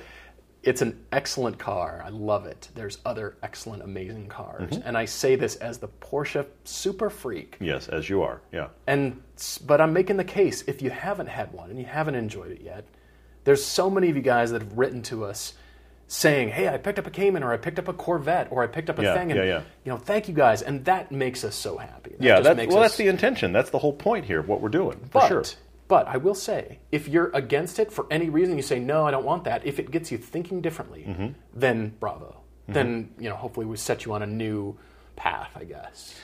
it's 0.63 0.81
an 0.81 1.05
excellent 1.11 1.59
car. 1.59 2.01
I 2.03 2.09
love 2.09 2.47
it. 2.47 2.69
There's 2.73 2.97
other 3.05 3.37
excellent, 3.43 3.83
amazing 3.83 4.27
cars, 4.27 4.71
Mm-hmm. 4.71 4.87
and 4.87 4.97
I 4.97 5.05
say 5.05 5.35
this 5.35 5.55
as 5.57 5.77
the 5.77 5.89
Porsche 6.01 6.47
super 6.63 7.11
freak. 7.11 7.57
yes, 7.59 7.89
as 7.89 8.09
you 8.09 8.23
are. 8.23 8.41
Yeah. 8.51 8.69
And 8.87 9.21
but 9.67 9.81
I'm 9.81 9.93
making 9.93 10.17
the 10.17 10.23
case 10.23 10.63
if 10.65 10.81
you 10.81 10.89
haven't 10.89 11.27
had 11.27 11.53
one 11.53 11.69
and 11.69 11.77
you 11.77 11.85
haven't 11.85 12.15
enjoyed 12.15 12.51
it 12.51 12.61
yet, 12.61 12.85
there's 13.45 13.63
so 13.63 13.89
many 13.89 14.09
of 14.09 14.15
you 14.15 14.21
guys 14.21 14.51
that 14.51 14.61
have 14.61 14.77
written 14.77 15.01
to 15.03 15.23
us 15.25 15.53
saying, 16.07 16.49
"Hey, 16.49 16.67
I 16.67 16.77
picked 16.77 16.99
up 16.99 17.07
a 17.07 17.09
Cayman 17.09 17.41
or 17.41 17.51
I 17.53 17.57
picked 17.57 17.79
up 17.79 17.87
a 17.87 17.93
Corvette 17.93 18.49
or 18.51 18.61
I 18.63 18.67
picked 18.67 18.89
up 18.89 18.99
a 18.99 19.03
Yeah, 19.03 19.13
thing." 19.15 19.31
And, 19.31 19.39
yeah, 19.39 19.45
yeah. 19.45 19.61
You 19.85 19.91
know, 19.91 19.97
thank 19.97 20.27
you 20.27 20.33
guys, 20.35 20.61
and 20.61 20.83
that 20.85 21.11
makes 21.11 21.43
us 21.43 21.55
so 21.55 21.77
happy. 21.77 22.15
That 22.19 22.43
Yeah. 22.43 22.53
makes 22.53 22.73
well, 22.73 22.83
us, 22.83 22.91
that's 22.91 22.97
the 22.97 23.07
intention. 23.07 23.53
That's 23.53 23.69
the 23.71 23.79
whole 23.79 23.93
point 23.93 24.25
here 24.25 24.39
of 24.39 24.47
what 24.47 24.61
we're 24.61 24.69
doing. 24.69 24.97
For 25.09 25.21
but, 25.21 25.27
sure. 25.27 25.43
But 25.87 26.07
I 26.07 26.17
will 26.17 26.33
say, 26.35 26.79
if 26.91 27.07
you're 27.07 27.29
against 27.33 27.77
it 27.79 27.91
for 27.91 28.07
any 28.09 28.29
reason, 28.29 28.55
you 28.55 28.63
say 28.63 28.79
no, 28.79 29.05
I 29.07 29.11
don't 29.11 29.25
want 29.25 29.43
that. 29.45 29.65
If 29.65 29.77
it 29.79 29.91
gets 29.91 30.11
you 30.11 30.17
thinking 30.17 30.61
differently, 30.61 31.05
Mm-hmm. 31.07 31.27
then 31.53 31.93
bravo. 31.99 32.41
Then 32.67 33.11
you 33.19 33.29
know, 33.29 33.35
hopefully, 33.35 33.67
we 33.67 33.77
set 33.77 34.05
you 34.05 34.13
on 34.13 34.23
a 34.23 34.27
new 34.27 34.75
path. 35.15 35.51
I 35.55 35.63
guess. 35.65 36.15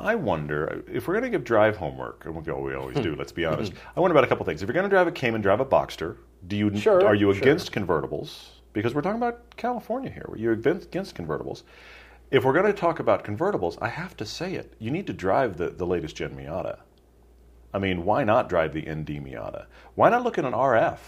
I 0.00 0.14
wonder 0.14 0.82
if 0.90 1.06
we're 1.06 1.14
going 1.14 1.24
to 1.24 1.30
give 1.30 1.44
drive 1.44 1.76
homework, 1.76 2.24
and 2.24 2.34
we 2.34 2.42
go, 2.42 2.58
we 2.60 2.74
always 2.74 2.96
Hmm. 2.96 3.02
do. 3.02 3.14
Let's 3.16 3.32
be 3.32 3.44
honest. 3.44 3.72
I 3.96 4.00
wonder 4.00 4.14
about 4.14 4.24
a 4.24 4.26
couple 4.28 4.44
things. 4.46 4.62
If 4.62 4.68
you're 4.68 4.74
going 4.74 4.84
to 4.84 4.90
drive 4.90 5.06
a 5.06 5.12
Cayman, 5.12 5.40
drive 5.42 5.60
a 5.60 5.64
Boxster. 5.66 6.16
Do 6.46 6.56
you 6.56 6.74
Sure, 6.76 7.06
are 7.06 7.14
you 7.14 7.32
sure. 7.32 7.42
against 7.42 7.72
convertibles? 7.72 8.48
Because 8.72 8.94
we're 8.94 9.02
talking 9.02 9.18
about 9.20 9.56
California 9.56 10.10
here. 10.10 10.26
Are 10.28 10.36
you 10.36 10.52
against 10.52 10.86
against 10.86 11.14
convertibles? 11.16 11.62
If 12.30 12.44
we're 12.44 12.52
going 12.52 12.66
to 12.66 12.72
talk 12.72 13.00
about 13.00 13.24
convertibles, 13.24 13.76
I 13.82 13.88
have 13.88 14.16
to 14.18 14.24
say 14.24 14.54
it. 14.54 14.74
You 14.78 14.90
need 14.90 15.06
to 15.08 15.12
drive 15.12 15.56
the, 15.56 15.70
the 15.70 15.86
latest 15.86 16.14
gen 16.16 16.36
Miata. 16.36 16.78
I 17.74 17.78
mean, 17.78 18.04
why 18.04 18.24
not 18.24 18.48
drive 18.48 18.72
the 18.72 18.82
ND 18.82 19.20
Miata? 19.24 19.66
Why 19.96 20.08
not 20.08 20.22
look 20.22 20.38
at 20.38 20.44
an 20.44 20.52
RF? 20.52 20.98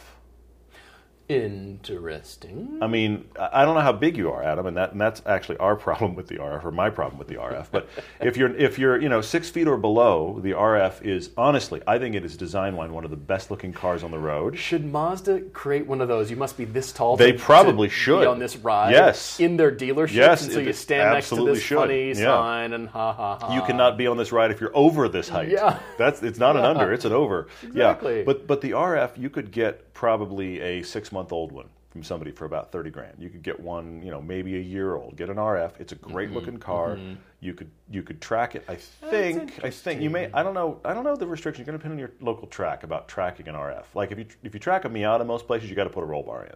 Interesting. 1.32 2.78
I 2.80 2.86
mean, 2.86 3.24
I 3.38 3.64
don't 3.64 3.74
know 3.74 3.80
how 3.80 3.92
big 3.92 4.16
you 4.16 4.30
are, 4.30 4.42
Adam, 4.42 4.66
and 4.66 4.76
that 4.76 4.92
and 4.92 5.00
that's 5.00 5.22
actually 5.26 5.58
our 5.58 5.76
problem 5.86 6.14
with 6.14 6.28
the 6.28 6.36
RF, 6.36 6.64
or 6.64 6.70
my 6.70 6.90
problem 6.90 7.18
with 7.18 7.28
the 7.28 7.36
RF. 7.36 7.66
But 7.70 7.88
if 8.20 8.36
you're 8.36 8.54
if 8.56 8.78
you're 8.78 9.00
you 9.00 9.08
know 9.08 9.20
six 9.20 9.50
feet 9.50 9.66
or 9.66 9.76
below, 9.76 10.40
the 10.42 10.52
RF 10.52 11.02
is 11.02 11.30
honestly, 11.36 11.80
I 11.86 11.98
think 11.98 12.14
it 12.14 12.24
is 12.24 12.36
design 12.36 12.76
wise 12.76 12.90
one 12.90 13.04
of 13.04 13.10
the 13.10 13.16
best 13.16 13.50
looking 13.50 13.72
cars 13.72 14.02
on 14.02 14.10
the 14.10 14.18
road. 14.18 14.58
Should 14.58 14.84
Mazda 14.84 15.40
create 15.52 15.86
one 15.86 16.00
of 16.00 16.08
those? 16.08 16.30
You 16.30 16.36
must 16.36 16.56
be 16.56 16.64
this 16.64 16.92
tall. 16.92 17.16
They 17.16 17.32
to, 17.32 17.38
probably 17.38 17.88
to 17.88 17.94
should. 17.94 18.20
Be 18.20 18.26
on 18.26 18.38
this 18.38 18.56
ride. 18.56 18.92
Yes. 18.92 19.40
In 19.40 19.56
their 19.56 19.72
dealerships. 19.72 20.12
Yes, 20.12 20.42
And 20.44 20.52
so 20.52 20.60
you 20.60 20.72
stand 20.72 21.14
next 21.14 21.30
to 21.30 21.44
this 21.44 21.62
should. 21.62 21.78
funny 21.78 22.08
Yeah. 22.08 22.14
sign 22.14 22.72
and 22.72 22.88
ha 22.88 23.12
ha 23.12 23.38
ha. 23.38 23.54
You 23.54 23.62
cannot 23.62 23.96
be 23.96 24.06
on 24.06 24.16
this 24.16 24.32
ride 24.32 24.50
if 24.50 24.60
you're 24.60 24.76
over 24.76 25.08
this 25.08 25.28
height. 25.28 25.48
Yeah. 25.48 25.78
that's 25.98 26.22
it's 26.22 26.38
not 26.38 26.56
an 26.56 26.64
under, 26.64 26.92
it's 26.92 27.04
an 27.04 27.12
over. 27.12 27.48
Exactly. 27.62 28.18
Yeah, 28.18 28.24
but 28.24 28.46
but 28.46 28.60
the 28.60 28.72
RF, 28.72 29.16
you 29.16 29.30
could 29.30 29.50
get 29.50 29.91
probably 29.94 30.60
a 30.60 30.82
six 30.82 31.12
month 31.12 31.32
old 31.32 31.52
one 31.52 31.68
from 31.90 32.02
somebody 32.02 32.30
for 32.30 32.44
about 32.46 32.72
thirty 32.72 32.90
grand. 32.90 33.14
You 33.18 33.28
could 33.28 33.42
get 33.42 33.58
one, 33.60 34.02
you 34.02 34.10
know, 34.10 34.20
maybe 34.22 34.56
a 34.56 34.60
year 34.60 34.94
old. 34.94 35.16
Get 35.16 35.28
an 35.28 35.36
RF. 35.36 35.72
It's 35.78 35.92
a 35.92 35.96
great 35.96 36.28
Mm-hmm. 36.28 36.36
looking 36.36 36.56
car. 36.58 36.98
You 37.40 37.54
could 37.54 37.70
you 37.90 38.02
could 38.02 38.20
track 38.20 38.54
it. 38.54 38.64
I 38.68 38.76
think 38.76 39.60
I 39.62 39.70
think 39.70 40.00
you 40.00 40.08
may. 40.10 40.30
I 40.32 40.42
don't 40.42 40.54
know. 40.54 40.80
I 40.84 40.94
don't 40.94 41.04
know 41.04 41.16
the 41.16 41.26
restrictions. 41.26 41.66
You're 41.66 41.72
going 41.72 41.78
to 41.78 41.82
depend 41.82 41.92
on 41.94 41.98
your 41.98 42.12
local 42.20 42.46
track 42.48 42.82
about 42.84 43.08
tracking 43.08 43.48
an 43.48 43.54
RF. 43.54 43.84
Like 43.94 44.12
if 44.12 44.18
you 44.18 44.26
if 44.42 44.54
you 44.54 44.60
track 44.60 44.84
a 44.84 44.88
Miata, 44.88 45.26
most 45.26 45.46
places 45.46 45.68
you 45.68 45.76
got 45.76 45.84
to 45.84 45.90
put 45.90 46.02
a 46.02 46.06
roll 46.06 46.22
bar 46.22 46.44
in. 46.44 46.54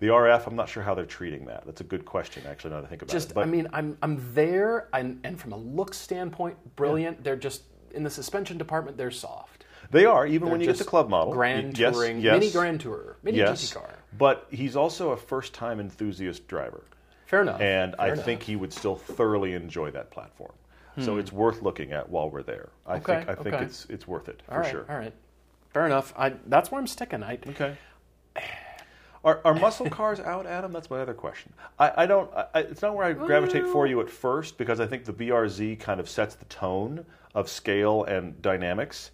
The 0.00 0.08
RF, 0.08 0.48
I'm 0.48 0.56
not 0.56 0.68
sure 0.68 0.82
how 0.82 0.94
they're 0.94 1.06
treating 1.06 1.44
that. 1.46 1.64
That's 1.64 1.80
a 1.80 1.84
good 1.84 2.04
question, 2.04 2.42
actually. 2.48 2.70
Now 2.70 2.80
that 2.80 2.86
I 2.86 2.88
think 2.88 3.02
about 3.02 3.12
Just, 3.12 3.30
it. 3.30 3.34
But 3.34 3.42
I 3.42 3.46
mean, 3.46 3.68
I'm 3.72 3.96
I'm 4.02 4.20
there, 4.34 4.88
and, 4.92 5.20
and 5.22 5.40
from 5.40 5.52
a 5.52 5.56
look 5.56 5.94
standpoint, 5.94 6.56
brilliant. 6.74 7.22
They're 7.22 7.36
just 7.36 7.62
in 7.92 8.02
the 8.02 8.10
suspension 8.10 8.58
department. 8.58 8.96
They're 8.96 9.12
soft. 9.12 9.53
They 9.90 10.04
are 10.06 10.26
even 10.26 10.50
when 10.50 10.60
you 10.60 10.66
get 10.66 10.78
the 10.78 10.84
club 10.84 11.08
model. 11.08 11.32
Grand 11.32 11.78
Yes, 11.78 11.94
touring, 11.94 12.20
yes. 12.20 12.40
mini 12.40 12.50
Grand 12.52 12.80
Tourer, 12.82 13.14
mini 13.22 13.38
yes, 13.38 13.64
GT 13.70 13.74
car. 13.74 13.90
But 14.16 14.46
he's 14.50 14.76
also 14.76 15.10
a 15.10 15.16
first 15.16 15.54
time 15.54 15.80
enthusiast 15.80 16.46
driver. 16.48 16.84
Fair 17.26 17.42
enough. 17.42 17.60
And 17.60 17.94
I 17.98 18.12
enough. 18.12 18.24
think 18.24 18.42
he 18.42 18.54
would 18.56 18.72
still 18.72 18.96
thoroughly 18.96 19.54
enjoy 19.54 19.90
that 19.92 20.10
platform. 20.10 20.52
So 21.00 21.16
it's 21.16 21.32
worth 21.32 21.60
looking 21.60 21.90
at 21.92 22.08
while 22.08 22.30
we're 22.30 22.44
there. 22.44 22.68
I 22.86 22.98
Hmm. 22.98 23.10
Okay, 23.10 23.16
think 23.24 23.28
I 23.28 23.34
think 23.42 23.54
okay. 23.56 23.64
it's 23.64 23.84
it's 23.90 24.06
worth 24.06 24.28
it 24.28 24.40
for 24.46 24.52
All 24.54 24.60
right, 24.60 24.70
sure. 24.70 24.86
all 24.88 24.96
right. 24.96 25.12
Fair 25.72 25.86
enough. 25.86 26.14
I, 26.16 26.34
that's 26.46 26.70
where 26.70 26.80
I'm 26.80 26.86
sticking. 26.86 27.24
I, 27.24 27.38
Okay. 27.48 27.76
Are, 29.24 29.40
are 29.44 29.54
muscle 29.54 29.88
cars 29.90 30.20
out, 30.20 30.46
Adam? 30.46 30.72
That's 30.72 30.90
my 30.90 31.00
other 31.00 31.14
question. 31.14 31.52
I, 31.78 31.92
I 32.02 32.06
don't. 32.06 32.30
I, 32.54 32.60
it's 32.60 32.82
not 32.82 32.94
where 32.94 33.06
I 33.06 33.12
gravitate 33.12 33.66
for 33.66 33.86
you 33.86 34.00
at 34.02 34.10
first 34.10 34.58
because 34.58 34.80
I 34.80 34.86
think 34.86 35.04
the 35.04 35.12
BRZ 35.12 35.80
kind 35.80 35.98
of 35.98 36.08
sets 36.08 36.34
the 36.34 36.44
tone 36.44 37.04
of 37.34 37.48
scale 37.48 38.04
and 38.04 38.40
dynamics. 38.42 39.10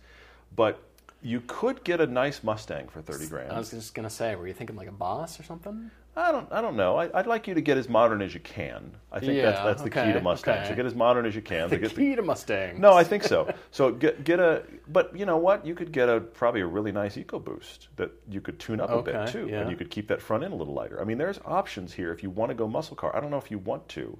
But 0.54 0.82
you 1.22 1.42
could 1.46 1.84
get 1.84 2.00
a 2.00 2.06
nice 2.06 2.42
Mustang 2.42 2.88
for 2.88 3.02
thirty 3.02 3.26
grand. 3.26 3.52
I 3.52 3.58
was 3.58 3.70
just 3.70 3.94
gonna 3.94 4.10
say, 4.10 4.34
were 4.36 4.46
you 4.46 4.54
thinking 4.54 4.76
like 4.76 4.88
a 4.88 4.92
boss 4.92 5.38
or 5.38 5.42
something? 5.42 5.90
I 6.16 6.32
don't. 6.32 6.50
I 6.50 6.60
don't 6.60 6.76
know. 6.76 6.96
I, 6.96 7.08
I'd 7.16 7.28
like 7.28 7.46
you 7.46 7.54
to 7.54 7.60
get 7.60 7.78
as 7.78 7.88
modern 7.88 8.20
as 8.20 8.34
you 8.34 8.40
can. 8.40 8.90
I 9.12 9.20
think 9.20 9.40
that's 9.40 9.58
Yeah, 9.58 9.64
that's 9.64 9.82
the 9.82 9.90
key 9.90 10.12
to 10.12 10.20
Mustangs. 10.20 10.58
okay. 10.58 10.68
So 10.70 10.74
get 10.74 10.84
as 10.84 10.94
modern 10.94 11.24
as 11.24 11.36
you 11.36 11.40
can. 11.40 11.68
The 11.68 11.78
get 11.78 11.94
key 11.94 12.16
to 12.16 12.22
Mustang. 12.22 12.80
no, 12.80 12.92
I 12.94 13.04
think 13.04 13.22
so. 13.22 13.52
So 13.70 13.92
get 13.92 14.24
get 14.24 14.40
a. 14.40 14.64
But 14.88 15.16
you 15.16 15.24
know 15.24 15.36
what? 15.36 15.64
You 15.64 15.74
could 15.74 15.92
get 15.92 16.08
a 16.08 16.20
probably 16.20 16.62
a 16.62 16.66
really 16.66 16.90
nice 16.90 17.16
EcoBoost 17.16 17.88
that 17.96 18.10
you 18.28 18.40
could 18.40 18.58
tune 18.58 18.80
up 18.80 18.90
a 18.90 19.02
bit 19.02 19.28
too, 19.28 19.46
yeah. 19.48 19.60
and 19.60 19.70
you 19.70 19.76
could 19.76 19.90
keep 19.90 20.08
that 20.08 20.20
front 20.20 20.42
end 20.42 20.52
a 20.52 20.56
little 20.56 20.74
lighter. 20.74 21.00
I 21.00 21.04
mean, 21.04 21.16
there's 21.16 21.38
options 21.44 21.92
here 21.92 22.12
if 22.12 22.22
you 22.24 22.30
want 22.30 22.50
to 22.50 22.54
go 22.54 22.66
muscle 22.66 22.96
car. 22.96 23.14
I 23.14 23.20
don't 23.20 23.30
know 23.30 23.38
if 23.38 23.50
you 23.50 23.58
want 23.58 23.88
to. 23.90 24.18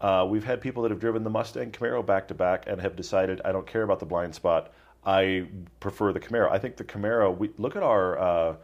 Uh, 0.00 0.26
we've 0.28 0.44
had 0.44 0.60
people 0.60 0.82
that 0.82 0.90
have 0.90 1.00
driven 1.00 1.22
the 1.22 1.30
Mustang 1.30 1.70
Camaro 1.70 2.04
back 2.04 2.28
to 2.28 2.34
back 2.34 2.64
and 2.66 2.80
have 2.80 2.96
decided 2.96 3.40
I 3.44 3.52
don't 3.52 3.66
care 3.66 3.84
about 3.84 4.00
the 4.00 4.06
blind 4.06 4.34
spot. 4.34 4.72
I 5.04 5.46
prefer 5.80 6.12
the 6.12 6.20
Camaro. 6.20 6.50
I 6.50 6.58
think 6.58 6.76
the 6.76 6.84
Camaro. 6.84 7.36
We 7.36 7.50
look 7.58 7.76
at 7.76 7.82
our 7.82 8.18
uh, 8.18 8.56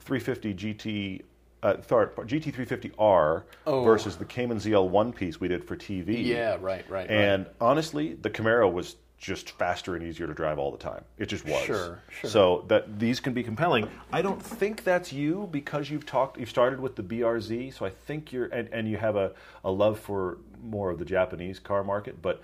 350 0.00 0.54
GT. 0.54 1.22
Uh, 1.62 1.80
sorry, 1.88 2.08
GT350R 2.08 3.44
versus 3.64 4.16
the 4.16 4.24
Cayman 4.26 4.58
ZL 4.58 4.86
one 4.90 5.14
piece 5.14 5.40
we 5.40 5.48
did 5.48 5.64
for 5.64 5.76
TV. 5.76 6.22
Yeah, 6.22 6.58
right, 6.60 6.84
right, 6.90 7.10
And 7.10 7.46
honestly, 7.58 8.14
the 8.14 8.28
Camaro 8.28 8.70
was 8.70 8.96
just 9.16 9.52
faster 9.52 9.96
and 9.96 10.04
easier 10.04 10.26
to 10.26 10.34
drive 10.34 10.58
all 10.58 10.70
the 10.70 10.76
time. 10.76 11.02
It 11.16 11.26
just 11.26 11.46
was. 11.46 11.64
Sure, 11.64 12.02
sure. 12.10 12.28
So 12.28 12.64
that 12.68 12.98
these 12.98 13.18
can 13.18 13.32
be 13.32 13.42
compelling. 13.42 13.88
I 14.12 14.20
don't 14.20 14.42
think 14.42 14.84
that's 14.84 15.10
you 15.10 15.48
because 15.50 15.88
you've 15.88 16.04
talked. 16.04 16.38
You've 16.38 16.50
started 16.50 16.80
with 16.80 16.96
the 16.96 17.02
BRZ, 17.02 17.72
so 17.72 17.86
I 17.86 17.90
think 17.90 18.30
you're 18.30 18.46
and, 18.46 18.68
and 18.70 18.86
you 18.86 18.98
have 18.98 19.16
a, 19.16 19.32
a 19.64 19.70
love 19.70 19.98
for 19.98 20.36
more 20.62 20.90
of 20.90 20.98
the 20.98 21.06
Japanese 21.06 21.58
car 21.58 21.82
market, 21.84 22.20
but. 22.20 22.42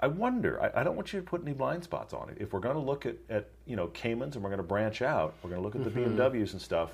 I 0.00 0.06
wonder. 0.06 0.62
I, 0.62 0.80
I 0.80 0.84
don't 0.84 0.94
want 0.96 1.12
you 1.12 1.18
to 1.20 1.26
put 1.26 1.42
any 1.42 1.52
blind 1.52 1.82
spots 1.82 2.14
on 2.14 2.28
it. 2.30 2.36
If 2.40 2.52
we're 2.52 2.60
going 2.60 2.76
to 2.76 2.80
look 2.80 3.04
at, 3.06 3.16
at 3.28 3.48
you 3.66 3.74
know 3.76 3.88
Caymans 3.88 4.34
and 4.36 4.44
we're 4.44 4.50
going 4.50 4.58
to 4.58 4.62
branch 4.66 5.02
out, 5.02 5.34
we're 5.42 5.50
going 5.50 5.60
to 5.60 5.64
look 5.64 5.74
at 5.74 5.80
Mm-hmm. 5.82 6.16
the 6.16 6.22
BMWs 6.22 6.52
and 6.52 6.60
stuff. 6.62 6.92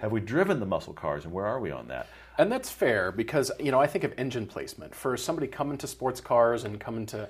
Have 0.00 0.12
we 0.12 0.20
driven 0.20 0.60
the 0.60 0.66
muscle 0.66 0.92
cars, 0.94 1.24
and 1.24 1.32
where 1.34 1.44
are 1.46 1.60
we 1.60 1.70
on 1.70 1.88
that? 1.88 2.06
And 2.38 2.50
that's 2.52 2.70
fair 2.70 3.12
because 3.12 3.50
you 3.60 3.70
know 3.72 3.80
I 3.80 3.86
think 3.86 4.04
of 4.04 4.12
engine 4.18 4.46
placement 4.46 4.94
for 4.94 5.16
somebody 5.16 5.46
coming 5.48 5.76
to 5.78 5.86
sports 5.86 6.20
cars 6.20 6.64
and 6.64 6.80
coming 6.80 7.06
to. 7.06 7.28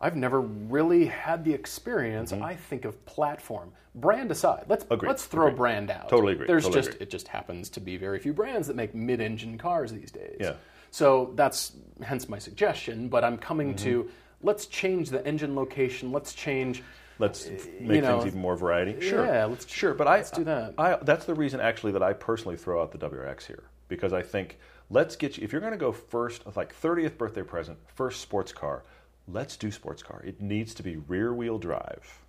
I've 0.00 0.14
never 0.14 0.40
really 0.40 1.06
had 1.06 1.44
the 1.44 1.52
experience. 1.52 2.32
I 2.32 2.54
think 2.54 2.84
of 2.84 3.04
platform, 3.04 3.72
brand 3.96 4.30
aside. 4.30 4.66
Let's 4.68 4.84
Mm-hmm. 4.84 4.94
Agreed, 4.94 5.08
let's 5.08 5.24
throw 5.26 5.46
agreed. 5.48 5.56
brand 5.56 5.90
out. 5.90 6.08
Totally 6.08 6.34
agree, 6.34 6.46
There's 6.46 6.62
totally 6.62 6.78
just 6.82 6.88
agree. 6.94 7.02
it 7.02 7.10
just 7.10 7.26
happens 7.26 7.68
to 7.70 7.80
be 7.80 7.96
very 7.96 8.20
few 8.20 8.32
brands 8.32 8.68
that 8.68 8.76
make 8.76 8.94
mid-engine 8.94 9.58
cars 9.58 9.92
these 9.92 10.12
days. 10.12 10.36
Yeah. 10.38 10.52
So 10.92 11.32
that's 11.34 11.72
hence 12.00 12.28
my 12.28 12.38
suggestion. 12.38 13.08
But 13.08 13.24
I'm 13.24 13.38
coming 13.38 13.74
to 13.78 14.04
Mm-hmm. 14.04 14.10
Let's 14.42 14.66
change 14.66 15.10
the 15.10 15.24
engine 15.26 15.54
location. 15.54 16.12
Let's 16.12 16.34
change. 16.34 16.82
Let's 17.18 17.46
f- 17.48 17.66
make 17.80 18.02
know, 18.02 18.20
things 18.20 18.26
even 18.28 18.40
more 18.40 18.56
variety. 18.56 19.00
Sure, 19.00 19.24
yeah, 19.26 19.44
let's- 19.46 19.68
sure. 19.68 19.92
But 19.94 20.06
I 20.06 20.16
let's 20.18 20.30
do 20.30 20.44
that. 20.44 20.74
I, 20.78 20.96
that's 21.02 21.24
the 21.24 21.34
reason 21.34 21.60
actually 21.60 21.92
that 21.92 22.02
I 22.02 22.12
personally 22.12 22.56
throw 22.56 22.80
out 22.80 22.92
the 22.92 22.98
WRX 22.98 23.44
here 23.46 23.64
because 23.88 24.12
I 24.12 24.22
think 24.22 24.58
let's 24.90 25.16
get 25.16 25.36
you 25.36 25.44
if 25.44 25.50
you're 25.52 25.60
going 25.60 25.72
to 25.72 25.78
go 25.78 25.90
first, 25.92 26.44
like 26.56 26.74
30th 26.80 27.18
birthday 27.18 27.42
present, 27.42 27.78
first 27.94 28.20
sports 28.20 28.52
car. 28.52 28.84
Let's 29.26 29.56
do 29.56 29.70
sports 29.70 30.02
car. 30.02 30.22
It 30.24 30.40
needs 30.40 30.72
to 30.74 30.82
be 30.82 30.96
rear 30.96 31.34
wheel 31.34 31.58
drive. 31.58 32.20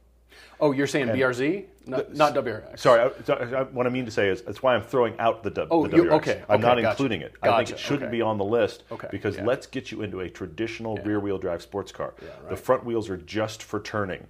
Oh, 0.60 0.72
you're 0.72 0.88
saying 0.88 1.08
BRZ, 1.08 1.66
not, 1.86 2.14
not 2.16 2.34
WRX. 2.36 2.80
Sorry, 2.80 3.02
I, 3.02 3.24
sorry, 3.24 3.46
what 3.72 3.88
I 3.88 3.90
mean 3.90 4.06
to 4.06 4.12
say 4.12 4.28
is 4.30 4.42
that's 4.42 4.62
why 4.62 4.76
I'm 4.76 4.84
throwing 4.84 5.18
out 5.20 5.42
the, 5.44 5.50
W- 5.52 5.70
Oh, 5.72 5.88
the 5.88 5.98
WRX. 5.98 6.12
okay, 6.18 6.44
I'm 6.50 6.56
okay, 6.60 6.68
not 6.68 6.76
gotcha. 6.76 6.90
including 6.90 7.22
it. 7.22 7.34
Gotcha, 7.42 7.54
I 7.54 7.58
think 7.58 7.70
it 7.72 7.80
shouldn't 7.80 8.04
okay. 8.04 8.12
be 8.12 8.22
on 8.22 8.38
the 8.38 8.44
list 8.46 8.84
Okay, 8.92 9.08
because 9.12 9.38
yeah. 9.38 9.46
let's 9.46 9.68
get 9.68 9.92
you 9.92 10.02
into 10.02 10.20
a 10.20 10.30
traditional 10.30 10.98
rear 10.98 11.20
wheel 11.20 11.38
drive 11.38 11.62
sports 11.62 11.92
car. 11.92 12.14
The 12.20 12.26
right. 12.26 12.50
The 12.50 12.58
front 12.58 12.84
wheels 12.86 13.10
are 13.10 13.18
just 13.18 13.64
for 13.64 13.80
turning. 13.80 14.28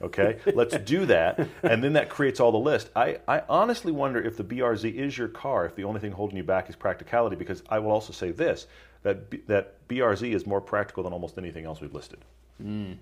Okay, 0.00 0.38
let's 0.54 0.76
do 0.78 1.06
that, 1.06 1.38
and 1.62 1.84
then 1.84 1.92
that 1.92 2.08
creates 2.08 2.40
all 2.40 2.50
the 2.50 2.58
list. 2.58 2.90
I, 2.96 3.18
I 3.28 3.42
honestly 3.48 3.92
wonder 3.92 4.20
if 4.20 4.36
the 4.36 4.42
BRZ 4.44 4.92
is 4.94 5.16
your 5.16 5.28
car, 5.28 5.64
if 5.66 5.76
the 5.76 5.84
only 5.84 6.00
thing 6.00 6.10
holding 6.12 6.36
you 6.36 6.42
back 6.42 6.68
is 6.68 6.74
practicality. 6.74 7.36
Because 7.36 7.62
I 7.68 7.78
will 7.78 7.92
also 7.92 8.12
say 8.12 8.32
this: 8.32 8.66
that 9.04 9.30
B, 9.30 9.42
that 9.46 9.86
BRZ 9.88 10.32
is 10.34 10.44
more 10.46 10.60
practical 10.60 11.04
than 11.04 11.12
almost 11.12 11.38
anything 11.38 11.66
else 11.66 11.80
we've 11.80 11.94
listed. 11.94 12.18
Hmm. 12.60 12.92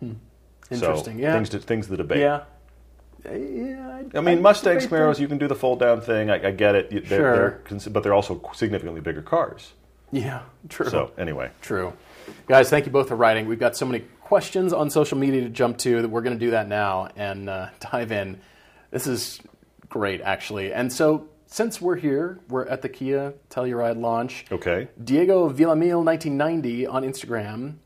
Hmm. 0.00 0.12
Interesting. 0.70 1.16
So, 1.16 1.22
yeah. 1.22 1.32
things 1.34 1.48
to, 1.50 1.58
things 1.58 1.86
to 1.88 1.96
debate. 1.96 2.18
yeah. 2.20 2.42
Yeah. 3.24 4.02
I 4.14 4.20
mean, 4.20 4.38
I'd 4.38 4.42
Mustangs, 4.42 4.86
Camaros, 4.86 5.14
that. 5.14 5.20
you 5.20 5.28
can 5.28 5.38
do 5.38 5.48
the 5.48 5.54
fold 5.54 5.80
down 5.80 6.00
thing. 6.00 6.30
I, 6.30 6.48
I 6.48 6.50
get 6.52 6.74
it. 6.74 6.90
They're, 7.08 7.18
Sure. 7.18 7.60
they're 7.68 7.90
but 7.90 8.02
they're 8.02 8.14
also 8.14 8.40
significantly 8.54 9.00
bigger 9.00 9.22
cars. 9.22 9.72
Yeah. 10.12 10.42
True. 10.68 10.88
So, 10.88 11.12
anyway. 11.18 11.50
True. 11.60 11.92
Guys, 12.46 12.70
thank 12.70 12.86
you 12.86 12.92
both 12.92 13.08
for 13.08 13.16
writing. 13.16 13.46
We've 13.48 13.58
got 13.58 13.76
so 13.76 13.86
many 13.86 14.04
questions 14.22 14.72
on 14.72 14.90
social 14.90 15.18
media 15.18 15.42
to 15.42 15.48
jump 15.48 15.78
to 15.78 16.02
that 16.02 16.08
we're 16.08 16.22
going 16.22 16.38
to 16.38 16.44
do 16.44 16.52
that 16.52 16.68
now 16.68 17.08
and 17.16 17.48
uh, 17.48 17.68
dive 17.80 18.12
in. 18.12 18.40
This 18.90 19.06
is 19.06 19.40
great, 19.88 20.20
actually. 20.20 20.72
And 20.72 20.92
so, 20.92 21.28
since 21.46 21.80
we're 21.80 21.96
here, 21.96 22.38
we're 22.48 22.66
at 22.66 22.82
the 22.82 22.88
Kia 22.88 23.34
Telluride 23.50 23.98
launch. 24.00 24.44
Okay. 24.52 24.88
Diego 25.02 25.48
Villamil 25.50 26.04
1990 26.04 26.86
on 26.86 27.02
Instagram 27.04 27.76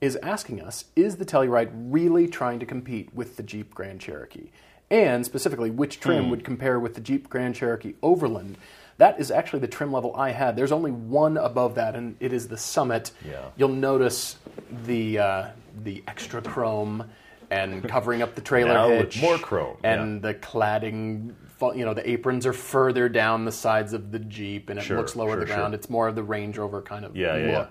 is 0.00 0.16
asking 0.16 0.60
us 0.62 0.84
Is 0.94 1.16
the 1.16 1.24
Telluride 1.24 1.70
really 1.72 2.26
trying 2.28 2.58
to 2.60 2.66
compete 2.66 3.14
with 3.14 3.36
the 3.36 3.42
Jeep 3.42 3.74
Grand 3.74 4.00
Cherokee? 4.00 4.50
And 4.90 5.24
specifically, 5.26 5.70
which 5.70 5.98
trim 6.00 6.24
Hmm. 6.24 6.30
would 6.30 6.44
compare 6.44 6.78
with 6.78 6.94
the 6.94 7.00
Jeep 7.00 7.28
Grand 7.28 7.54
Cherokee 7.56 7.94
Overland? 8.02 8.56
That 8.98 9.18
is 9.20 9.30
actually 9.30 9.58
the 9.60 9.68
trim 9.68 9.92
level 9.92 10.14
I 10.16 10.30
had. 10.30 10.56
There's 10.56 10.72
only 10.72 10.90
one 10.92 11.36
above 11.36 11.74
that, 11.74 11.94
and 11.96 12.16
it 12.20 12.32
is 12.32 12.48
the 12.48 12.56
Summit. 12.56 13.10
Yeah. 13.26 13.46
You'll 13.56 13.68
notice 13.68 14.36
the 14.84 15.18
uh, 15.18 15.46
the 15.82 16.02
extra 16.08 16.40
chrome 16.40 17.04
and 17.50 17.86
covering 17.88 18.22
up 18.22 18.34
the 18.36 18.40
trailer 18.40 18.72
Now 18.72 18.88
hitch, 18.88 19.20
more 19.20 19.38
chrome, 19.38 19.76
and 19.84 20.22
the 20.22 20.34
cladding. 20.34 21.34
You 21.74 21.84
know, 21.86 21.94
the 21.94 22.08
aprons 22.08 22.46
are 22.46 22.52
further 22.52 23.08
down 23.08 23.44
the 23.46 23.52
sides 23.52 23.92
of 23.92 24.12
the 24.12 24.18
Jeep, 24.18 24.68
and 24.70 24.78
it 24.78 24.82
Sure, 24.82 24.98
looks 24.98 25.16
lower 25.16 25.30
sure, 25.30 25.36
to 25.36 25.40
the 25.40 25.46
ground. 25.46 25.72
sure. 25.72 25.74
It's 25.74 25.88
more 25.90 26.06
of 26.06 26.14
the 26.14 26.22
Range 26.22 26.56
Rover 26.58 26.80
kind 26.82 27.04
of 27.04 27.16
Yeah, 27.16 27.36
yeah, 27.36 27.46
yeah. 27.46 27.66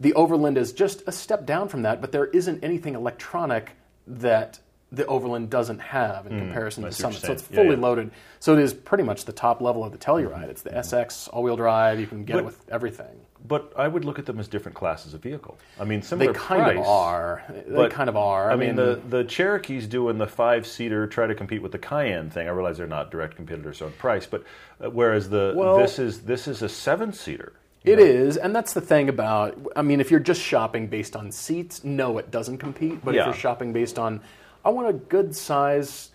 The 0.00 0.14
Overland 0.14 0.56
is 0.56 0.72
just 0.72 1.02
a 1.06 1.12
step 1.12 1.46
down 1.46 1.68
from 1.68 1.82
that, 1.82 2.00
but 2.00 2.10
there 2.10 2.26
isn't 2.26 2.64
anything 2.64 2.94
electronic 2.94 3.72
that 4.06 4.58
the 4.92 5.06
Overland 5.06 5.50
doesn't 5.50 5.78
have 5.78 6.26
in 6.26 6.36
comparison 6.38 6.82
to 6.82 6.88
the 6.88 6.94
Summit. 6.94 7.18
So 7.18 7.32
it's 7.32 7.44
saying. 7.44 7.52
Yeah, 7.52 7.62
fully 7.62 7.76
yeah. 7.76 7.82
loaded. 7.82 8.10
So 8.40 8.54
it 8.54 8.62
is 8.62 8.74
pretty 8.74 9.04
much 9.04 9.24
the 9.24 9.32
top 9.32 9.60
level 9.60 9.84
of 9.84 9.92
the 9.92 9.98
Telluride. 9.98 10.48
It's 10.48 10.62
the 10.62 10.70
SX 10.70 11.28
all-wheel 11.32 11.56
drive. 11.56 12.00
You 12.00 12.06
can 12.06 12.24
get 12.24 12.38
it 12.38 12.44
with 12.44 12.68
everything. 12.68 13.20
But 13.46 13.72
I 13.76 13.88
would 13.88 14.04
look 14.04 14.18
at 14.18 14.26
them 14.26 14.38
as 14.38 14.48
different 14.48 14.76
classes 14.76 15.14
of 15.14 15.22
vehicle. 15.22 15.58
I 15.78 15.84
mean, 15.84 16.02
similar. 16.02 16.32
They 16.32 16.38
kind 16.38 16.62
price, 16.62 16.78
of 16.78 16.86
are. 16.86 17.44
They 17.68 17.88
kind 17.88 18.08
of 18.08 18.16
are. 18.16 18.50
I, 18.50 18.56
mean, 18.56 18.76
the, 18.76 19.00
the 19.08 19.24
Cherokee's 19.24 19.86
doing 19.86 20.18
the 20.18 20.26
five 20.26 20.66
seater, 20.66 21.06
try 21.06 21.26
to 21.26 21.34
compete 21.34 21.62
with 21.62 21.72
the 21.72 21.78
Cayenne 21.78 22.30
thing. 22.30 22.48
I 22.48 22.50
realize 22.50 22.76
they're 22.76 22.86
not 22.86 23.10
direct 23.10 23.36
competitors 23.36 23.80
on 23.80 23.92
price, 23.92 24.26
but 24.26 24.44
uh, 24.80 24.90
whereas 24.90 25.30
the 25.30 25.54
Well- 25.56 25.78
this 25.78 25.98
is 25.98 26.22
this 26.22 26.48
is 26.48 26.62
a 26.62 26.68
seven 26.68 27.12
seater. 27.12 27.52
It 27.84 27.98
is, 27.98 28.36
and 28.36 28.54
that's 28.54 28.74
the 28.74 28.80
thing 28.80 29.08
about. 29.08 29.58
I 29.74 29.82
mean, 29.82 30.00
if 30.00 30.10
you're 30.10 30.20
just 30.20 30.40
shopping 30.42 30.86
based 30.88 31.16
on 31.16 31.32
seats, 31.32 31.82
no, 31.82 32.18
it 32.18 32.30
doesn't 32.30 32.58
compete. 32.58 33.02
But 33.04 33.14
Yeah. 33.14 33.20
if 33.22 33.26
you're 33.28 33.34
shopping 33.34 33.72
based 33.72 33.98
on, 33.98 34.20
I 34.64 34.68
want 34.70 34.88
a 34.88 34.92
good 34.92 35.34
size, 35.34 36.10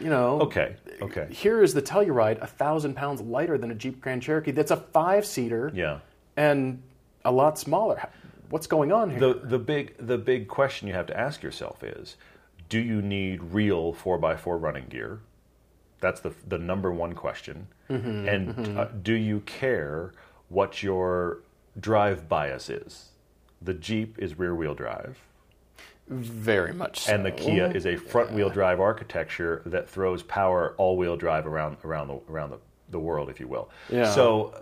you 0.00 0.10
know. 0.10 0.40
Okay, 0.40 0.74
okay, 1.00 1.28
Here 1.30 1.62
is 1.62 1.72
the 1.74 1.82
Telluride, 1.82 2.42
a 2.42 2.48
thousand 2.48 2.94
pounds 2.94 3.20
lighter 3.20 3.56
than 3.58 3.70
a 3.70 3.74
Jeep 3.76 4.00
Grand 4.00 4.22
Cherokee. 4.22 4.50
That's 4.50 4.72
a 4.72 4.76
five 4.76 5.24
seater. 5.24 5.70
yeah. 5.74 6.00
And 6.36 6.82
a 7.24 7.30
lot 7.30 7.58
smaller. 7.58 8.08
What's 8.48 8.66
going 8.66 8.90
on 8.90 9.10
here? 9.10 9.20
The 9.20 9.34
the 9.44 9.58
big 9.58 9.94
the 9.98 10.18
big 10.18 10.48
question 10.48 10.88
you 10.88 10.94
have 10.94 11.06
to 11.06 11.16
ask 11.18 11.42
yourself 11.42 11.84
is, 11.84 12.16
do 12.68 12.80
you 12.80 13.00
need 13.02 13.40
real 13.44 13.92
four 13.92 14.18
x 14.32 14.40
four 14.42 14.58
running 14.58 14.86
gear? 14.88 15.20
That's 16.00 16.20
the 16.20 16.32
the 16.48 16.58
number 16.58 16.90
one 16.90 17.12
question. 17.14 17.68
Mm-hmm, 17.88 18.28
and 18.28 18.78
Uh, 18.78 18.86
do 19.02 19.12
you 19.12 19.40
care 19.40 20.12
what 20.52 20.82
your 20.82 21.38
drive 21.80 22.28
bias 22.28 22.68
is? 22.68 23.08
The 23.60 23.74
Jeep 23.74 24.18
is 24.18 24.38
rear 24.38 24.54
wheel 24.54 24.74
drive, 24.74 25.18
Very 26.08 26.72
much 26.74 27.00
so. 27.00 27.14
and 27.14 27.24
the 27.24 27.30
Kia 27.30 27.70
is 27.70 27.86
a 27.86 27.96
front 27.96 28.32
wheel 28.32 28.50
drive 28.50 28.80
architecture 28.80 29.62
that 29.66 29.88
throws 29.88 30.22
power 30.24 30.74
all 30.76 30.96
wheel 30.96 31.16
drive 31.16 31.46
around 31.46 31.76
around 31.84 32.08
the 32.08 32.20
around 32.30 32.50
the, 32.50 32.58
the 32.90 32.98
world, 32.98 33.30
if 33.30 33.40
you 33.40 33.48
will. 33.48 33.70
Yeah. 33.88 34.10
So, 34.12 34.52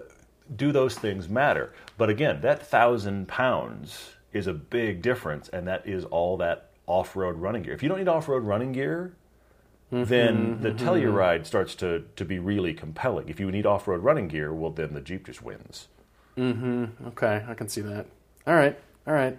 do 0.56 0.70
those 0.70 0.94
things 0.96 1.28
matter? 1.28 1.72
But 1.96 2.10
again, 2.10 2.40
that 2.42 2.64
thousand 2.66 3.26
pounds 3.28 4.10
is 4.32 4.46
a 4.46 4.52
big 4.54 5.02
difference, 5.02 5.48
and 5.48 5.66
that 5.66 5.86
is 5.88 6.04
all 6.04 6.36
that 6.36 6.70
off 6.86 7.16
road 7.16 7.36
running 7.36 7.62
gear. 7.62 7.72
If 7.72 7.82
you 7.82 7.88
don't 7.88 7.98
need 7.98 8.08
off 8.08 8.28
road 8.28 8.42
running 8.44 8.72
gear, 8.72 9.14
then 9.90 10.60
the 10.60 10.70
Telluride 10.70 11.46
starts 11.46 11.74
to, 11.76 12.04
to 12.16 12.24
be 12.24 12.38
really 12.38 12.74
compelling. 12.74 13.28
If 13.28 13.40
you 13.40 13.50
need 13.50 13.66
off 13.66 13.88
road 13.88 14.02
running 14.02 14.28
gear, 14.28 14.52
well, 14.52 14.70
then 14.70 14.94
the 14.94 15.00
Jeep 15.00 15.26
just 15.26 15.42
wins. 15.42 15.88
Mm-hmm. 16.36 17.08
Okay, 17.08 17.44
I 17.46 17.54
can 17.54 17.68
see 17.68 17.80
that. 17.82 18.06
All 18.46 18.54
right, 18.54 18.78
all 19.06 19.14
right. 19.14 19.36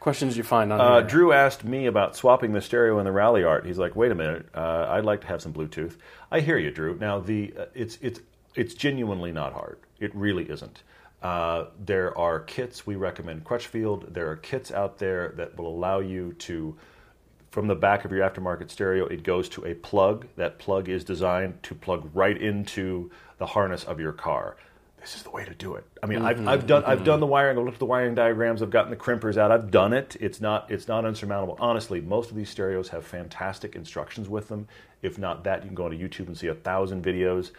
Questions 0.00 0.36
you 0.36 0.42
find 0.42 0.72
on 0.72 0.80
Uh, 0.80 0.98
here? 0.98 1.02
Drew 1.08 1.32
asked 1.32 1.64
me 1.64 1.86
about 1.86 2.16
swapping 2.16 2.52
the 2.52 2.60
stereo 2.60 2.98
and 2.98 3.06
the 3.06 3.10
Ralliart. 3.10 3.66
He's 3.66 3.78
like, 3.78 3.96
"Wait 3.96 4.12
a 4.12 4.14
minute, 4.14 4.46
uh, 4.54 4.86
I'd 4.90 5.04
like 5.04 5.20
to 5.22 5.26
have 5.26 5.42
some 5.42 5.52
Bluetooth." 5.52 5.96
I 6.30 6.40
hear 6.40 6.58
you, 6.58 6.70
Drew. 6.70 6.96
Now, 6.96 7.18
the 7.18 7.52
uh, 7.58 7.64
it's 7.74 7.98
it's 8.00 8.20
it's 8.54 8.74
genuinely 8.74 9.32
not 9.32 9.52
hard. 9.52 9.78
It 9.98 10.14
really 10.14 10.44
isn't. 10.48 10.82
Uh, 11.22 11.66
there 11.84 12.16
are 12.16 12.38
kits 12.40 12.86
we 12.86 12.94
recommend 12.94 13.44
Crutchfield. 13.44 14.14
There 14.14 14.30
are 14.30 14.36
kits 14.36 14.70
out 14.70 14.98
there 14.98 15.32
that 15.36 15.56
will 15.56 15.68
allow 15.68 15.98
you 15.98 16.34
to, 16.34 16.76
from 17.56 17.68
the 17.68 17.74
back 17.74 18.04
of 18.04 18.12
your 18.12 18.20
aftermarket 18.20 18.70
stereo, 18.70 19.06
it 19.06 19.22
goes 19.22 19.48
to 19.48 19.64
a 19.64 19.72
plug. 19.72 20.26
That 20.36 20.58
plug 20.58 20.90
is 20.90 21.04
designed 21.04 21.62
to 21.62 21.74
plug 21.74 22.10
right 22.12 22.36
into 22.36 23.10
the 23.38 23.46
harness 23.46 23.82
of 23.82 23.98
your 23.98 24.12
car. 24.12 24.58
This 25.00 25.16
is 25.16 25.22
the 25.22 25.30
way 25.30 25.46
to 25.46 25.54
do 25.54 25.74
it. 25.76 25.86
I 26.02 26.06
mean, 26.06 26.20
I've, 26.20 26.46
I've 26.46 26.66
done 26.66 26.84
I've 26.84 27.02
done 27.02 27.18
the 27.18 27.26
wiring. 27.26 27.56
I've 27.56 27.64
looked 27.64 27.76
at 27.76 27.78
the 27.78 27.86
wiring 27.86 28.14
diagrams. 28.14 28.60
I've 28.60 28.68
gotten 28.68 28.90
the 28.90 28.96
crimpers 28.98 29.38
out. 29.38 29.50
I've 29.50 29.70
done 29.70 29.94
it. 29.94 30.18
It's 30.20 30.38
not 30.38 30.70
it's 30.70 30.86
not 30.86 31.06
insurmountable. 31.06 31.56
Honestly, 31.58 32.02
most 32.02 32.28
of 32.28 32.36
these 32.36 32.50
stereos 32.50 32.90
have 32.90 33.06
fantastic 33.06 33.74
instructions 33.74 34.28
with 34.28 34.48
them. 34.48 34.68
If 35.00 35.18
not 35.18 35.44
that, 35.44 35.62
you 35.62 35.68
can 35.68 35.74
go 35.74 35.88
to 35.88 35.96
YouTube 35.96 36.26
and 36.26 36.36
see 36.36 36.48
a 36.48 36.54
thousand 36.54 37.02
videos. 37.02 37.52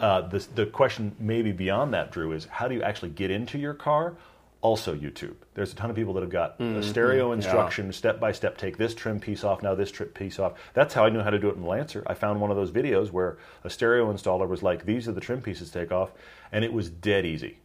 Uh, 0.00 0.28
the 0.54 0.66
question 0.66 1.16
maybe 1.18 1.50
beyond 1.50 1.92
that, 1.94 2.12
Drew, 2.12 2.30
is 2.30 2.44
how 2.44 2.68
do 2.68 2.76
you 2.76 2.82
actually 2.82 3.10
get 3.10 3.32
into 3.32 3.58
your 3.58 3.74
car? 3.74 4.14
Also 4.62 4.94
YouTube. 4.94 5.36
There's 5.54 5.72
a 5.72 5.76
ton 5.76 5.88
of 5.90 5.96
people 5.96 6.12
that 6.14 6.20
have 6.20 6.30
got 6.30 6.58
Mm-hmm. 6.58 6.78
a 6.78 6.82
stereo 6.82 7.32
instruction, 7.32 7.92
step 7.92 8.20
by 8.20 8.32
step. 8.32 8.58
Take 8.58 8.76
this 8.76 8.94
trim 8.94 9.18
piece 9.20 9.42
off 9.44 9.62
now. 9.62 9.74
This 9.74 9.90
trim 9.90 10.10
piece 10.10 10.38
off. 10.38 10.52
That's 10.74 10.92
how 10.94 11.04
I 11.06 11.08
knew 11.10 11.20
how 11.20 11.30
to 11.30 11.38
do 11.38 11.48
it 11.48 11.56
in 11.56 11.64
Lancer. 11.64 12.02
I 12.06 12.14
found 12.14 12.40
one 12.40 12.50
of 12.50 12.56
those 12.56 12.70
videos 12.70 13.10
where 13.10 13.38
a 13.64 13.70
stereo 13.70 14.12
installer 14.12 14.46
was 14.48 14.62
like, 14.62 14.84
"These 14.84 15.08
are 15.08 15.12
the 15.12 15.20
trim 15.20 15.40
pieces 15.40 15.70
take 15.70 15.90
off," 15.92 16.10
and 16.52 16.64
it 16.64 16.72
was 16.72 16.90
dead 16.90 17.24
easy. 17.24 17.58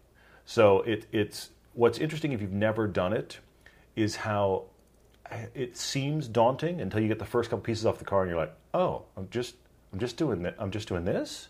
So 0.46 0.82
it, 0.82 1.06
it's 1.12 1.50
what's 1.74 1.98
interesting 2.00 2.32
if 2.32 2.42
you've 2.42 2.52
never 2.54 2.88
done 2.88 3.12
it 3.14 3.40
is 3.96 4.16
how 4.18 4.64
it 5.54 5.76
seems 5.76 6.28
daunting 6.28 6.80
until 6.80 7.00
you 7.02 7.08
get 7.08 7.20
the 7.20 7.26
first 7.26 7.50
couple 7.50 7.64
pieces 7.64 7.86
off 7.86 7.98
the 7.98 8.06
car 8.06 8.22
and 8.22 8.30
you're 8.30 8.40
like, 8.40 8.54
oh, 8.74 9.04
I'm 9.18 9.28
just 9.32 9.56
I'm 9.92 10.00
just 10.00 10.18
doing 10.18 10.44
that. 10.44 10.56
I'm 10.60 10.72
just 10.72 10.88
doing 10.88 11.04
this. 11.04 11.48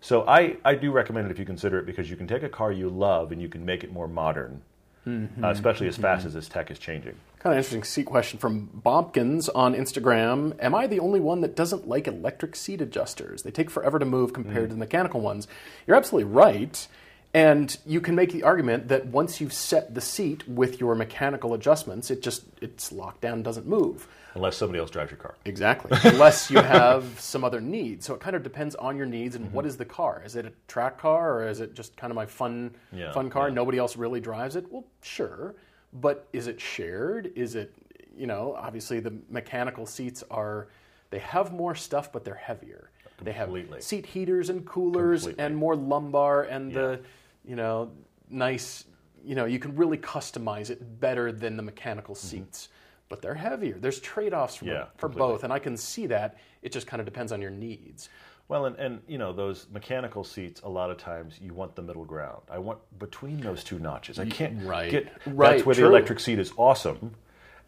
So 0.00 0.26
I, 0.26 0.56
I 0.64 0.74
do 0.76 0.90
recommend 0.92 1.26
it 1.26 1.30
if 1.30 1.38
you 1.38 1.44
consider 1.44 1.78
it 1.78 1.84
because 1.84 2.08
you 2.08 2.16
can 2.16 2.26
take 2.26 2.42
a 2.42 2.48
car 2.48 2.72
you 2.72 2.88
love 2.88 3.32
and 3.32 3.42
you 3.42 3.48
can 3.50 3.66
make 3.66 3.84
it 3.84 3.92
more 3.92 4.08
modern, 4.08 4.62
Mm-hmm. 5.06 5.42
uh, 5.42 5.50
especially 5.50 5.88
as 5.88 5.96
fast 5.96 6.20
mm-hmm. 6.20 6.28
as 6.28 6.34
this 6.34 6.48
tech 6.48 6.70
is 6.70 6.78
changing. 6.78 7.16
Kind 7.38 7.54
of 7.54 7.58
interesting 7.58 7.84
seat 7.84 8.04
question 8.04 8.38
from 8.38 8.68
Bompkins 8.84 9.48
on 9.54 9.74
Instagram. 9.74 10.54
Am 10.60 10.74
I 10.74 10.86
the 10.86 11.00
only 11.00 11.20
one 11.20 11.40
that 11.40 11.56
doesn't 11.56 11.88
like 11.88 12.06
electric 12.06 12.54
seat 12.54 12.82
adjusters? 12.82 13.42
They 13.42 13.50
take 13.50 13.70
forever 13.70 13.98
to 13.98 14.04
move 14.04 14.34
compared 14.34 14.68
to 14.68 14.74
mm. 14.74 14.78
the 14.78 14.80
mechanical 14.80 15.22
ones. 15.22 15.48
You're 15.86 15.96
absolutely 15.96 16.30
right. 16.30 16.86
And 17.32 17.74
you 17.86 18.02
can 18.02 18.14
make 18.14 18.32
the 18.32 18.42
argument 18.42 18.88
that 18.88 19.06
once 19.06 19.40
you've 19.40 19.54
set 19.54 19.94
the 19.94 20.02
seat 20.02 20.46
with 20.46 20.80
your 20.80 20.94
mechanical 20.94 21.54
adjustments, 21.54 22.10
it 22.10 22.22
just 22.22 22.42
it's 22.60 22.92
locked 22.92 23.22
down, 23.22 23.42
doesn't 23.42 23.66
move. 23.66 24.06
Unless 24.34 24.56
somebody 24.56 24.78
else 24.78 24.90
drives 24.90 25.10
your 25.10 25.18
car. 25.18 25.34
Exactly. 25.44 25.96
Unless 26.04 26.50
you 26.50 26.58
have 26.58 27.18
some 27.18 27.44
other 27.44 27.60
needs. 27.60 28.06
So 28.06 28.14
it 28.14 28.20
kind 28.20 28.36
of 28.36 28.42
depends 28.42 28.74
on 28.76 28.96
your 28.96 29.06
needs 29.06 29.34
and 29.36 29.52
what 29.52 29.62
mm-hmm. 29.62 29.70
is 29.70 29.76
the 29.76 29.84
car? 29.84 30.22
Is 30.24 30.36
it 30.36 30.46
a 30.46 30.52
track 30.68 30.98
car 30.98 31.40
or 31.40 31.48
is 31.48 31.60
it 31.60 31.74
just 31.74 31.96
kind 31.96 32.10
of 32.10 32.14
my 32.14 32.26
fun 32.26 32.74
Yeah, 32.92 33.12
fun 33.12 33.30
car? 33.30 33.50
Nobody 33.50 33.78
else 33.78 33.96
really 33.96 34.20
drives 34.20 34.56
it? 34.56 34.70
Well, 34.70 34.84
sure. 35.02 35.56
But 35.92 36.28
is 36.32 36.46
it 36.46 36.60
shared? 36.60 37.32
Is 37.34 37.54
it 37.54 37.72
you 38.16 38.26
know, 38.26 38.54
obviously 38.58 39.00
the 39.00 39.14
mechanical 39.30 39.86
seats 39.86 40.22
are 40.30 40.68
they 41.10 41.18
have 41.20 41.52
more 41.52 41.74
stuff 41.74 42.12
but 42.12 42.24
they're 42.24 42.34
heavier. 42.34 42.90
Completely. 43.16 43.32
They 43.32 43.76
have 43.76 43.82
seat 43.82 44.06
heaters 44.06 44.48
and 44.50 44.64
coolers 44.64 45.22
Completely. 45.22 45.44
and 45.44 45.56
more 45.56 45.74
lumbar 45.74 46.44
and 46.44 46.72
the 46.72 47.00
you 47.44 47.56
know, 47.56 47.90
nice 48.28 48.84
you 49.24 49.34
know, 49.34 49.44
you 49.44 49.58
can 49.58 49.76
really 49.76 49.98
customize 49.98 50.70
it 50.70 51.00
better 51.00 51.32
than 51.32 51.56
the 51.56 51.62
mechanical 51.62 52.14
mm-hmm. 52.14 52.26
seats. 52.26 52.68
But 53.10 53.20
they're 53.20 53.34
heavier. 53.34 53.76
There's 53.78 54.00
trade-offs 54.00 54.56
for, 54.56 54.64
Mm-hmm. 54.64 54.74
Yeah, 54.74 54.86
for 54.96 55.08
both, 55.10 55.44
and 55.44 55.52
I 55.52 55.58
can 55.58 55.76
see 55.76 56.06
that. 56.06 56.38
It 56.62 56.72
just 56.72 56.86
kind 56.86 57.00
of 57.00 57.04
depends 57.04 57.32
on 57.32 57.42
your 57.42 57.50
needs. 57.50 58.08
Well, 58.48 58.66
and, 58.66 58.76
and 58.76 59.00
you 59.06 59.18
know 59.18 59.32
those 59.32 59.66
mechanical 59.72 60.24
seats. 60.24 60.60
A 60.62 60.68
lot 60.68 60.90
of 60.90 60.96
times 60.96 61.38
you 61.40 61.52
want 61.52 61.76
the 61.76 61.82
middle 61.82 62.04
ground. 62.04 62.42
I 62.50 62.58
want 62.58 62.78
between 62.98 63.40
those 63.40 63.62
two 63.62 63.78
notches. 63.78 64.18
I 64.18 64.26
can't 64.26 64.62
right. 64.64 64.90
get. 64.90 65.12
Right, 65.26 65.52
That's 65.56 65.66
where 65.66 65.74
true. 65.74 65.84
the 65.84 65.90
electric 65.90 66.18
seat 66.20 66.38
is 66.38 66.52
awesome. 66.56 67.14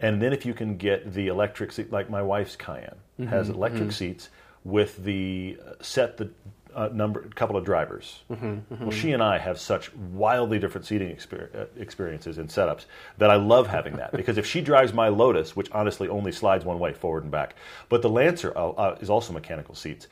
And 0.00 0.20
then 0.20 0.32
if 0.32 0.44
you 0.44 0.54
can 0.54 0.76
get 0.76 1.12
the 1.12 1.28
electric 1.28 1.70
seat, 1.72 1.92
like 1.92 2.10
my 2.10 2.22
wife's 2.22 2.56
Cayenne 2.56 2.96
has 3.28 3.48
Mm-hmm, 3.48 3.54
electric 3.56 3.92
seats 3.92 4.30
with 4.64 4.96
the 5.04 5.58
uh, 5.64 5.72
set 5.80 6.16
the 6.16 6.30
uh, 6.74 6.88
number 6.92 7.20
couple 7.34 7.56
of 7.56 7.64
drivers. 7.64 8.20
Mm-hmm, 8.30 8.82
Well, 8.82 8.90
she 8.90 9.12
and 9.12 9.22
I 9.22 9.38
have 9.38 9.58
such 9.58 9.94
wildly 9.94 10.58
different 10.58 10.86
seating 10.86 11.08
exper- 11.14 11.54
uh, 11.54 11.66
experiences 11.76 12.38
and 12.38 12.48
setups 12.48 12.86
that 13.18 13.30
I 13.30 13.36
love 13.36 13.66
having 13.66 13.96
that 13.96 14.12
because 14.12 14.38
if 14.38 14.46
she 14.46 14.60
drives 14.60 14.92
my 14.92 15.08
Lotus, 15.08 15.54
which 15.56 15.70
honestly 15.72 16.08
only 16.08 16.32
slides 16.32 16.64
one 16.64 16.78
way 16.78 16.92
forward 16.92 17.22
and 17.22 17.32
back, 17.32 17.54
but 17.88 18.02
the 18.02 18.08
Lancer 18.10 18.52
uh, 18.56 18.70
uh, 18.70 18.98
is 19.00 19.10
also 19.10 19.32
mechanical 19.32 19.74
seats. 19.74 20.08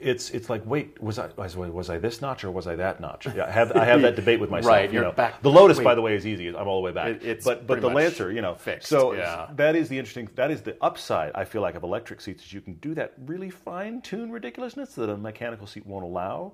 It's 0.00 0.30
it's 0.30 0.48
like 0.48 0.64
wait 0.64 1.02
was 1.02 1.18
I 1.18 1.28
was, 1.36 1.56
was 1.56 1.90
I 1.90 1.98
this 1.98 2.20
notch 2.20 2.44
or 2.44 2.50
was 2.50 2.66
I 2.66 2.76
that 2.76 3.00
notch? 3.00 3.26
Yeah, 3.34 3.46
I 3.46 3.50
have 3.50 3.72
I 3.72 3.84
have 3.84 4.02
that 4.02 4.14
debate 4.16 4.38
with 4.38 4.48
myself. 4.56 4.70
Right, 4.72 4.92
you 4.92 5.00
know. 5.00 5.12
back- 5.12 5.42
The 5.42 5.50
Lotus, 5.50 5.78
wait. 5.78 5.84
by 5.84 5.94
the 5.96 6.02
way, 6.02 6.14
is 6.14 6.26
easy. 6.26 6.48
I'm 6.48 6.68
all 6.68 6.80
the 6.80 6.84
way 6.84 6.92
back. 6.92 7.08
It- 7.08 7.24
it's 7.24 7.44
but 7.44 7.66
but 7.66 7.80
the 7.80 7.88
Lancer, 7.88 8.30
you 8.30 8.40
know, 8.40 8.54
fixed, 8.54 8.88
so 8.88 9.12
yeah. 9.12 9.48
that 9.56 9.74
is 9.74 9.88
the 9.88 9.98
interesting. 9.98 10.28
That 10.36 10.50
is 10.50 10.62
the 10.62 10.76
upside. 10.80 11.32
I 11.34 11.44
feel 11.44 11.62
like 11.62 11.74
of 11.74 11.82
electric 11.82 12.20
seats 12.20 12.44
is 12.44 12.52
you 12.52 12.60
can 12.60 12.74
do 12.74 12.94
that 12.94 13.14
really 13.26 13.50
fine 13.50 14.00
tune 14.00 14.30
ridiculousness 14.30 14.94
that 14.94 15.10
a 15.10 15.16
mechanical 15.16 15.66
seat 15.66 15.84
won't 15.86 16.04
allow. 16.04 16.52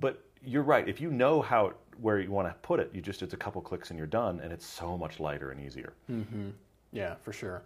But 0.00 0.24
you're 0.44 0.62
right. 0.62 0.88
If 0.88 1.00
you 1.00 1.10
know 1.10 1.42
how 1.42 1.74
where 2.00 2.18
you 2.20 2.30
want 2.30 2.48
to 2.48 2.54
put 2.62 2.80
it, 2.80 2.90
you 2.94 3.02
just 3.02 3.22
it's 3.22 3.34
a 3.34 3.36
couple 3.36 3.60
clicks 3.60 3.90
and 3.90 3.98
you're 3.98 4.06
done, 4.06 4.40
and 4.40 4.50
it's 4.50 4.64
so 4.66 4.96
much 4.96 5.20
lighter 5.20 5.50
and 5.50 5.60
easier. 5.60 5.92
Mm-hmm. 6.10 6.48
Yeah, 6.92 7.16
for 7.22 7.32
sure. 7.32 7.62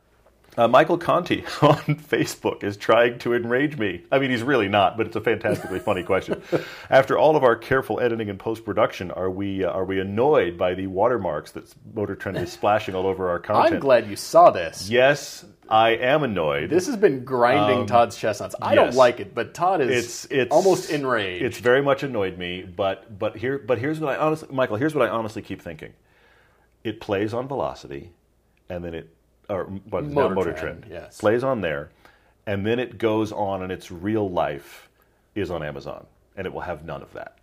Uh, 0.56 0.66
Michael 0.66 0.96
Conti 0.96 1.44
on 1.62 1.76
Facebook 1.96 2.64
is 2.64 2.76
trying 2.76 3.18
to 3.18 3.34
enrage 3.34 3.76
me. 3.76 4.02
I 4.10 4.18
mean, 4.18 4.30
he's 4.30 4.42
really 4.42 4.68
not, 4.68 4.96
but 4.96 5.06
it's 5.06 5.16
a 5.16 5.20
fantastically 5.20 5.78
funny 5.78 6.02
question. 6.02 6.42
After 6.90 7.18
all 7.18 7.36
of 7.36 7.44
our 7.44 7.56
careful 7.56 8.00
editing 8.00 8.30
and 8.30 8.38
post 8.38 8.64
production, 8.64 9.10
are 9.10 9.30
we 9.30 9.64
uh, 9.64 9.70
are 9.70 9.84
we 9.84 10.00
annoyed 10.00 10.56
by 10.56 10.74
the 10.74 10.86
watermarks 10.86 11.52
that 11.52 11.74
Motor 11.94 12.16
Trend 12.16 12.38
is 12.38 12.50
splashing 12.50 12.94
all 12.94 13.06
over 13.06 13.28
our 13.28 13.38
content? 13.38 13.74
I'm 13.74 13.80
glad 13.80 14.08
you 14.08 14.16
saw 14.16 14.50
this. 14.50 14.88
Yes, 14.88 15.44
I 15.68 15.90
am 15.90 16.22
annoyed. 16.22 16.70
This 16.70 16.86
has 16.86 16.96
been 16.96 17.24
grinding 17.24 17.86
Todd's 17.86 18.16
chestnuts. 18.16 18.54
I 18.62 18.74
don't 18.74 18.94
like 18.94 19.20
it, 19.20 19.34
but 19.34 19.52
Todd 19.52 19.82
is 19.82 19.90
it's 19.90 20.24
it's 20.30 20.52
almost 20.52 20.90
enraged. 20.90 21.44
It's 21.44 21.58
very 21.58 21.82
much 21.82 22.02
annoyed 22.02 22.38
me, 22.38 22.62
but 22.62 23.18
but 23.18 23.36
here 23.36 23.58
but 23.58 23.78
here's 23.78 24.00
what 24.00 24.14
I 24.14 24.16
honestly 24.16 24.48
Michael, 24.50 24.76
here's 24.76 24.94
what 24.94 25.06
I 25.06 25.10
honestly 25.10 25.42
keep 25.42 25.60
thinking. 25.60 25.92
It 26.82 27.00
plays 27.00 27.34
on 27.34 27.46
Velocity 27.48 28.12
and 28.68 28.84
then 28.84 28.94
it 28.94 29.15
or 29.48 29.64
but 29.64 30.04
now 30.04 30.14
Motor 30.22 30.34
motor 30.34 30.52
Trend, 30.52 30.82
trend. 30.82 30.86
yes. 30.92 31.18
Plays 31.18 31.44
on 31.44 31.60
there 31.60 31.90
and 32.46 32.66
then 32.66 32.78
it 32.78 32.98
goes 32.98 33.32
on 33.32 33.62
and 33.62 33.72
its 33.72 33.90
real 33.90 34.28
life 34.30 34.88
is 35.34 35.50
on 35.50 35.62
Amazon 35.62 36.06
and 36.36 36.46
it 36.46 36.52
will 36.52 36.60
have 36.62 36.84
none 36.84 37.02
of 37.02 37.12
that. 37.14 37.38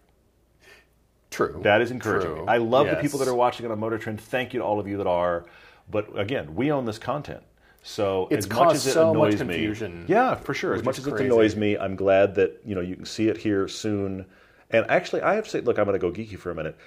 true. 1.32 1.60
That 1.64 1.82
is 1.82 1.91
encouraging. 1.91 2.30
True. 2.36 2.45
I 2.47 2.58
love 2.58 2.88
the 2.88 2.95
people 2.97 3.20
that 3.20 3.28
are 3.28 3.36
watching 3.36 3.66
it 3.66 3.72
on 3.72 3.80
Motor 3.80 3.97
Trend. 3.97 4.22
Thank 4.22 4.54
you 4.54 4.60
to 4.60 4.66
all 4.66 4.80
of 4.80 4.88
you 4.88 4.97
that 4.97 5.08
are. 5.08 5.45
But 5.89 6.18
again, 6.18 6.56
we 6.56 6.72
own 6.72 6.86
this 6.86 6.97
content. 6.99 7.41
So 7.86 8.28
It's 8.32 8.45
as 8.45 8.51
much 8.54 8.76
as 8.76 8.88
it 8.88 8.93
so 8.93 9.14
much 9.14 9.34
annoys 9.34 9.39
confusion, 9.39 10.01
me, 10.01 10.06
yeah, 10.08 10.36
for 10.36 10.54
sure. 10.54 10.74
As 10.74 10.84
much 10.84 10.97
as 10.99 11.04
crazy. 11.04 11.26
it 11.26 11.28
annoys 11.28 11.56
me, 11.58 11.78
I'm 11.78 11.97
glad 11.97 12.36
that 12.36 12.62
you 12.64 12.76
know 12.76 12.82
you 12.82 12.95
can 12.95 13.06
see 13.06 13.28
it 13.28 13.36
here 13.38 13.68
soon. 13.68 14.26
And 14.70 14.86
actually, 14.89 15.22
I 15.22 15.36
have 15.36 15.43
to 15.43 15.49
say, 15.49 15.60
look, 15.60 15.78
I'm 15.78 15.86
going 15.86 15.99
to 15.99 16.12
go 16.12 16.12
geeky 16.12 16.38
for 16.39 16.49
a 16.49 16.56
minute. 16.56 16.78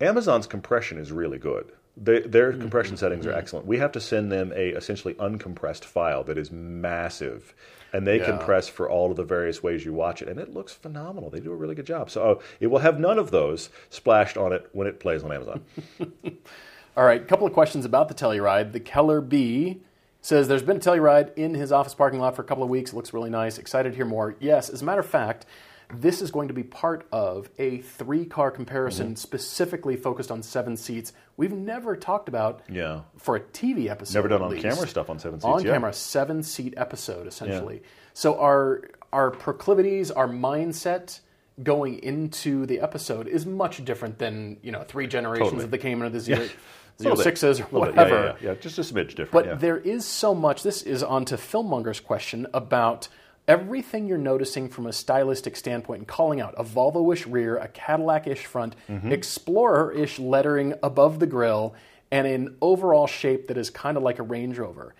Amazon's 0.00 0.46
compression 0.46 0.98
is 0.98 1.10
really 1.10 1.38
good. 1.38 1.72
They, 1.96 2.20
their 2.20 2.52
Mm-hmm. 2.52 2.60
compression 2.62 2.96
settings 2.96 3.26
are 3.26 3.32
excellent. 3.32 3.66
We 3.66 3.78
have 3.78 3.92
to 3.92 4.00
send 4.00 4.30
them 4.32 4.52
a 4.54 4.68
essentially 4.70 5.14
uncompressed 5.14 5.84
file 5.84 6.24
that 6.24 6.38
is 6.38 6.50
massive, 6.50 7.54
and 7.92 8.06
they 8.06 8.18
Yeah. 8.18 8.26
compress 8.26 8.68
for 8.68 8.88
all 8.88 9.10
of 9.10 9.16
the 9.16 9.24
various 9.24 9.62
ways 9.62 9.84
you 9.84 9.92
watch 9.92 10.22
it, 10.22 10.28
and 10.28 10.38
it 10.38 10.54
looks 10.54 10.72
phenomenal. 10.72 11.28
They 11.30 11.40
do 11.40 11.52
a 11.52 11.56
really 11.56 11.74
good 11.74 11.86
job. 11.86 12.08
So 12.10 12.22
oh, 12.22 12.42
it 12.60 12.68
will 12.68 12.78
have 12.78 12.98
none 13.00 13.18
of 13.18 13.30
those 13.30 13.68
splashed 13.90 14.36
on 14.36 14.52
it 14.52 14.68
when 14.72 14.86
it 14.86 15.00
plays 15.00 15.22
on 15.22 15.32
Amazon. 15.32 15.62
All 16.96 17.04
right, 17.04 17.20
a 17.22 17.24
couple 17.24 17.46
of 17.46 17.52
questions 17.52 17.84
about 17.84 18.08
the 18.08 18.14
Telluride. 18.14 18.72
The 18.72 18.80
Keller 18.80 19.20
B 19.20 19.80
says 20.22 20.48
there's 20.48 20.62
been 20.62 20.76
a 20.76 20.80
Telluride 20.80 21.34
in 21.36 21.54
his 21.54 21.72
office 21.72 21.94
parking 21.94 22.20
lot 22.20 22.36
for 22.36 22.42
a 22.42 22.44
couple 22.44 22.62
of 22.64 22.68
weeks. 22.70 22.92
It 22.92 22.96
looks 22.96 23.12
really 23.14 23.30
nice. 23.30 23.58
Excited 23.58 23.90
to 23.90 23.96
hear 23.96 24.04
more. 24.04 24.36
Yes, 24.40 24.68
as 24.68 24.82
a 24.82 24.84
matter 24.84 25.00
of 25.00 25.06
fact, 25.06 25.46
this 25.94 26.22
is 26.22 26.30
going 26.30 26.48
to 26.48 26.54
be 26.54 26.62
part 26.62 27.06
of 27.12 27.48
a 27.58 27.78
three-car 27.78 28.50
comparison 28.50 29.08
Mm-hmm. 29.08 29.14
specifically 29.16 29.96
focused 29.96 30.30
on 30.30 30.42
seven 30.42 30.76
seats. 30.76 31.12
We've 31.36 31.52
never 31.52 31.96
talked 31.96 32.28
about 32.28 32.62
Yeah. 32.68 33.00
for 33.18 33.36
a 33.36 33.40
TV 33.40 33.88
episode. 33.88 34.14
Never 34.18 34.28
done 34.28 34.42
on 34.42 34.50
least. 34.50 34.62
camera 34.62 34.86
stuff 34.86 35.08
on 35.10 35.18
seven 35.18 35.40
seats. 35.40 35.44
on 35.46 35.64
yeah. 35.64 35.72
camera, 35.72 35.92
seven 35.92 36.42
seat 36.42 36.74
episode 36.76 37.26
essentially. 37.26 37.82
So 38.14 38.38
our 38.40 38.82
our 39.12 39.30
proclivities, 39.30 40.10
our 40.10 40.28
mindset 40.28 41.20
going 41.62 41.98
into 42.02 42.64
the 42.66 42.80
episode 42.80 43.26
is 43.28 43.44
much 43.44 43.84
different 43.84 44.18
than 44.18 44.56
you 44.62 44.72
know 44.72 44.82
three 44.82 45.06
generations 45.06 45.50
Totally. 45.50 45.64
of 45.64 45.70
the 45.70 45.78
Cayman 45.78 46.06
or 46.06 46.10
the 46.10 46.20
zero, 46.20 46.48
zero 47.00 47.14
sixes 47.16 47.60
or. 47.60 47.64
Yeah, 47.64 47.68
whatever. 47.78 48.14
Yeah, 48.14 48.24
yeah, 48.40 48.48
yeah. 48.50 48.54
just 48.54 48.78
a 48.78 48.82
smidge 48.82 49.10
different. 49.10 49.32
But 49.32 49.46
yeah. 49.46 49.54
there 49.54 49.78
is 49.78 50.04
so 50.04 50.34
much. 50.34 50.62
This 50.62 50.82
is 50.82 51.02
on 51.02 51.24
to 51.26 51.36
Filmmonger's 51.36 52.00
question 52.00 52.46
about 52.54 53.08
everything 53.50 54.06
you're 54.06 54.16
noticing 54.16 54.68
from 54.68 54.86
a 54.86 54.92
stylistic 54.92 55.56
standpoint 55.56 55.98
and 55.98 56.08
calling 56.08 56.40
out 56.40 56.54
a 56.56 56.62
Volvo-ish 56.62 57.26
rear, 57.26 57.56
a 57.56 57.68
Cadillac-ish 57.68 58.46
front, 58.46 58.76
Mm-hmm. 58.88 59.10
Explorer-ish 59.12 60.18
lettering 60.18 60.74
above 60.82 61.18
the 61.18 61.26
grille, 61.26 61.74
and 62.10 62.26
an 62.26 62.56
overall 62.60 63.06
shape 63.06 63.48
that 63.48 63.56
is 63.56 63.68
kind 63.70 63.96
of 63.96 64.02
like 64.02 64.18
a 64.18 64.22
Range 64.22 64.56
Rover. 64.56 64.94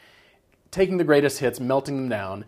Taking 0.71 0.97
the 0.97 1.05
greatest 1.05 1.39
hits, 1.39 1.61
melting 1.61 1.97
them 1.97 2.09
down. 2.09 2.45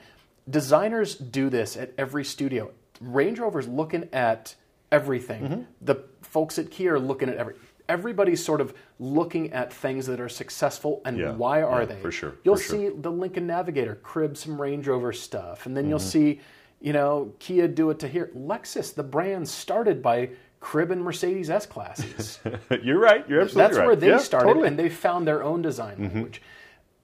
Designers 0.49 1.15
do 1.15 1.49
this 1.51 1.77
at 1.77 1.93
every 1.97 2.25
studio. 2.25 2.73
Range 3.01 3.39
Rover's 3.39 3.69
looking 3.69 4.09
at 4.13 4.55
everything. 4.91 5.43
Mm-hmm. 5.43 5.63
The 5.81 6.05
folks 6.23 6.59
at 6.59 6.71
Kia 6.71 6.95
are 6.95 7.01
looking 7.01 7.29
at 7.29 7.37
every. 7.37 7.55
Everybody's 7.89 8.45
sort 8.45 8.61
of 8.61 8.75
looking 8.99 9.53
at 9.53 9.73
things 9.73 10.07
that 10.07 10.21
are 10.21 10.29
successful 10.29 11.03
and 11.05 11.19
Yeah, 11.19 11.33
why 11.33 11.63
are 11.63 11.81
yeah, 11.81 11.87
they? 11.87 12.01
for 12.01 12.11
sure, 12.13 12.35
You'll 12.45 12.57
for 12.57 12.63
sure. 12.63 12.91
see 12.91 12.97
the 13.01 13.11
Lincoln 13.11 13.47
Navigator 13.47 13.97
crib 13.97 14.37
some 14.37 14.61
Range 14.61 14.87
Rover 14.87 15.13
stuff, 15.13 15.67
and 15.67 15.77
then 15.77 15.89
you'll 15.89 15.99
Mm-hmm. 15.99 16.09
see, 16.09 16.41
you 16.81 16.93
know, 16.93 17.33
Kia 17.39 17.69
do 17.69 17.91
it 17.91 17.99
to 18.01 18.09
here. 18.09 18.31
Lexus, 18.37 18.95
the 18.95 19.03
brand 19.03 19.49
started 19.49 20.03
by 20.03 20.31
crib 20.61 20.91
and 20.93 21.03
Mercedes 21.03 21.51
S 21.51 21.67
classes. 21.67 22.39
You're 22.83 22.99
right. 23.01 23.29
You're 23.29 23.41
absolutely 23.43 23.69
That's 23.69 23.79
right. 23.79 23.87
where 23.87 23.97
they 23.97 24.09
Yeah, 24.09 24.19
started, 24.19 24.47
totally. 24.49 24.65
Mm-hmm. 24.69 24.79
and 24.79 24.79
they 24.79 24.89
found 24.89 25.27
their 25.27 25.43
own 25.43 25.61
design 25.63 25.97
language. 25.99 26.41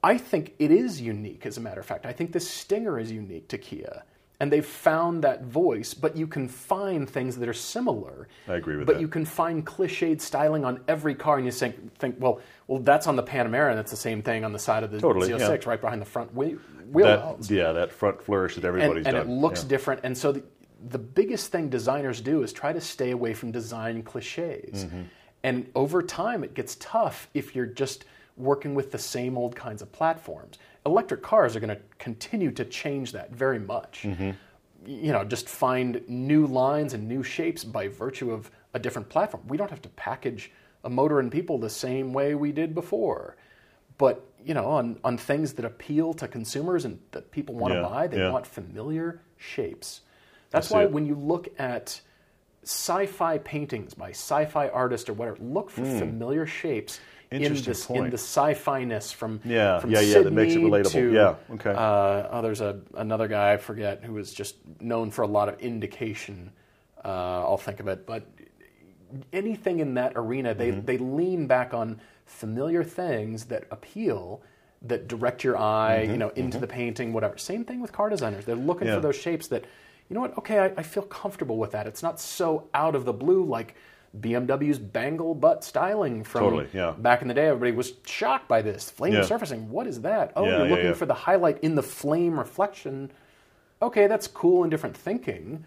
I 0.02 0.16
think 0.16 0.54
it 0.60 0.70
is 0.70 1.00
unique, 1.00 1.44
as 1.44 1.56
a 1.58 1.60
matter 1.60 1.80
of 1.80 1.86
fact. 1.86 2.06
I 2.06 2.12
think 2.12 2.30
the 2.32 2.38
Stinger 2.40 3.00
is 3.00 3.10
unique 3.10 3.48
to 3.48 3.58
Kia. 3.58 4.04
And 4.40 4.52
they've 4.52 4.64
found 4.64 5.24
that 5.24 5.44
voice, 5.44 5.94
but 5.94 6.16
you 6.16 6.26
can 6.26 6.48
find 6.48 7.10
things 7.10 7.36
that 7.36 7.48
are 7.48 7.54
similar. 7.54 8.28
I 8.46 8.54
agree 8.54 8.76
with 8.76 8.86
but 8.86 8.92
that. 8.92 8.96
But 8.98 9.00
you 9.00 9.08
can 9.08 9.24
find 9.24 9.66
cliched 9.66 10.20
styling 10.20 10.64
on 10.64 10.80
every 10.86 11.14
car, 11.14 11.38
and 11.38 11.46
you 11.46 11.50
think, 11.50 11.98
think, 11.98 12.16
well, 12.20 12.40
well, 12.68 12.78
that's 12.80 13.08
on 13.08 13.16
the 13.16 13.22
Panamera, 13.22 13.70
and 13.70 13.80
it's 13.80 13.90
the 13.90 13.96
same 13.96 14.22
thing 14.22 14.44
on 14.44 14.52
the 14.52 14.58
side 14.58 14.84
of 14.84 14.92
the 14.92 15.00
Totally, 15.00 15.28
Z06, 15.28 15.64
yeah. 15.64 15.70
right 15.70 15.80
behind 15.80 16.00
the 16.00 16.06
front 16.06 16.32
wheel, 16.34 16.58
wheel 16.90 17.06
That, 17.06 17.18
wells. 17.18 17.50
yeah, 17.50 17.72
that 17.72 17.90
front 17.90 18.22
flourish 18.22 18.54
that 18.54 18.64
and, 18.64 18.68
everybody's 18.80 19.06
and 19.06 19.16
done. 19.16 19.26
it 19.26 19.30
looks 19.30 19.64
yeah. 19.64 19.70
different. 19.70 20.00
And 20.04 20.16
so 20.16 20.30
the, 20.30 20.44
the 20.90 20.98
biggest 20.98 21.50
thing 21.50 21.68
designers 21.68 22.20
do 22.20 22.44
is 22.44 22.52
try 22.52 22.72
to 22.72 22.80
stay 22.80 23.10
away 23.10 23.34
from 23.34 23.50
design 23.50 24.02
cliches. 24.04 24.84
Mm-hmm. 24.84 25.02
And 25.42 25.70
over 25.74 26.00
time, 26.02 26.44
it 26.44 26.54
gets 26.54 26.76
tough 26.76 27.28
if 27.34 27.56
you're 27.56 27.66
just 27.66 28.04
working 28.36 28.74
with 28.74 28.92
the 28.92 28.98
same 28.98 29.36
old 29.36 29.56
kinds 29.56 29.82
of 29.82 29.90
platforms. 29.90 30.58
Electric 30.88 31.22
cars 31.22 31.54
are 31.54 31.60
going 31.60 31.76
to 31.76 31.82
continue 31.98 32.50
to 32.52 32.64
change 32.64 33.12
that 33.12 33.30
very 33.30 33.58
much. 33.58 34.02
Mm-hmm. 34.04 34.30
You 34.86 35.12
know, 35.12 35.24
just 35.24 35.48
find 35.48 36.02
new 36.08 36.46
lines 36.46 36.94
and 36.94 37.06
new 37.06 37.22
shapes 37.22 37.62
by 37.62 37.88
virtue 37.88 38.30
of 38.30 38.50
a 38.74 38.78
different 38.78 39.08
platform. 39.08 39.42
We 39.46 39.56
don't 39.56 39.70
have 39.70 39.82
to 39.82 39.88
package 39.90 40.50
a 40.84 40.90
motor 40.90 41.20
and 41.20 41.30
people 41.30 41.58
the 41.58 41.70
same 41.70 42.12
way 42.12 42.34
we 42.34 42.52
did 42.52 42.74
before. 42.74 43.36
But 43.98 44.24
you 44.44 44.54
know, 44.54 44.66
on, 44.66 44.98
on 45.04 45.18
things 45.18 45.52
that 45.54 45.64
appeal 45.64 46.14
to 46.14 46.28
consumers 46.28 46.84
and 46.84 46.98
that 47.10 47.30
people 47.32 47.54
want 47.54 47.74
to 47.74 47.80
Yeah, 47.80 47.88
buy, 47.88 48.06
they 48.06 48.18
yeah. 48.18 48.30
want 48.30 48.46
familiar 48.46 49.20
shapes. 49.36 50.02
That's 50.50 50.70
why 50.70 50.84
it. 50.84 50.92
when 50.92 51.04
you 51.04 51.16
look 51.16 51.48
at 51.58 52.00
sci-fi 52.62 53.38
paintings 53.38 53.94
by 53.94 54.10
sci-fi 54.10 54.68
artists 54.68 55.08
or 55.08 55.12
whatever, 55.14 55.38
look 55.40 55.70
for 55.70 55.84
familiar 55.84 56.46
shapes 56.46 57.00
in. 57.30 57.42
Interesting 57.42 57.70
this 57.72 57.90
in 57.90 58.10
the 58.10 58.18
sci-fi-ness 58.18 59.12
from 59.12 59.40
Yeah, 59.44 59.80
from 59.80 59.90
yeah, 59.90 60.00
yeah, 60.00 60.22
that 60.22 60.32
makes 60.32 60.52
it 60.52 60.56
Syd 60.56 60.62
Mead 60.64 60.72
relatable. 60.72 60.92
to, 60.92 61.12
Yeah, 61.12 61.34
okay. 61.54 61.70
Uh, 61.70 62.28
oh, 62.30 62.40
there's 62.42 62.60
a 62.60 62.80
another 62.94 63.28
guy 63.28 63.52
I 63.52 63.56
forget 63.58 64.02
who 64.04 64.16
is 64.18 64.32
just 64.32 64.56
known 64.80 65.10
for 65.10 65.22
a 65.22 65.26
lot 65.26 65.48
of 65.48 65.60
indication. 65.60 66.50
Uh, 67.04 67.08
I'll 67.46 67.56
think 67.58 67.80
of 67.80 67.88
it, 67.88 68.06
but 68.06 68.26
anything 69.32 69.80
in 69.80 69.94
that 69.94 70.12
arena, 70.16 70.54
they, 70.54 70.70
Mm-hmm. 70.72 70.84
they 70.86 70.98
lean 70.98 71.46
back 71.46 71.72
on 71.74 72.00
familiar 72.26 72.84
things 72.84 73.44
that 73.46 73.64
appeal, 73.70 74.42
that 74.82 75.08
direct 75.08 75.44
your 75.44 75.56
eye, 75.56 76.00
Mm-hmm. 76.02 76.12
you 76.12 76.18
know, 76.18 76.28
into 76.30 76.58
the 76.58 76.66
painting, 76.66 77.12
whatever. 77.12 77.38
Same 77.38 77.64
thing 77.64 77.80
with 77.80 77.92
car 77.92 78.08
designers. 78.10 78.44
They're 78.44 78.54
looking 78.56 78.88
Yeah. 78.88 78.96
for 78.96 79.00
those 79.00 79.16
shapes 79.16 79.48
that, 79.48 79.64
you 80.08 80.14
know 80.14 80.20
what? 80.20 80.36
Okay, 80.38 80.58
I, 80.58 80.66
I 80.76 80.82
feel 80.82 81.04
comfortable 81.04 81.56
with 81.58 81.72
that. 81.72 81.86
It's 81.86 82.02
not 82.02 82.20
so 82.20 82.68
out 82.74 82.94
of 82.94 83.04
the 83.04 83.12
blue 83.12 83.44
like 83.44 83.74
BMW's 84.20 84.78
Bangle 84.78 85.34
butt 85.34 85.62
styling 85.64 86.24
from 86.24 86.40
Totally, 86.42 86.68
yeah. 86.72 86.94
back 86.98 87.22
in 87.22 87.28
the 87.28 87.34
day. 87.34 87.46
Everybody 87.48 87.72
was 87.72 87.92
shocked 88.06 88.48
by 88.48 88.62
this 88.62 88.90
flame 88.90 89.12
Yeah. 89.14 89.22
surfacing. 89.22 89.70
What 89.70 89.86
is 89.86 90.00
that? 90.02 90.32
Oh, 90.36 90.44
Yeah, 90.44 90.58
you're 90.58 90.68
looking 90.68 90.94
for 90.94 91.06
the 91.06 91.14
highlight 91.14 91.58
in 91.60 91.74
the 91.74 91.82
flame 91.82 92.38
reflection. 92.38 93.10
Okay, 93.82 94.06
that's 94.06 94.26
cool 94.26 94.62
and 94.64 94.70
different 94.70 94.96
thinking. 94.96 95.64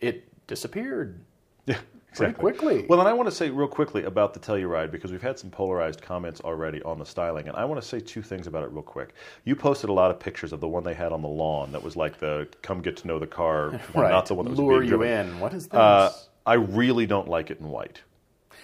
It 0.00 0.24
disappeared. 0.46 1.20
Yeah, 1.66 1.78
Pretty 2.18 2.34
quickly. 2.34 2.84
Well, 2.90 3.00
and 3.00 3.08
I 3.08 3.14
want 3.14 3.26
to 3.30 3.34
say 3.34 3.48
real 3.48 3.66
quickly 3.68 4.04
about 4.04 4.34
the 4.34 4.40
Telluride 4.40 4.90
because 4.90 5.10
we've 5.12 5.22
had 5.22 5.38
some 5.38 5.48
polarized 5.48 6.02
comments 6.02 6.42
already 6.42 6.82
on 6.82 6.98
the 6.98 7.06
styling, 7.06 7.48
and 7.48 7.56
I 7.56 7.64
want 7.64 7.80
to 7.80 7.88
say 7.88 8.00
two 8.00 8.20
things 8.20 8.46
about 8.46 8.64
it 8.64 8.70
real 8.70 8.82
quick. 8.82 9.14
You 9.44 9.56
posted 9.56 9.88
a 9.88 9.92
lot 9.94 10.10
of 10.10 10.20
pictures 10.20 10.52
of 10.52 10.60
the 10.60 10.68
one 10.68 10.82
they 10.84 10.92
had 10.92 11.10
on 11.10 11.22
the 11.22 11.28
lawn 11.28 11.72
that 11.72 11.82
was 11.82 11.96
like 11.96 12.18
the 12.18 12.46
"come 12.60 12.82
get 12.82 12.98
to 12.98 13.06
know 13.08 13.18
the 13.18 13.26
car," 13.26 13.70
right. 13.94 14.10
not 14.10 14.26
the 14.26 14.34
one 14.34 14.44
that 14.44 14.50
was 14.50 14.58
Lure 14.58 14.80
being 14.80 14.90
you 14.92 14.98
driven. 14.98 15.28
in. 15.30 15.40
What 15.40 15.54
is 15.54 15.68
this? 15.68 15.78
Uh, 15.80 16.12
I 16.46 16.54
really 16.54 17.06
don't 17.06 17.28
like 17.28 17.50
it 17.50 17.60
in 17.60 17.68
white. 17.68 18.00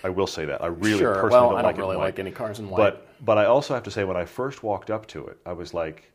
I 0.05 0.11
will 0.11 0.27
say 0.27 0.45
that 0.45 0.63
I 0.63 0.67
really 0.69 0.99
sure. 0.99 1.15
personally 1.15 1.33
Well, 1.33 1.51
don't 1.51 1.59
I 1.59 1.63
like 1.63 1.77
don't 1.77 1.85
really 1.85 1.95
it 1.95 1.95
in 1.95 2.01
white. 2.01 2.07
like 2.07 2.19
any 2.19 2.31
cars 2.31 2.59
in 2.59 2.69
white. 2.71 2.79
But 2.79 3.07
but 3.25 3.39
I 3.39 3.47
also 3.47 3.75
have 3.75 3.83
to 3.85 3.91
say 3.91 4.05
when 4.05 4.17
I 4.17 4.25
first 4.25 4.63
walked 4.63 4.91
up 4.91 5.07
to 5.09 5.27
it, 5.27 5.39
I 5.45 5.53
was 5.53 5.75
like, 5.75 6.13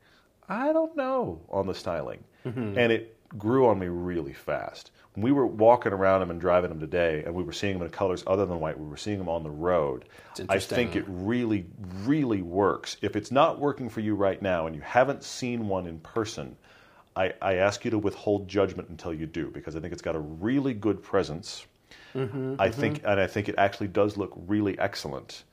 I 0.47 0.71
don't 0.73 0.95
know 0.95 1.41
on 1.49 1.67
the 1.67 1.75
styling, 1.75 2.23
Mm-hmm. 2.45 2.77
and 2.77 2.91
it 2.91 3.17
grew 3.37 3.67
on 3.67 3.79
me 3.79 3.87
really 3.87 4.33
fast. 4.33 4.91
When 5.13 5.23
we 5.23 5.31
were 5.31 5.45
walking 5.47 5.93
around 5.93 6.19
them 6.21 6.31
and 6.31 6.41
driving 6.41 6.69
them 6.69 6.79
today, 6.79 7.23
and 7.25 7.33
we 7.35 7.43
were 7.43 7.53
seeing 7.53 7.73
them 7.73 7.83
in 7.83 7.89
colors 7.89 8.23
other 8.27 8.45
than 8.45 8.59
white. 8.59 8.77
We 8.79 8.87
were 8.87 8.97
seeing 8.97 9.17
them 9.19 9.29
on 9.29 9.43
the 9.43 9.49
road. 9.51 10.05
I 10.37 10.41
interesting. 10.41 10.75
think 10.75 10.95
it 10.95 11.05
really, 11.07 11.65
really 12.03 12.41
works. 12.41 12.97
If 13.01 13.15
it's 13.15 13.31
not 13.31 13.59
working 13.59 13.89
for 13.89 13.99
you 14.01 14.15
right 14.15 14.41
now, 14.41 14.65
and 14.67 14.75
you 14.75 14.81
haven't 14.81 15.23
seen 15.23 15.67
one 15.67 15.85
in 15.87 15.99
person, 15.99 16.57
I, 17.15 17.33
I 17.41 17.55
ask 17.55 17.85
you 17.85 17.91
to 17.91 17.99
withhold 17.99 18.47
judgment 18.47 18.89
until 18.89 19.13
you 19.13 19.25
do, 19.25 19.47
because 19.51 19.75
I 19.75 19.79
think 19.79 19.93
it's 19.93 20.01
got 20.01 20.15
a 20.15 20.19
really 20.19 20.73
good 20.73 21.01
presence. 21.03 21.65
Mm-hmm, 22.15 22.55
I 22.59 22.69
think, 22.69 23.01
and 23.05 23.19
I 23.19 23.27
think 23.27 23.49
it 23.49 23.55
actually 23.57 23.87
does 23.87 24.17
look 24.17 24.33
really 24.47 24.77
excellent. 24.79 25.43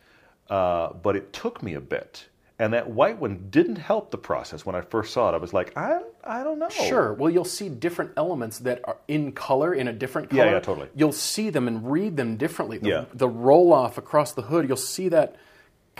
Uh, 0.48 0.92
but 0.94 1.16
it 1.16 1.32
took 1.32 1.62
me 1.62 1.74
a 1.74 1.80
bit, 1.80 2.26
and 2.58 2.72
that 2.72 2.90
white 2.90 3.18
one 3.18 3.46
didn't 3.50 3.76
help 3.76 4.10
the 4.10 4.18
process. 4.18 4.66
When 4.66 4.74
I 4.74 4.80
first 4.80 5.12
saw 5.12 5.30
it, 5.30 5.34
I 5.34 5.36
was 5.38 5.52
like, 5.52 5.76
I, 5.76 6.00
I 6.24 6.42
don't 6.42 6.58
know. 6.58 6.68
Sure. 6.68 7.12
Well, 7.14 7.30
you'll 7.30 7.44
see 7.44 7.68
different 7.68 8.12
elements 8.16 8.58
that 8.60 8.80
are 8.84 8.96
in 9.06 9.32
color 9.32 9.72
in 9.72 9.86
a 9.88 9.92
different 9.92 10.32
Yeah, 10.32 10.44
color. 10.44 10.52
yeah, 10.54 10.60
totally. 10.60 10.88
You'll 10.94 11.12
see 11.12 11.50
them 11.50 11.68
and 11.68 11.90
read 11.90 12.16
them 12.16 12.36
differently. 12.36 12.78
The, 12.78 12.88
Yeah. 12.88 13.04
the 13.14 13.28
roll 13.28 13.72
off 13.72 13.96
across 13.96 14.32
the 14.32 14.42
hood, 14.42 14.66
you'll 14.66 14.76
see 14.76 15.08
that 15.10 15.36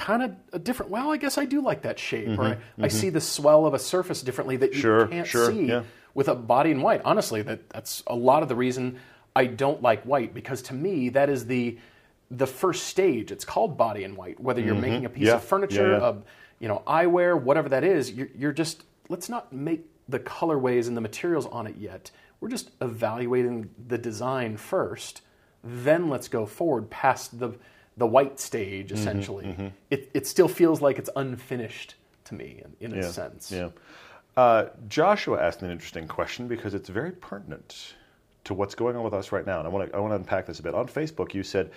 kind 0.00 0.22
of 0.22 0.32
a 0.54 0.58
different. 0.58 0.90
Well, 0.90 1.10
I 1.12 1.18
guess 1.18 1.36
I 1.36 1.44
do 1.44 1.60
like 1.60 1.82
that 1.82 1.98
shape. 1.98 2.38
Or 2.38 2.44
I, 2.44 2.56
I 2.80 2.88
see 2.88 3.10
the 3.10 3.20
swell 3.20 3.66
of 3.66 3.74
a 3.74 3.78
surface 3.78 4.22
differently 4.22 4.56
that 4.56 4.72
you 4.74 4.80
Mm-hmm, 4.80 4.80
Sure, 4.80 5.06
can't 5.06 5.26
sure, 5.26 5.52
see 5.52 5.66
yeah. 5.66 5.82
with 6.14 6.28
a 6.28 6.34
body 6.34 6.70
in 6.70 6.80
white. 6.80 7.02
Honestly, 7.04 7.42
that 7.42 7.68
that's 7.68 8.02
a 8.06 8.14
lot 8.14 8.42
of 8.42 8.48
the 8.48 8.56
reason 8.56 8.98
I 9.36 9.44
don't 9.44 9.82
like 9.82 10.02
white 10.04 10.32
because 10.32 10.62
to 10.62 10.74
me 10.74 11.10
that 11.10 11.28
is 11.28 11.46
the 11.46 11.78
the 12.30 12.46
first 12.46 12.84
stage. 12.84 13.30
It's 13.30 13.44
called 13.44 13.76
body 13.76 14.02
in 14.04 14.16
white. 14.16 14.40
Whether 14.40 14.62
you're 14.62 14.74
making 14.74 15.04
a 15.04 15.10
piece 15.10 15.18
Mm-hmm. 15.20 15.26
Yeah, 15.26 15.34
of 15.34 15.44
furniture, 15.44 15.90
yeah. 15.92 16.08
a 16.08 16.14
you 16.60 16.68
know, 16.68 16.82
eyewear, 16.86 17.40
whatever 17.40 17.68
that 17.70 17.84
is, 17.84 18.10
you're, 18.10 18.28
you're 18.34 18.52
just 18.52 18.84
let's 19.10 19.28
not 19.28 19.52
make 19.52 19.84
the 20.08 20.18
colorways 20.18 20.88
and 20.88 20.96
the 20.96 21.00
materials 21.02 21.46
on 21.46 21.66
it 21.66 21.76
yet. 21.76 22.10
We're 22.40 22.48
just 22.48 22.70
evaluating 22.80 23.68
the 23.86 23.98
design 23.98 24.56
first, 24.56 25.20
then 25.62 26.08
let's 26.08 26.28
go 26.28 26.46
forward 26.46 26.88
past 26.88 27.38
the 27.38 27.50
the 28.00 28.06
white 28.06 28.40
stage. 28.40 28.88
Mm-hmm, 28.88 28.96
Essentially, 28.98 29.72
It 29.90 30.10
it 30.12 30.26
still 30.26 30.48
feels 30.48 30.80
like 30.82 30.98
it's 30.98 31.10
unfinished 31.14 31.94
to 32.24 32.34
me 32.34 32.62
in, 32.80 32.92
in 32.92 32.98
a 32.98 33.02
sense. 33.12 33.52
Yeah. 33.52 33.68
Uh, 34.36 34.66
Joshua 34.88 35.40
asked 35.40 35.62
an 35.62 35.70
interesting 35.70 36.08
question 36.08 36.48
because 36.48 36.74
it's 36.74 36.88
very 36.88 37.12
pertinent 37.12 37.94
to 38.44 38.54
what's 38.54 38.74
going 38.74 38.96
on 38.96 39.04
with 39.04 39.12
us 39.14 39.32
right 39.32 39.44
now, 39.46 39.58
and 39.58 39.68
I 39.68 39.70
want 39.70 39.90
to 39.90 39.96
I 39.96 40.00
want 40.00 40.12
to 40.12 40.16
unpack 40.16 40.46
this 40.46 40.58
a 40.60 40.62
bit. 40.62 40.74
On 40.74 40.86
Facebook, 40.88 41.34
you 41.34 41.42
said, 41.42 41.70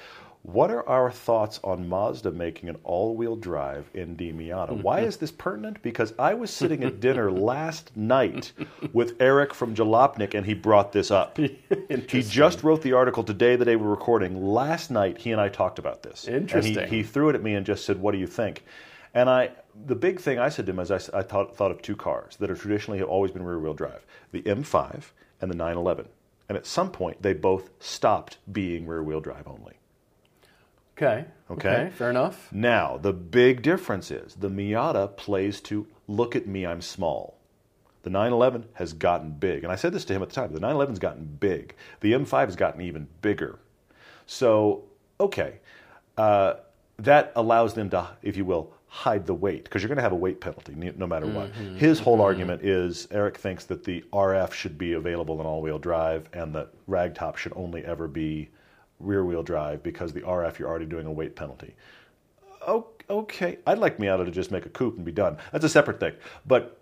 "What 0.44 0.70
are 0.72 0.88
our 0.88 1.10
thoughts 1.10 1.60
on 1.64 1.90
Mazda 1.90 2.32
making 2.32 2.70
an 2.70 2.78
all-wheel 2.84 3.38
drive 3.38 3.90
ND 3.98 4.34
Miata?" 4.34 4.82
Why 4.82 5.00
is 5.10 5.18
this 5.18 5.32
pertinent? 5.32 5.82
Because 5.82 6.14
I 6.20 6.34
was 6.34 6.52
sitting 6.52 6.84
at 6.84 7.00
dinner 7.00 7.32
last 7.32 7.96
night 7.96 8.52
with 8.92 9.22
Eric 9.22 9.54
from 9.54 9.74
Jalopnik, 9.74 10.34
and 10.34 10.46
he 10.46 10.54
brought 10.54 10.92
this 10.92 11.12
up. 11.12 11.38
he 11.38 12.22
just 12.22 12.64
wrote 12.64 12.82
the 12.82 12.94
article 12.94 13.24
today, 13.24 13.56
the 13.56 13.66
day 13.66 13.76
we're 13.76 13.90
recording. 13.90 14.46
Last 14.46 14.92
night, 14.92 15.18
he 15.18 15.32
and 15.32 15.40
I 15.40 15.50
talked 15.50 15.80
about 15.80 16.04
this. 16.04 16.28
And 16.28 16.36
Interesting. 16.36 16.88
he, 16.88 16.98
he 16.98 17.04
threw 17.04 17.30
it 17.30 17.36
at 17.36 17.42
me 17.42 17.56
and 17.56 17.66
just 17.66 17.86
said, 17.86 18.00
"What 18.00 18.12
do 18.12 18.18
you 18.18 18.28
think?" 18.28 18.64
And 19.14 19.30
I, 19.30 19.52
the 19.86 19.96
big 19.96 20.20
thing 20.20 20.40
I 20.40 20.50
said 20.50 20.66
to 20.66 20.72
him 20.72 20.80
is, 20.80 20.92
I 20.92 20.98
thought, 20.98 21.56
thought 21.56 21.72
of 21.72 21.82
two 21.82 21.96
cars 21.96 22.36
that 22.38 22.50
are 22.50 22.56
traditionally 22.56 23.00
have 23.00 23.08
always 23.10 23.32
been 23.32 23.44
rear-wheel 23.44 23.76
drive: 23.76 24.06
the 24.32 24.42
M5 24.42 25.12
and 25.42 25.52
the 25.52 25.56
911. 25.56 26.08
And 26.50 26.58
at 26.58 26.66
some 26.66 26.92
point, 26.92 27.22
they 27.22 27.34
both 27.34 27.70
stopped 27.80 28.38
being 28.52 28.86
rear-wheel 28.86 29.22
drive 29.22 29.48
only. 29.48 29.76
Okay. 30.98 31.26
Okay. 31.50 31.92
Fair 31.96 32.10
enough. 32.10 32.50
Now, 32.52 32.98
the 32.98 33.14
big 33.14 33.62
difference 33.62 34.12
is 34.12 34.36
the 34.36 34.50
Miata 34.50 35.16
plays 35.18 35.60
to 35.62 35.88
look 36.08 36.36
at 36.36 36.48
me, 36.48 36.66
I'm 36.66 36.82
small. 36.82 37.38
The 38.04 38.10
911 38.10 38.66
has 38.74 38.94
gotten 38.94 39.32
big. 39.32 39.64
And 39.64 39.72
I 39.72 39.76
said 39.76 39.94
this 39.94 40.06
to 40.06 40.14
him 40.14 40.22
at 40.22 40.30
the 40.30 40.36
time 40.36 40.54
the 40.54 40.60
911's 40.60 41.00
gotten 41.00 41.26
big. 41.40 41.76
The 42.02 42.14
M5 42.14 42.46
has 42.46 42.56
gotten 42.56 42.82
even 42.82 43.08
bigger. 43.22 43.60
So, 44.26 44.84
okay, 45.20 45.60
uh, 46.18 46.56
that 47.00 47.32
allows 47.36 47.74
them 47.74 47.90
to, 47.92 48.10
if 48.22 48.38
you 48.38 48.46
will, 48.46 48.74
hide 48.88 49.26
the 49.26 49.34
weight 49.34 49.64
because 49.64 49.82
you're 49.82 49.88
going 49.88 49.98
to 49.98 50.04
have 50.04 50.12
a 50.12 50.16
weight 50.16 50.40
penalty 50.40 50.76
no 50.76 51.08
matter 51.08 51.26
what. 51.26 51.50
His 51.78 52.00
whole 52.00 52.22
argument 52.22 52.64
is 52.64 53.08
Eric 53.10 53.38
thinks 53.38 53.66
that 53.66 53.84
the 53.84 54.04
RF 54.14 54.52
should 54.54 54.78
be 54.78 54.94
available 54.94 55.40
in 55.40 55.48
all 55.48 55.62
wheel 55.64 55.80
drive 55.80 56.30
and 56.32 56.54
that 56.54 56.70
ragtop 56.88 57.36
should 57.38 57.54
only 57.56 57.84
ever 57.84 58.08
be 58.08 58.50
rear 59.04 59.24
wheel 59.26 59.44
drive 59.44 59.84
because 59.84 60.14
the 60.14 60.22
RF 60.22 60.60
you're 60.60 60.70
already 60.70 60.86
doing 60.86 61.06
a 61.06 61.12
weight 61.12 61.36
penalty. 61.36 61.76
Okay, 63.10 63.58
I'd 63.68 63.78
like 63.80 63.98
Miata 63.98 64.26
to 64.26 64.32
just 64.32 64.52
make 64.52 64.66
a 64.66 64.70
coupe 64.70 64.96
and 64.96 65.04
be 65.06 65.12
done. 65.12 65.38
That's 65.52 65.66
a 65.66 65.70
separate 65.70 66.00
thing. 66.00 66.14
But 66.46 66.80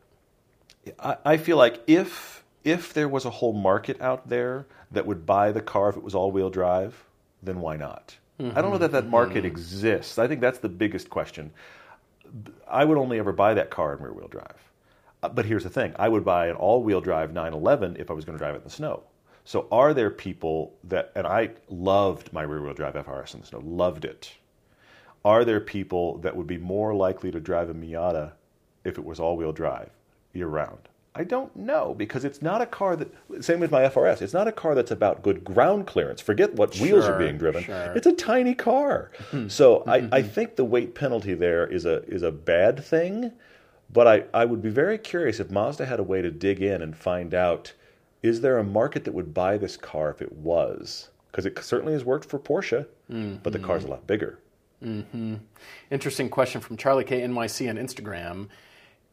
I, 1.00 1.18
I 1.26 1.38
feel 1.38 1.58
like 1.58 1.82
if 1.88 2.44
if 2.64 2.94
there 2.94 3.10
was 3.10 3.26
a 3.26 3.30
whole 3.32 3.54
market 3.54 4.00
out 4.02 4.30
there 4.30 4.68
that 4.92 5.06
would 5.08 5.26
buy 5.26 5.52
the 5.52 5.62
car 5.62 5.90
if 5.90 5.98
it 5.98 6.04
was 6.04 6.14
all 6.14 6.32
wheel 6.32 6.52
drive, 6.52 7.04
then 7.42 7.60
why 7.60 7.78
not? 7.78 8.16
I 8.40 8.62
don't 8.62 8.72
know 8.72 8.80
that 8.80 8.92
that 8.94 9.08
market 9.08 9.46
exists. 9.46 10.18
I 10.18 10.28
think 10.28 10.42
that's 10.42 10.58
the 10.60 10.70
biggest 10.70 11.12
question. 11.12 11.52
I 12.68 12.86
would 12.86 12.98
only 12.98 13.20
ever 13.20 13.32
buy 13.32 13.54
that 13.54 13.70
car 13.70 13.94
in 13.94 14.02
rear 14.02 14.14
wheel 14.14 14.28
drive. 14.28 14.56
Uh, 15.22 15.30
But 15.30 15.46
here's 15.46 15.64
the 15.64 15.70
thing 15.70 15.94
I 15.98 16.10
would 16.10 16.26
buy 16.26 16.48
an 16.48 16.56
all 16.56 16.82
wheel 16.84 17.02
drive 17.02 17.34
911 17.34 17.98
if 18.00 18.10
I 18.10 18.14
was 18.14 18.26
going 18.26 18.36
to 18.38 18.44
drive 18.44 18.56
it 18.56 18.60
in 18.60 18.64
the 18.64 18.70
snow. 18.72 19.04
So 19.44 19.68
are 19.72 19.94
there 19.94 20.10
people 20.10 20.74
that, 20.84 21.12
and 21.16 21.26
I 21.26 21.52
loved 21.70 22.32
my 22.32 22.44
rear 22.44 22.62
wheel 22.62 22.74
drive 22.74 22.94
FRS 22.94 23.34
in 23.34 23.42
the 23.42 23.48
snow, 23.48 23.62
loved 23.64 24.06
it. 24.06 24.34
Are 25.24 25.46
there 25.46 25.60
people 25.60 26.18
that 26.20 26.36
would 26.36 26.48
be 26.48 26.58
more 26.58 26.94
likely 26.94 27.32
to 27.32 27.40
drive 27.40 27.70
a 27.70 27.74
Miata 27.74 28.34
if 28.84 28.98
it 28.98 29.06
was 29.06 29.20
all 29.20 29.38
wheel 29.38 29.52
drive 29.52 29.90
year 30.34 30.48
round? 30.48 30.90
I 31.14 31.26
don't 31.26 31.54
know 31.56 31.94
because 31.94 32.24
it's 32.24 32.42
not 32.42 32.62
a 32.62 32.66
car 32.66 32.96
that. 32.96 33.44
Same 33.44 33.60
with 33.60 33.70
my 33.70 33.84
FRS. 33.84 34.22
It's 34.22 34.34
not 34.34 34.48
a 34.48 34.52
car 34.52 34.76
that's 34.76 34.92
about 34.92 35.22
good 35.22 35.44
ground 35.44 35.86
clearance. 35.86 36.22
Forget 36.22 36.54
what 36.54 36.74
wheels 36.80 37.06
are 37.06 37.20
being 37.20 37.38
driven. 37.38 37.64
sure. 37.64 37.92
Hmm. 37.92 37.98
It's 37.98 38.08
a 38.08 38.14
tiny 38.14 38.56
car. 38.56 39.12
Hmm. 39.30 39.50
so 39.50 39.84
I, 39.86 40.00
hmm, 40.00 40.06
hmm, 40.08 40.14
I 40.14 40.22
think 40.22 40.56
the 40.56 40.64
weight 40.64 40.96
penalty 40.96 41.34
there 41.34 41.68
is 41.68 41.86
a 41.86 42.04
is 42.06 42.24
a 42.24 42.32
bad 42.32 42.84
thing. 42.84 43.34
But 43.92 44.08
I, 44.08 44.24
I 44.34 44.46
would 44.46 44.62
be 44.62 44.70
very 44.70 44.98
curious 44.98 45.42
if 45.42 45.52
Mazda 45.52 45.86
had 45.86 46.00
a 46.00 46.04
way 46.04 46.22
to 46.22 46.32
dig 46.32 46.62
in 46.62 46.82
and 46.82 46.96
find 46.96 47.34
out 47.34 47.74
is 48.24 48.42
there 48.42 48.58
a 48.58 48.64
market 48.64 49.04
that 49.06 49.14
would 49.14 49.34
buy 49.34 49.58
this 49.58 49.78
car 49.78 50.10
if 50.10 50.22
it 50.22 50.32
was? 50.32 51.10
Because 51.32 51.46
it 51.46 51.58
certainly 51.64 51.94
has 51.94 52.04
worked 52.04 52.26
for 52.26 52.40
Porsche, 52.40 52.86
but 53.08 53.52
the 53.52 53.58
mm-hmm. 53.58 53.66
car's 53.66 53.86
a 53.86 53.88
lot 53.88 54.06
bigger. 54.06 54.40
Mm-hmm. 54.84 55.36
Interesting 55.92 56.30
question 56.30 56.60
from 56.62 56.78
Charlie 56.78 57.04
K 57.04 57.22
NYC 57.22 57.70
on 57.70 57.78
Instagram, 57.78 58.48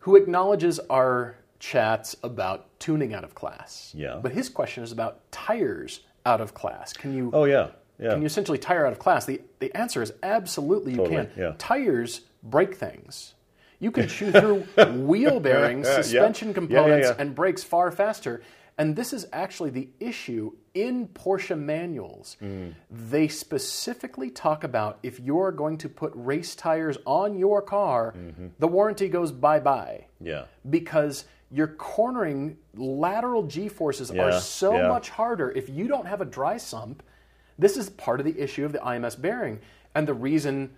who 0.01 0.17
acknowledges 0.17 0.79
our 0.91 1.37
chats 1.59 2.17
about 2.23 2.79
tuning 2.79 3.15
out 3.15 3.25
of 3.25 3.35
class. 3.35 3.93
Yeah. 3.97 4.19
But 4.23 4.33
his 4.33 4.49
question 4.49 4.83
is 4.83 4.93
about 4.93 5.31
tires 5.31 6.01
out 6.25 6.41
of 6.41 6.55
class. 6.55 6.93
Can 6.93 7.15
you 7.15 7.31
Oh 7.33 7.45
yeah, 7.45 7.69
yeah. 7.99 8.11
can 8.11 8.21
you 8.21 8.27
essentially 8.27 8.59
tire 8.59 8.87
out 8.87 8.93
of 8.93 8.99
class? 8.99 9.25
The 9.27 9.41
the 9.59 9.75
answer 9.77 10.03
is 10.03 10.13
absolutely 10.23 10.93
you 10.93 10.99
Totally, 10.99 11.27
can. 11.27 11.31
yeah. 11.37 11.55
Tires 11.59 12.23
break 12.43 12.75
things. 12.75 13.35
You 13.81 13.91
can 13.91 14.09
chew 14.09 14.33
through 14.33 14.61
wheel 14.93 15.39
bearings, 15.41 15.87
Yeah. 15.89 15.97
suspension 16.03 16.49
Yeah, 16.49 16.51
yeah, 16.51 16.55
components, 16.55 17.09
yeah. 17.09 17.15
and 17.19 17.35
brakes 17.35 17.63
far 17.63 17.91
faster. 17.91 18.43
And 18.79 18.95
this 18.95 19.13
is 19.13 19.27
actually 19.33 19.71
the 19.71 19.89
issue 19.99 20.53
in 20.73 21.09
Porsche 21.09 21.59
manuals. 21.59 22.37
Mm. 22.41 22.75
They 22.91 23.27
specifically 23.29 24.31
talk 24.31 24.63
about 24.63 25.01
if 25.03 25.19
you're 25.19 25.51
going 25.51 25.79
to 25.79 25.89
put 25.89 26.13
race 26.15 26.55
tires 26.55 26.97
on 27.05 27.37
your 27.37 27.61
car, 27.61 28.15
Mm-hmm. 28.17 28.47
the 28.61 28.69
warranty 28.69 29.09
goes 29.09 29.33
bye 29.33 29.59
bye 29.61 30.07
yeah. 30.21 30.45
because 30.71 31.25
your 31.51 31.67
cornering 31.67 32.57
lateral 32.77 33.43
g 33.45 33.69
forces 33.69 34.13
Yeah, 34.15 34.23
are 34.25 34.41
so 34.41 34.77
yeah. 34.77 34.89
much 34.89 35.09
harder 35.11 35.51
if 35.51 35.69
you 35.69 35.89
don't 35.89 36.07
have 36.07 36.21
a 36.21 36.25
dry 36.25 36.57
sump. 36.59 37.03
This 37.59 37.77
is 37.77 37.91
part 37.91 38.21
of 38.21 38.27
the 38.27 38.39
issue 38.41 38.65
of 38.65 38.73
the 38.73 38.79
IMS 38.79 39.21
bearing. 39.21 39.59
And 39.95 40.07
the 40.07 40.15
reason 40.15 40.71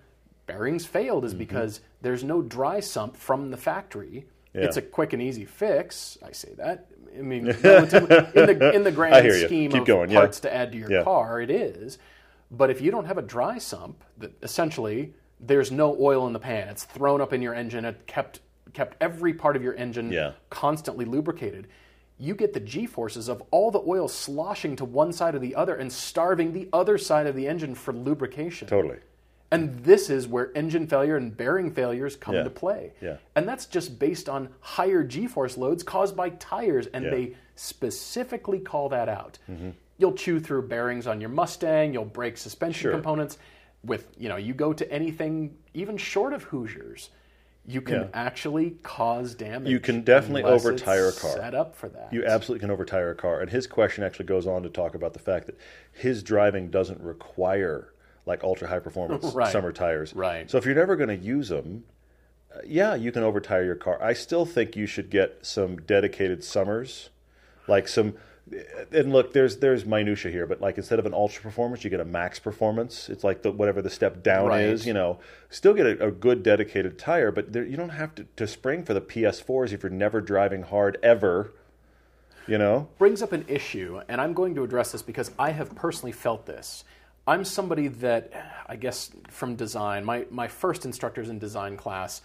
bearings 0.47 0.87
failed 0.87 1.25
Mm-hmm. 1.25 1.27
is 1.27 1.35
because 1.35 1.81
there's 2.01 2.25
no 2.25 2.41
dry 2.41 2.81
sump 2.81 3.17
from 3.17 3.51
the 3.51 3.57
factory. 3.59 4.25
Yeah. 4.55 4.63
It's 4.63 4.77
a 4.77 4.83
quick 4.83 5.13
and 5.13 5.23
easy 5.23 5.45
fix. 5.45 6.19
I 6.27 6.33
say 6.33 6.55
that. 6.57 6.87
I 7.17 7.23
mean, 7.23 7.47
in 7.49 7.55
the 7.55 8.73
in 8.75 8.83
the 8.85 8.93
grand 8.93 9.15
I 9.15 9.23
hear 9.23 9.35
you. 9.37 9.47
scheme 9.47 9.73
of 9.75 9.85
going, 9.85 10.11
yeah. 10.11 10.19
parts 10.19 10.41
to 10.41 10.55
add 10.55 10.73
to 10.73 10.79
your 10.79 10.91
Yeah. 10.91 11.03
car, 11.05 11.41
it 11.41 11.51
is. 11.51 11.99
But 12.51 12.71
if 12.71 12.81
you 12.81 12.91
don't 12.91 13.05
have 13.05 13.19
a 13.19 13.23
dry 13.23 13.59
sump, 13.59 14.03
that 14.19 14.33
essentially 14.43 15.15
there's 15.39 15.71
no 15.71 15.97
oil 16.01 16.27
in 16.27 16.33
the 16.33 16.39
pan. 16.41 16.69
It's 16.69 16.85
thrown 16.85 17.21
up 17.21 17.33
in 17.33 17.43
your 17.43 17.55
engine. 17.55 17.85
It 17.85 18.07
kept 18.07 18.41
kept 18.73 18.97
every 19.01 19.33
part 19.35 19.57
of 19.57 19.63
your 19.63 19.75
engine 19.75 20.11
Yeah. 20.13 20.33
constantly 20.51 21.05
lubricated. 21.05 21.69
You 22.19 22.35
get 22.35 22.53
the 22.53 22.61
G 22.61 22.87
forces 22.87 23.29
of 23.29 23.43
all 23.51 23.71
the 23.71 23.81
oil 23.87 24.07
sloshing 24.07 24.77
to 24.77 24.85
one 24.85 25.13
side 25.13 25.35
or 25.35 25.39
the 25.39 25.55
other 25.55 25.75
and 25.77 25.91
starving 25.93 26.53
the 26.53 26.69
other 26.73 26.99
side 26.99 27.27
of 27.27 27.35
the 27.35 27.49
engine 27.49 27.75
for 27.75 27.93
lubrication. 27.95 28.69
Totally. 28.69 28.99
And 29.53 29.83
this 29.85 30.11
is 30.11 30.29
where 30.29 30.57
engine 30.57 30.87
failure 30.87 31.17
and 31.17 31.37
bearing 31.37 31.73
failures 31.73 32.15
come 32.17 32.37
Yeah. 32.37 32.45
to 32.45 32.51
play. 32.51 32.93
Yeah. 33.01 33.17
And 33.35 33.49
that's 33.49 33.67
just 33.67 33.99
based 33.99 34.29
on 34.29 34.51
higher 34.61 35.03
G 35.03 35.27
force 35.27 35.57
loads 35.57 35.83
caused 35.83 36.17
by 36.17 36.31
tires, 36.31 36.87
and 36.89 37.05
Yeah. 37.05 37.11
they 37.11 37.37
specifically 37.57 38.61
call 38.61 38.89
that 38.91 39.09
out. 39.09 39.39
Mm-hmm. 39.51 39.71
You'll 39.99 40.13
chew 40.15 40.39
through 40.41 40.69
bearings 40.69 41.07
on 41.07 41.21
your 41.21 41.31
Mustang, 41.31 41.93
you'll 41.93 42.05
break 42.05 42.37
suspension 42.37 42.83
Sure. 42.83 42.93
components. 42.93 43.39
With 43.85 44.09
you 44.19 44.29
know, 44.29 44.37
you 44.37 44.53
go 44.55 44.73
to 44.73 44.91
anything 44.93 45.57
even 45.75 45.97
short 45.97 46.33
of 46.33 46.43
Hoosiers, 46.45 47.11
you 47.67 47.81
can 47.81 48.03
Yeah. 48.03 48.07
actually 48.15 48.77
cause 48.83 49.35
damage. 49.35 49.69
You 49.71 49.81
can 49.81 50.03
definitely 50.03 50.43
overtire 50.43 51.09
it's 51.09 51.19
a 51.19 51.21
car. 51.21 51.31
Set 51.37 51.55
up 51.55 51.75
for 51.75 51.89
that. 51.89 52.13
You 52.13 52.25
absolutely 52.25 52.67
can 52.67 52.77
overtire 52.77 53.11
a 53.11 53.15
car. 53.15 53.41
And 53.41 53.51
his 53.51 53.67
question 53.67 54.05
actually 54.05 54.27
goes 54.27 54.47
on 54.47 54.63
to 54.63 54.69
talk 54.69 54.95
about 54.95 55.13
the 55.13 55.19
fact 55.19 55.47
that 55.47 55.57
his 55.93 56.23
driving 56.23 56.69
doesn't 56.71 57.01
require 57.01 57.93
like 58.31 58.43
ultra 58.45 58.68
high 58.68 58.78
performance 58.78 59.24
Right. 59.35 59.53
summer 59.53 59.72
tires. 59.72 60.14
Right. 60.14 60.51
So 60.51 60.57
if 60.57 60.64
you're 60.64 60.74
never 60.74 60.97
going 60.97 61.09
to 61.11 61.16
use 61.24 61.49
them, 61.51 61.85
uh, 62.55 62.61
yeah, 62.66 62.95
you 62.95 63.12
can 63.12 63.22
overtire 63.22 63.64
your 63.64 63.74
car. 63.76 64.03
I 64.03 64.12
still 64.14 64.47
think 64.47 64.76
you 64.76 64.87
should 64.87 65.11
get 65.11 65.39
some 65.43 65.76
dedicated 65.76 66.43
summers, 66.45 67.11
like 67.68 67.87
some. 67.89 68.14
And 68.91 69.12
look, 69.12 69.33
there's 69.33 69.59
there's 69.59 69.87
minutia 69.87 70.33
here, 70.33 70.45
but 70.45 70.61
like 70.61 70.76
instead 70.76 70.99
of 70.99 71.07
an 71.07 71.14
ultra 71.14 71.41
performance, 71.43 71.85
you 71.85 71.91
get 71.91 72.01
a 72.01 72.05
max 72.05 72.41
performance. 72.41 73.09
It's 73.09 73.22
like 73.22 73.43
the 73.43 73.53
whatever 73.53 73.81
the 73.81 73.91
step 73.91 74.24
down 74.24 74.49
Right. 74.49 74.62
is. 74.64 74.87
You 74.87 74.93
know, 74.95 75.20
still 75.51 75.72
get 75.74 75.87
a, 75.87 76.07
a 76.07 76.11
good 76.11 76.43
dedicated 76.43 76.99
tire, 76.99 77.31
but 77.31 77.53
there, 77.53 77.64
you 77.64 77.76
don't 77.76 77.91
have 77.91 78.12
to, 78.16 78.26
to 78.37 78.47
spring 78.49 78.83
for 78.85 78.93
the 78.95 79.01
PS4s 79.01 79.72
if 79.72 79.85
you're 79.85 79.91
never 79.93 80.20
driving 80.20 80.62
hard 80.62 80.99
ever. 81.03 81.53
You 82.49 82.59
know, 82.59 82.89
brings 82.99 83.22
up 83.22 83.31
an 83.33 83.45
issue, 83.47 84.01
and 84.09 84.20
I'm 84.20 84.33
going 84.33 84.57
to 84.57 84.64
address 84.64 84.91
this 84.91 85.03
because 85.03 85.31
I 85.39 85.51
have 85.53 85.72
personally 85.76 86.11
felt 86.11 86.47
this. 86.47 86.83
I'm 87.27 87.45
somebody 87.45 87.89
that, 87.89 88.33
I 88.66 88.77
guess, 88.77 89.11
from 89.29 89.57
design, 89.57 90.05
my, 90.05 90.27
my 90.31 90.49
first 90.49 90.85
instructors 90.85 91.29
in 91.29 91.39
design 91.39 91.77
class 91.77 92.23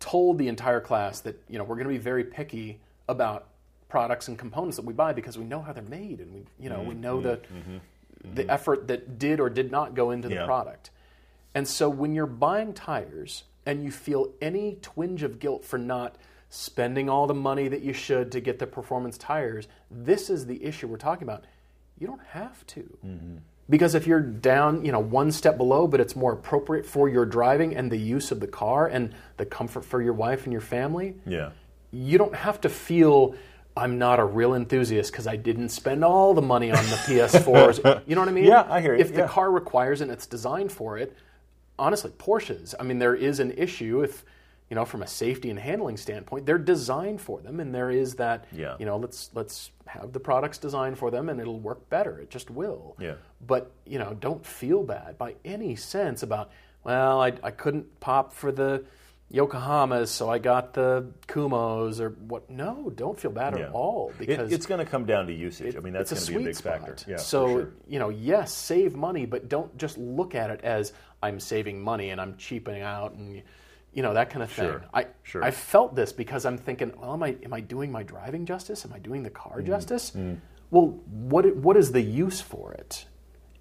told 0.00 0.38
the 0.38 0.48
entire 0.48 0.80
class 0.80 1.20
that 1.20 1.40
you 1.48 1.58
know 1.58 1.64
we're 1.64 1.76
going 1.76 1.86
to 1.86 1.92
be 1.92 1.98
very 1.98 2.24
picky 2.24 2.80
about 3.08 3.48
products 3.88 4.28
and 4.28 4.38
components 4.38 4.76
that 4.76 4.84
we 4.84 4.94
buy 4.94 5.12
because 5.12 5.36
we 5.36 5.44
know 5.44 5.60
how 5.60 5.72
they're 5.72 5.82
made 5.84 6.20
and 6.20 6.32
we 6.32 6.42
you 6.58 6.70
know 6.70 6.80
we 6.80 6.94
mm-hmm. 6.94 7.00
know 7.02 7.20
the 7.20 7.36
mm-hmm. 7.36 7.76
Mm-hmm. 7.76 8.34
the 8.34 8.50
effort 8.50 8.88
that 8.88 9.18
did 9.18 9.40
or 9.40 9.50
did 9.50 9.70
not 9.70 9.94
go 9.94 10.10
into 10.10 10.28
the 10.28 10.44
product. 10.44 10.90
And 11.54 11.66
so 11.66 11.88
when 11.88 12.14
you're 12.14 12.26
buying 12.26 12.72
tires 12.72 13.44
and 13.66 13.84
you 13.84 13.90
feel 13.90 14.32
any 14.40 14.78
twinge 14.80 15.22
of 15.22 15.38
guilt 15.38 15.64
for 15.64 15.78
not 15.78 16.16
spending 16.48 17.08
all 17.08 17.26
the 17.26 17.34
money 17.34 17.68
that 17.68 17.82
you 17.82 17.92
should 17.92 18.32
to 18.32 18.40
get 18.40 18.58
the 18.58 18.66
performance 18.66 19.18
tires, 19.18 19.68
this 19.90 20.30
is 20.30 20.46
the 20.46 20.64
issue 20.64 20.86
we're 20.86 20.96
talking 20.96 21.24
about. 21.24 21.44
You 21.98 22.06
don't 22.06 22.24
have 22.30 22.66
to. 22.68 22.98
Because 23.70 23.94
if 23.94 24.06
you're 24.06 24.20
down, 24.20 24.84
you 24.84 24.90
know, 24.90 24.98
one 24.98 25.30
step 25.30 25.56
below, 25.56 25.86
but 25.86 26.00
it's 26.00 26.16
more 26.16 26.32
appropriate 26.32 26.84
for 26.84 27.08
your 27.08 27.24
driving 27.24 27.76
and 27.76 27.90
the 27.90 27.96
use 27.96 28.32
of 28.32 28.40
the 28.40 28.48
car 28.48 28.88
and 28.88 29.14
the 29.36 29.46
comfort 29.46 29.84
for 29.84 30.02
your 30.02 30.12
wife 30.12 30.42
and 30.44 30.52
your 30.52 30.60
family, 30.60 31.14
yeah, 31.24 31.50
you 31.92 32.18
don't 32.18 32.34
have 32.34 32.60
to 32.62 32.68
feel 32.68 33.36
I'm 33.76 33.98
not 33.98 34.18
a 34.18 34.24
real 34.24 34.54
enthusiast 34.54 35.12
because 35.12 35.26
I 35.26 35.36
didn't 35.36 35.68
spend 35.68 36.04
all 36.04 36.34
the 36.34 36.42
money 36.42 36.70
on 36.72 36.84
the 36.84 36.96
PS4s. 37.06 38.02
you 38.06 38.14
know 38.16 38.20
what 38.20 38.28
I 38.28 38.32
mean? 38.32 38.44
Yeah, 38.44 38.66
I 38.68 38.80
hear 38.80 38.94
you, 38.94 39.00
If 39.00 39.14
the 39.14 39.26
car 39.26 39.50
requires 39.50 40.00
it 40.00 40.04
and 40.04 40.12
it's 40.12 40.26
designed 40.26 40.72
for 40.72 40.98
it, 40.98 41.16
honestly, 41.78 42.10
Porsches, 42.10 42.74
I 42.78 42.82
mean, 42.82 42.98
there 42.98 43.14
is 43.14 43.40
an 43.40 43.52
issue 43.52 44.02
if, 44.02 44.24
you 44.70 44.76
know, 44.76 44.84
from 44.84 45.02
a 45.02 45.06
safety 45.06 45.50
and 45.50 45.58
handling 45.58 45.96
standpoint, 45.96 46.46
they're 46.46 46.56
designed 46.56 47.20
for 47.20 47.40
them 47.40 47.58
and 47.60 47.74
there 47.74 47.90
is 47.90 48.14
that, 48.14 48.44
Yeah. 48.52 48.76
you 48.78 48.86
know, 48.86 48.96
let's 48.96 49.28
let's 49.34 49.72
have 49.86 50.12
the 50.12 50.20
products 50.20 50.58
designed 50.58 50.96
for 50.96 51.10
them 51.10 51.28
and 51.28 51.40
it'll 51.40 51.58
work 51.58 51.88
better. 51.90 52.18
It 52.20 52.30
just 52.30 52.50
will. 52.50 52.96
Yeah. 53.00 53.14
But, 53.44 53.72
you 53.84 53.98
know, 53.98 54.14
don't 54.14 54.46
feel 54.46 54.84
bad 54.84 55.18
by 55.18 55.34
any 55.44 55.74
sense 55.74 56.22
about, 56.22 56.52
well, 56.84 57.20
I, 57.20 57.32
I 57.42 57.50
couldn't 57.50 57.98
pop 57.98 58.32
for 58.32 58.52
the 58.52 58.84
Yokohamas, 59.32 60.08
so 60.08 60.28
I 60.28 60.38
got 60.38 60.74
the 60.74 61.06
Kumhos 61.28 62.00
or 62.00 62.10
what. 62.10 62.50
No, 62.50 62.90
don't 62.94 63.18
feel 63.18 63.30
bad 63.30 63.56
yeah. 63.56 63.66
at 63.66 63.72
all 63.72 64.10
It- 64.10 64.26
because 64.26 64.52
it's 64.52 64.66
going 64.66 64.84
to 64.84 64.90
come 64.90 65.04
down 65.04 65.26
to 65.28 65.32
usage. 65.32 65.76
I 65.76 65.80
mean, 65.80 65.92
that's 65.92 66.10
going 66.12 66.22
to 66.26 66.32
be 66.32 66.42
a 66.42 66.46
big 66.46 66.56
spot. 66.56 66.80
factor. 66.80 67.10
Yeah, 67.10 67.16
so 67.16 67.46
sure. 67.48 67.72
you 67.88 67.98
know, 68.00 68.08
yes, 68.08 68.52
save 68.52 68.96
money, 68.96 69.26
but 69.26 69.48
don't 69.48 69.76
just 69.78 69.98
look 69.98 70.34
at 70.34 70.50
it 70.50 70.60
as 70.62 70.92
I'm 71.22 71.38
saving 71.38 71.80
money 71.80 72.10
and 72.10 72.20
I'm 72.20 72.36
cheaping 72.38 72.82
out 72.82 73.12
and 73.14 73.42
you 73.92 74.02
know 74.02 74.14
that 74.14 74.30
kind 74.30 74.42
of 74.42 74.50
thing. 74.50 74.66
Sure, 74.66 74.84
I 74.94 75.06
sure. 75.22 75.42
I 75.42 75.50
felt 75.50 75.94
this 75.94 76.12
because 76.12 76.44
I'm 76.44 76.56
thinking, 76.58 76.92
well, 77.00 77.12
am 77.14 77.22
I 77.22 77.36
am 77.44 77.52
I 77.52 77.60
doing 77.60 77.90
my 77.90 78.02
driving 78.02 78.46
justice? 78.46 78.84
Am 78.84 78.92
I 78.92 78.98
doing 78.98 79.22
the 79.22 79.30
car 79.30 79.60
mm, 79.60 79.66
justice? 79.66 80.12
Mm. 80.12 80.38
Well, 80.70 81.00
what 81.10 81.56
what 81.56 81.76
is 81.76 81.92
the 81.92 82.00
use 82.00 82.40
for 82.40 82.72
it? 82.72 83.06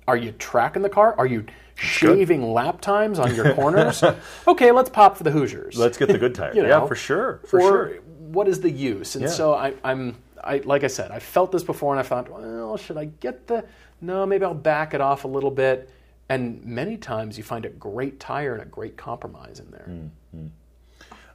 Are 0.07 0.17
you 0.17 0.32
tracking 0.34 0.82
the 0.82 0.89
car? 0.89 1.13
Are 1.17 1.25
you 1.27 1.45
shaving 1.75 2.51
lap 2.51 2.82
times 2.82 3.19
on 3.19 3.36
your 3.36 3.53
corners? 3.59 4.03
okay, 4.47 4.71
let's 4.71 4.89
pop 4.89 5.17
for 5.17 5.23
the 5.23 5.32
Hoosiers. 5.32 5.77
Let's 5.77 5.97
get 5.97 6.07
the 6.07 6.17
good 6.17 6.34
tires. 6.36 6.55
You 6.55 6.65
yeah, 6.65 6.86
for 6.86 6.95
sure, 6.95 7.41
for 7.45 7.59
or 7.59 7.61
sure. 7.61 8.01
what 8.17 8.47
is 8.47 8.59
the 8.61 8.71
use? 8.71 9.15
And 9.15 9.23
Yeah. 9.25 9.30
so 9.30 9.53
I, 9.53 9.73
I'm, 9.84 10.15
I 10.43 10.57
like 10.65 10.84
I 10.84 10.88
said, 10.88 11.11
I 11.11 11.19
felt 11.19 11.51
this 11.51 11.63
before, 11.63 11.93
and 11.93 11.99
I 11.99 12.03
thought, 12.03 12.30
well, 12.30 12.75
should 12.77 12.97
I 12.97 13.05
get 13.05 13.47
the? 13.47 13.65
No, 14.01 14.25
maybe 14.25 14.45
I'll 14.45 14.53
back 14.53 14.93
it 14.93 15.01
off 15.01 15.25
a 15.25 15.27
little 15.27 15.51
bit. 15.51 15.89
And 16.30 16.63
many 16.63 16.95
times 16.97 17.38
you 17.38 17.43
find 17.43 17.65
a 17.65 17.69
great 17.69 18.19
tire 18.19 18.53
and 18.53 18.61
a 18.61 18.65
great 18.65 18.95
compromise 18.97 19.59
in 19.59 19.71
there. 19.71 20.51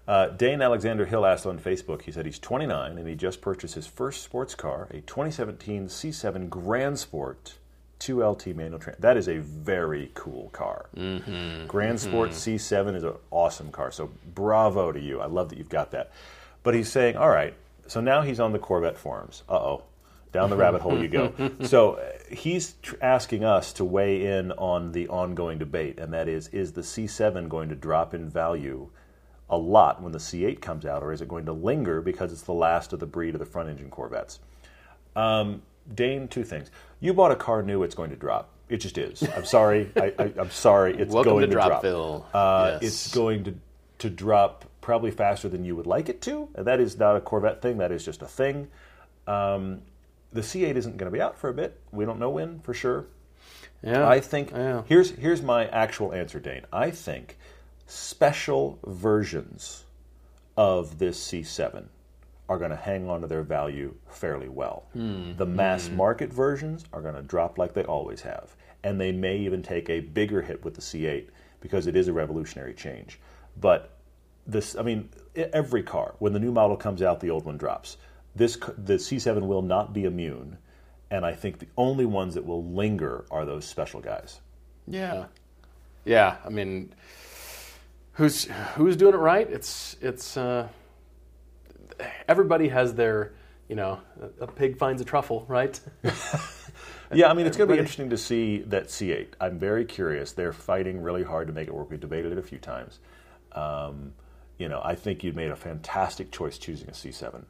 Uh, 0.07 0.29
Dane 0.29 0.61
Alexander 0.61 1.07
Hill 1.07 1.25
asked 1.25 1.47
on 1.47 1.59
Facebook. 1.59 2.03
He 2.03 2.13
said 2.13 2.27
he's 2.27 2.39
29 2.39 2.99
and 2.99 3.09
he 3.09 3.15
just 3.15 3.41
purchased 3.41 3.75
his 3.75 3.87
first 3.87 4.23
sports 4.23 4.55
car, 4.55 4.87
a 4.91 5.01
2017 5.01 5.87
C7 5.89 6.51
Grand 6.51 6.99
Sport 6.99 7.55
2LT 8.01 8.55
manual. 8.55 8.79
Trans- 8.79 8.99
that 9.01 9.17
is 9.17 9.29
a 9.29 9.39
very 9.39 10.11
cool 10.15 10.51
car. 10.51 10.87
Mm-hmm. 10.97 11.67
Grand 11.67 11.99
Sport 12.01 12.31
C7 12.31 12.97
is 12.97 13.03
an 13.03 13.15
awesome 13.31 13.73
car. 13.73 13.91
So 13.91 14.11
bravo 14.35 14.93
to 14.93 15.01
you. 15.01 15.21
I 15.21 15.27
love 15.27 15.49
that 15.49 15.59
you've 15.59 15.71
got 15.71 15.93
that. 15.93 16.13
But 16.63 16.75
he's 16.75 16.91
saying, 16.91 17.17
all 17.17 17.31
right. 17.31 17.55
So 17.87 18.01
now 18.01 18.23
he's 18.23 18.41
on 18.41 18.53
the 18.53 18.59
Corvette 18.59 18.99
forums. 18.99 19.43
Uh 19.49 19.55
oh. 19.55 19.83
Down 20.35 20.51
the 20.51 20.57
rabbit 20.57 20.83
hole 20.83 21.01
you 21.01 21.09
go. 21.09 21.33
So 21.63 21.95
uh, 21.95 22.13
he's 22.29 22.75
tr- 22.83 22.97
asking 23.01 23.45
us 23.45 23.73
to 23.75 23.85
weigh 23.85 24.27
in 24.39 24.51
on 24.53 24.91
the 24.93 25.09
ongoing 25.09 25.59
debate, 25.59 25.99
and 26.01 26.13
that 26.13 26.29
is: 26.29 26.49
is 26.49 26.73
the 26.73 26.81
C7 26.83 27.49
going 27.49 27.69
to 27.69 27.77
drop 27.77 28.13
in 28.15 28.29
value 28.29 28.91
a 29.49 29.57
lot 29.57 30.03
when 30.03 30.11
the 30.13 30.19
C8 30.19 30.61
comes 30.61 30.85
out, 30.85 31.03
or 31.05 31.13
is 31.13 31.21
it 31.23 31.29
going 31.29 31.47
to 31.47 31.53
linger 31.53 32.01
because 32.01 32.33
it's 32.33 32.43
the 32.43 32.53
last 32.53 32.93
of 32.93 32.99
the 32.99 33.07
breed 33.07 33.35
of 33.35 33.39
the 33.39 33.47
front 33.47 33.69
engine 33.69 33.91
Corvettes? 33.91 34.41
Um, 35.15 35.63
Dane, 35.95 36.27
two 36.27 36.43
things. 36.43 36.71
You 36.99 37.15
bought 37.15 37.31
a 37.31 37.37
car 37.37 37.63
new, 37.63 37.83
it's 37.85 37.95
going 37.95 38.11
to 38.11 38.17
drop. 38.17 38.51
It 38.69 38.79
just 38.79 38.99
is. 38.99 39.23
I'm 39.37 39.45
sorry. 39.45 39.93
I, 39.97 40.13
I, 40.19 40.33
I'm 40.37 40.51
sorry. 40.51 40.97
It's 40.99 41.15
Welcome 41.15 41.35
going 41.35 41.41
to 41.43 41.47
to, 41.47 41.53
drop. 41.53 41.83
Dropville. 41.83 42.25
Uh, 42.35 42.79
Yes. 42.83 42.91
It's 42.91 43.15
going 43.15 43.45
to 43.45 43.55
to 43.99 44.11
drop 44.11 44.65
probably 44.81 45.13
faster 45.13 45.49
than 45.49 45.65
you 45.65 45.77
would 45.77 45.87
like 45.87 46.09
it 46.09 46.21
to. 46.23 46.49
And 46.57 46.67
that 46.67 46.81
is 46.81 46.99
not 46.99 47.15
a 47.17 47.21
Corvette 47.21 47.63
thing. 47.63 47.79
That 47.79 47.93
is 47.93 48.05
just 48.05 48.21
a 48.23 48.27
thing. 48.27 48.69
Um, 49.29 49.83
the 50.35 50.41
C8 50.43 50.77
isn't 50.77 50.99
going 50.99 51.11
to 51.11 51.17
be 51.17 51.23
out 51.23 51.39
for 51.39 51.49
a 51.49 51.55
bit. 51.55 51.81
We 51.93 52.05
don't 52.05 52.19
know 52.19 52.29
when 52.29 52.59
for 52.61 52.75
sure. 52.75 53.07
Yeah. 53.83 54.07
I 54.07 54.21
think 54.21 54.51
Yeah. 54.51 54.83
here's 54.87 55.11
here's 55.11 55.41
my 55.41 55.67
actual 55.69 56.13
answer, 56.13 56.41
Dane. 56.41 56.67
I 56.73 56.91
think 56.91 57.39
special 57.87 58.79
versions 58.85 59.85
of 60.57 60.99
this 60.99 61.19
C7 61.27 61.87
are 62.49 62.59
going 62.59 62.71
to 62.71 62.77
hang 62.77 63.09
on 63.09 63.21
to 63.23 63.27
their 63.27 63.43
value 63.43 63.95
fairly 64.09 64.49
well. 64.49 64.85
Hmm. 64.93 65.37
The 65.37 65.47
mass 65.47 65.87
hmm. 65.87 65.97
market 65.97 66.33
versions 66.33 66.85
are 66.93 67.01
going 67.01 67.15
to 67.15 67.23
drop 67.23 67.57
like 67.57 67.73
they 67.75 67.85
always 67.85 68.23
have, 68.23 68.55
and 68.83 69.01
they 69.01 69.13
may 69.13 69.39
even 69.39 69.63
take 69.63 69.89
a 69.89 70.01
bigger 70.01 70.43
hit 70.43 70.65
with 70.65 70.75
the 70.75 70.83
C8 70.83 71.29
because 71.61 71.87
it 71.87 71.97
is 71.97 72.09
a 72.09 72.13
revolutionary 72.13 72.75
change. 72.75 73.19
But 73.59 73.97
this, 74.47 74.77
I 74.77 74.83
mean, 74.83 75.09
every 75.37 75.83
car 75.83 76.15
when 76.19 76.33
the 76.33 76.41
new 76.41 76.53
model 76.53 76.77
comes 76.77 77.03
out, 77.03 77.21
the 77.21 77.31
old 77.31 77.45
one 77.45 77.57
drops. 77.57 77.97
This 78.35 78.57
the 78.57 78.95
C7 78.95 79.47
will 79.47 79.63
not 79.63 79.93
be 79.93 80.05
immune, 80.05 80.59
and 81.11 81.25
I 81.25 81.33
think 81.33 81.59
the 81.59 81.69
only 81.77 82.07
ones 82.07 82.35
that 82.35 82.45
will 82.45 82.65
linger 82.65 83.25
are 83.31 83.45
those 83.45 83.65
special 83.65 84.01
guys. 84.01 84.41
Yeah, 84.87 85.27
yeah. 86.05 86.37
I 86.45 86.49
mean, 86.49 86.93
who's 88.13 88.45
who's 88.75 88.97
doing 88.97 89.15
it 89.15 89.19
right? 89.19 89.49
It's 89.49 89.97
it's 90.01 90.37
uh, 90.37 90.69
everybody 92.27 92.69
has 92.69 92.95
their 92.95 93.35
you 93.69 93.77
know 93.77 94.01
a, 94.41 94.45
a 94.45 94.47
pig 94.47 94.79
finds 94.79 95.01
a 95.01 95.05
truffle, 95.05 95.45
right? 95.49 95.79
Yeah, 97.13 97.31
I 97.31 97.35
mean, 97.35 97.47
it's 97.47 97.57
going 97.57 97.69
to 97.69 97.75
be 97.75 97.79
interesting 97.79 98.11
to 98.11 98.17
see 98.17 98.59
that 98.67 98.89
C8. 98.89 99.29
I'm 99.41 99.59
very 99.59 99.85
curious. 99.85 100.33
They're 100.33 100.53
fighting 100.53 101.03
really 101.03 101.23
hard 101.23 101.47
to 101.49 101.53
make 101.53 101.69
it 101.69 101.75
work. 101.75 101.91
We 101.91 101.97
debated 101.97 102.33
it 102.33 102.39
a 102.39 102.43
few 102.43 102.59
times. 102.59 102.99
Um, 103.53 104.13
you 104.59 104.69
know, 104.69 104.81
I 104.85 104.95
think 104.95 105.23
you 105.23 105.33
made 105.33 105.51
a 105.51 105.57
fantastic 105.57 106.31
choice 106.31 106.59
choosing 106.59 106.89
a 106.89 106.93
C7, 106.93 107.45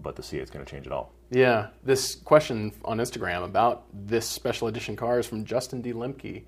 but 0.00 0.16
the 0.16 0.22
C8 0.22 0.42
is 0.42 0.50
going 0.50 0.64
to 0.64 0.70
change 0.70 0.86
it 0.86 0.92
all. 0.92 1.12
yeah. 1.30 1.68
This 1.82 2.14
question 2.16 2.72
on 2.84 2.98
Instagram 2.98 3.44
about 3.44 3.84
this 3.92 4.26
special 4.28 4.68
edition 4.68 4.96
car 4.96 5.18
is 5.18 5.26
from 5.26 5.44
Justin 5.44 5.82
D. 5.82 5.92
Lemke. 5.92 6.42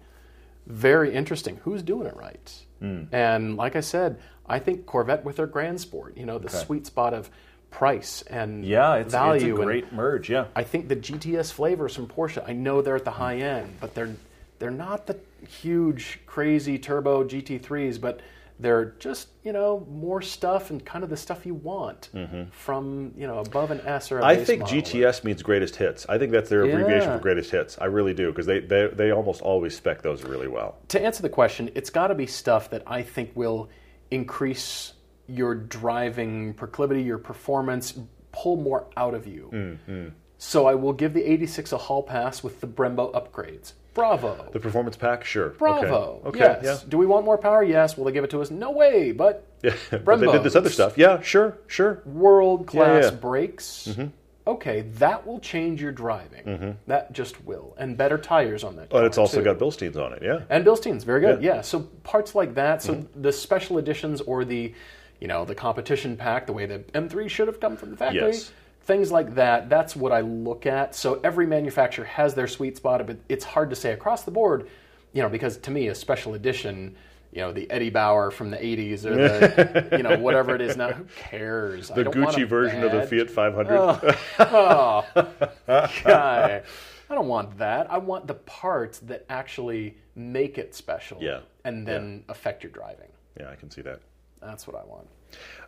Very 0.66 1.14
interesting. 1.14 1.56
Who's 1.64 1.82
doing 1.82 2.06
it 2.06 2.16
right? 2.16 2.52
Hmm. 2.80 3.04
And 3.10 3.56
like 3.56 3.74
I 3.74 3.80
said, 3.80 4.18
I 4.46 4.58
think 4.58 4.86
Corvette 4.86 5.24
with 5.24 5.36
their 5.36 5.46
Grand 5.46 5.80
Sport. 5.80 6.16
You 6.16 6.26
know, 6.26 6.38
the 6.38 6.48
sweet 6.50 6.86
spot 6.86 7.14
of 7.14 7.30
price 7.70 8.22
and 8.22 8.64
Yeah, 8.64 8.94
it's, 8.96 9.12
value 9.12 9.36
it's 9.52 9.58
a 9.58 9.62
and 9.62 9.64
great 9.64 9.92
merge. 9.92 10.30
Yeah. 10.30 10.46
I 10.54 10.62
think 10.62 10.88
the 10.88 10.96
GTS 10.96 11.52
flavors 11.52 11.94
from 11.94 12.06
Porsche. 12.06 12.42
I 12.46 12.52
know 12.52 12.82
they're 12.82 12.96
at 12.96 13.04
the 13.04 13.10
high 13.12 13.36
end, 13.36 13.76
but 13.80 13.94
they're 13.94 14.14
they're 14.58 14.70
not 14.70 15.06
the 15.06 15.16
huge, 15.46 16.20
crazy 16.26 16.78
turbo 16.78 17.24
GT3s, 17.24 18.00
but 18.00 18.20
they're 18.60 18.94
just 18.98 19.28
you 19.44 19.52
know 19.52 19.86
more 19.90 20.20
stuff 20.20 20.70
and 20.70 20.84
kind 20.84 21.04
of 21.04 21.10
the 21.10 21.16
stuff 21.16 21.46
you 21.46 21.54
want 21.54 22.10
from 22.50 23.12
you 23.16 23.26
know 23.26 23.38
above 23.38 23.70
an 23.70 23.80
S 23.82 24.10
or 24.10 24.18
a 24.18 24.22
Mm-hmm. 24.22 24.28
I 24.40 24.44
think 24.44 24.60
model. 24.62 24.78
GTS 24.82 25.24
means 25.24 25.42
greatest 25.42 25.76
hits. 25.76 26.06
I 26.08 26.18
think 26.18 26.32
that's 26.32 26.50
their 26.50 26.62
abbreviation 26.64 27.08
Yeah. 27.10 27.16
for 27.16 27.22
greatest 27.22 27.50
hits. 27.50 27.78
I 27.80 27.84
really 27.86 28.14
do 28.14 28.30
because 28.30 28.46
they, 28.46 28.60
they 28.60 28.88
they 28.88 29.10
almost 29.12 29.42
always 29.42 29.76
spec 29.76 30.02
those 30.02 30.22
really 30.24 30.48
well. 30.48 30.76
To 30.88 31.00
answer 31.00 31.22
the 31.22 31.28
question, 31.28 31.70
it's 31.74 31.90
got 31.90 32.08
to 32.08 32.14
be 32.14 32.26
stuff 32.26 32.70
that 32.70 32.82
I 32.86 33.02
think 33.02 33.30
will 33.34 33.68
increase 34.10 34.94
your 35.26 35.54
driving 35.54 36.54
proclivity, 36.54 37.02
your 37.02 37.18
performance, 37.18 37.98
pull 38.32 38.56
more 38.56 38.88
out 38.96 39.14
of 39.14 39.26
you. 39.26 39.50
Mm-hmm. 39.52 40.08
So 40.38 40.66
I 40.66 40.74
will 40.74 40.92
give 40.92 41.12
the 41.14 41.22
86 41.30 41.72
a 41.72 41.76
hall 41.78 42.02
pass 42.02 42.42
with 42.42 42.60
the 42.60 42.66
Brembo 42.66 43.12
upgrades. 43.12 43.72
Bravo. 43.98 44.48
The 44.52 44.60
performance 44.60 44.96
pack, 44.96 45.24
sure. 45.24 45.50
Bravo. 45.50 46.22
Okay. 46.26 46.60
Yes. 46.62 46.80
Okay. 46.80 46.88
Do 46.90 46.98
we 46.98 47.06
want 47.06 47.24
more 47.24 47.36
power? 47.36 47.62
Yes. 47.62 47.96
Will 47.96 48.04
they 48.04 48.12
give 48.12 48.24
it 48.24 48.30
to 48.30 48.40
us? 48.40 48.50
No 48.50 48.70
way. 48.70 49.12
But 49.12 49.44
Yeah. 49.62 49.74
yeah. 49.92 49.98
but 49.98 50.20
they 50.20 50.30
did 50.30 50.42
this 50.42 50.56
other 50.56 50.70
stuff. 50.70 50.96
Yeah. 50.96 51.20
Sure. 51.20 51.58
Sure. 51.66 52.02
world 52.06 52.66
class 52.66 53.04
Yeah, 53.04 53.10
yeah. 53.10 53.16
brakes. 53.16 53.88
Mm-hmm. 53.90 54.06
Okay, 54.46 54.80
that 54.94 55.26
will 55.26 55.40
change 55.40 55.82
your 55.82 55.92
driving. 55.92 56.44
Mm-hmm. 56.44 56.70
That 56.86 57.12
just 57.12 57.44
will, 57.44 57.74
and 57.78 57.98
better 57.98 58.16
tires 58.16 58.64
on 58.64 58.76
that. 58.76 58.88
But 58.88 59.04
it's 59.04 59.18
also 59.18 59.38
too. 59.38 59.44
got 59.44 59.58
Bilsteins 59.58 59.96
on 59.96 60.14
it. 60.14 60.22
Yeah. 60.22 60.40
and 60.48 60.64
Bilsteins, 60.64 61.04
very 61.04 61.20
good. 61.20 61.42
Yeah. 61.42 61.56
Yeah. 61.56 61.60
So 61.60 61.80
parts 61.80 62.34
like 62.34 62.54
that. 62.54 62.82
So 62.82 62.94
mm-hmm. 62.94 63.20
the 63.20 63.30
special 63.30 63.76
editions 63.76 64.22
or 64.22 64.46
the, 64.46 64.72
you 65.20 65.28
know, 65.28 65.44
the 65.44 65.54
competition 65.54 66.16
pack, 66.16 66.46
the 66.46 66.54
way 66.54 66.64
the 66.64 66.78
M3 66.78 67.28
should 67.28 67.46
have 67.46 67.60
come 67.60 67.76
from 67.76 67.90
the 67.90 67.96
factory. 67.98 68.32
Yes. 68.32 68.52
Things 68.88 69.12
like 69.12 69.34
that. 69.34 69.68
That's 69.68 69.94
what 69.94 70.12
I 70.12 70.22
look 70.22 70.64
at. 70.64 70.94
So 70.94 71.20
every 71.22 71.46
manufacturer 71.46 72.06
has 72.06 72.34
their 72.34 72.46
sweet 72.46 72.78
spot, 72.78 73.06
but 73.06 73.18
it's 73.28 73.44
hard 73.44 73.68
to 73.68 73.76
say 73.76 73.92
across 73.92 74.22
the 74.22 74.30
board, 74.30 74.66
you 75.12 75.22
know, 75.22 75.28
because 75.28 75.58
to 75.58 75.70
me 75.70 75.88
a 75.88 75.94
special 75.94 76.32
edition. 76.32 76.96
You 77.30 77.42
know 77.42 77.52
the 77.52 77.70
Eddie 77.70 77.90
Bauer 77.90 78.30
from 78.30 78.50
the 78.50 78.56
'80s, 78.56 79.04
or 79.04 79.14
the 79.14 79.88
you 79.98 80.02
know 80.02 80.18
whatever 80.18 80.54
it 80.54 80.62
is 80.62 80.78
now. 80.78 80.92
Who 80.92 81.04
cares? 81.14 81.88
The 81.88 82.04
Gucci 82.04 82.48
version 82.48 82.82
of 82.82 82.90
the 82.90 83.02
Fiat 83.02 83.30
500. 83.30 83.76
Oh, 84.38 85.04
guy. 85.66 86.62
I 87.10 87.14
don't 87.14 87.28
want 87.28 87.58
that. 87.58 87.92
I 87.92 87.98
want 87.98 88.26
the 88.26 88.34
parts 88.34 89.00
that 89.00 89.26
actually 89.28 89.98
make 90.14 90.56
it 90.56 90.74
special. 90.74 91.18
Yeah. 91.20 91.40
And 91.66 91.86
then 91.86 92.24
affect 92.30 92.62
your 92.62 92.72
driving. 92.72 93.10
yeah, 93.38 93.50
I 93.50 93.56
can 93.56 93.70
see 93.70 93.82
that. 93.82 94.00
That's 94.40 94.66
what 94.66 94.76
I 94.76 94.84
want. 94.86 95.06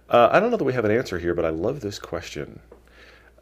Uh, 0.08 0.30
I 0.32 0.40
don't 0.40 0.50
know 0.50 0.56
that 0.56 0.64
we 0.64 0.72
have 0.72 0.86
an 0.86 0.90
answer 0.90 1.18
here, 1.18 1.34
but 1.34 1.44
I 1.44 1.50
love 1.50 1.80
this 1.80 1.98
question. 1.98 2.58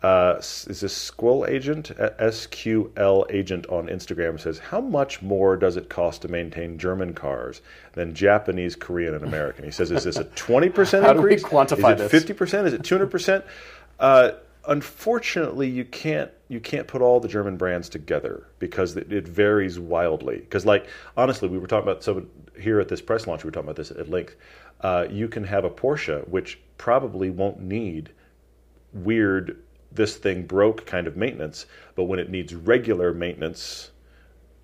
Uh, 0.03 0.37
is 0.39 0.81
this 0.81 1.11
Squill 1.11 1.49
Agent? 1.49 1.91
SQL 1.97 3.27
Agent 3.31 3.67
on 3.67 3.89
Instagram 3.89 4.39
says, 4.39 4.59
How 4.59 4.81
much 4.81 5.23
more 5.23 5.57
does 5.57 5.77
it 5.77 5.89
cost 5.89 6.23
to 6.23 6.29
maintain 6.29 6.79
German 6.79 7.15
cars 7.15 7.63
than 7.95 8.15
Japanese, 8.15 8.77
Korean, 8.77 9.15
and 9.15 9.25
American? 9.25 9.65
He 9.65 9.73
says, 9.73 9.91
Is 9.91 10.05
this 10.05 10.17
a 10.17 10.25
20% 10.37 11.03
How 11.03 11.13
do 11.13 11.23
we 11.23 11.33
increase? 11.33 11.43
quantify 11.43 11.99
is 11.99 12.11
this? 12.11 12.25
it 12.25 12.37
50%? 12.37 12.67
Is 12.67 12.73
it 12.75 12.83
200%? 12.83 13.45
Uh, 14.01 14.31
unfortunately, 14.69 15.69
you 15.69 15.85
can't 15.85 16.31
you 16.47 16.61
can't 16.61 16.87
put 16.87 17.03
all 17.03 17.19
the 17.19 17.27
German 17.27 17.57
brands 17.57 17.89
together 17.89 18.47
because 18.61 18.97
it, 18.97 19.13
it 19.13 19.27
varies 19.27 19.79
wildly. 19.81 20.37
Because, 20.37 20.65
like, 20.65 20.87
honestly, 21.17 21.49
we 21.49 21.59
were 21.59 21.67
talking 21.67 21.91
about 21.91 22.05
so 22.05 22.25
here 22.57 22.79
at 22.79 22.87
this 22.87 23.03
press 23.03 23.27
launch, 23.27 23.43
we 23.43 23.49
were 23.49 23.53
talking 23.53 23.67
about 23.69 23.75
this 23.75 23.91
at 23.91 24.09
length. 24.09 24.37
Uh, 24.81 25.07
you 25.11 25.27
can 25.27 25.43
have 25.43 25.65
a 25.65 25.71
Porsche 25.71 26.29
which 26.29 26.61
probably 26.77 27.29
won't 27.29 27.61
need 27.61 28.11
weird 28.93 29.59
this 29.99 30.17
thing 30.17 30.47
broke 30.47 30.87
kind 30.87 31.07
of 31.07 31.17
maintenance, 31.17 31.67
but 31.95 32.05
when 32.05 32.19
it 32.19 32.31
needs 32.31 32.55
regular 32.55 33.13
maintenance, 33.13 33.91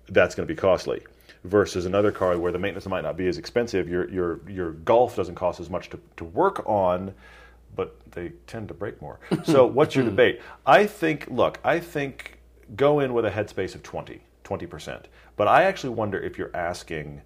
that's 0.09 0.33
going 0.33 0.47
to 0.47 0.51
be 0.51 0.59
costly. 0.59 1.03
Versus 1.43 1.85
another 1.85 2.11
car 2.11 2.39
where 2.39 2.51
the 2.51 2.57
maintenance 2.57 2.87
might 2.87 3.03
not 3.03 3.17
be 3.17 3.27
as 3.27 3.37
expensive, 3.37 3.87
your 3.87 4.09
your 4.09 4.39
your 4.49 4.71
Golf 4.71 5.15
doesn't 5.15 5.35
cost 5.35 5.59
as 5.59 5.69
much 5.69 5.91
to, 5.91 5.99
to 6.17 6.23
work 6.23 6.67
on, 6.67 7.13
but 7.75 7.95
they 8.11 8.31
tend 8.47 8.67
to 8.69 8.73
break 8.73 8.99
more. 8.99 9.19
So 9.43 9.67
what's 9.67 9.93
your 9.93 10.05
debate? 10.05 10.41
I 10.65 10.87
think 10.87 11.27
look, 11.29 11.59
I 11.63 11.79
think 11.79 12.39
go 12.75 12.99
in 12.99 13.13
with 13.13 13.25
a 13.25 13.29
headspace 13.29 13.75
of 13.75 13.83
20, 13.83 14.21
20%. 14.43 15.03
But 15.35 15.47
I 15.47 15.65
actually 15.65 15.91
wonder 15.93 16.19
if 16.19 16.39
you're 16.39 16.55
asking 16.55 17.21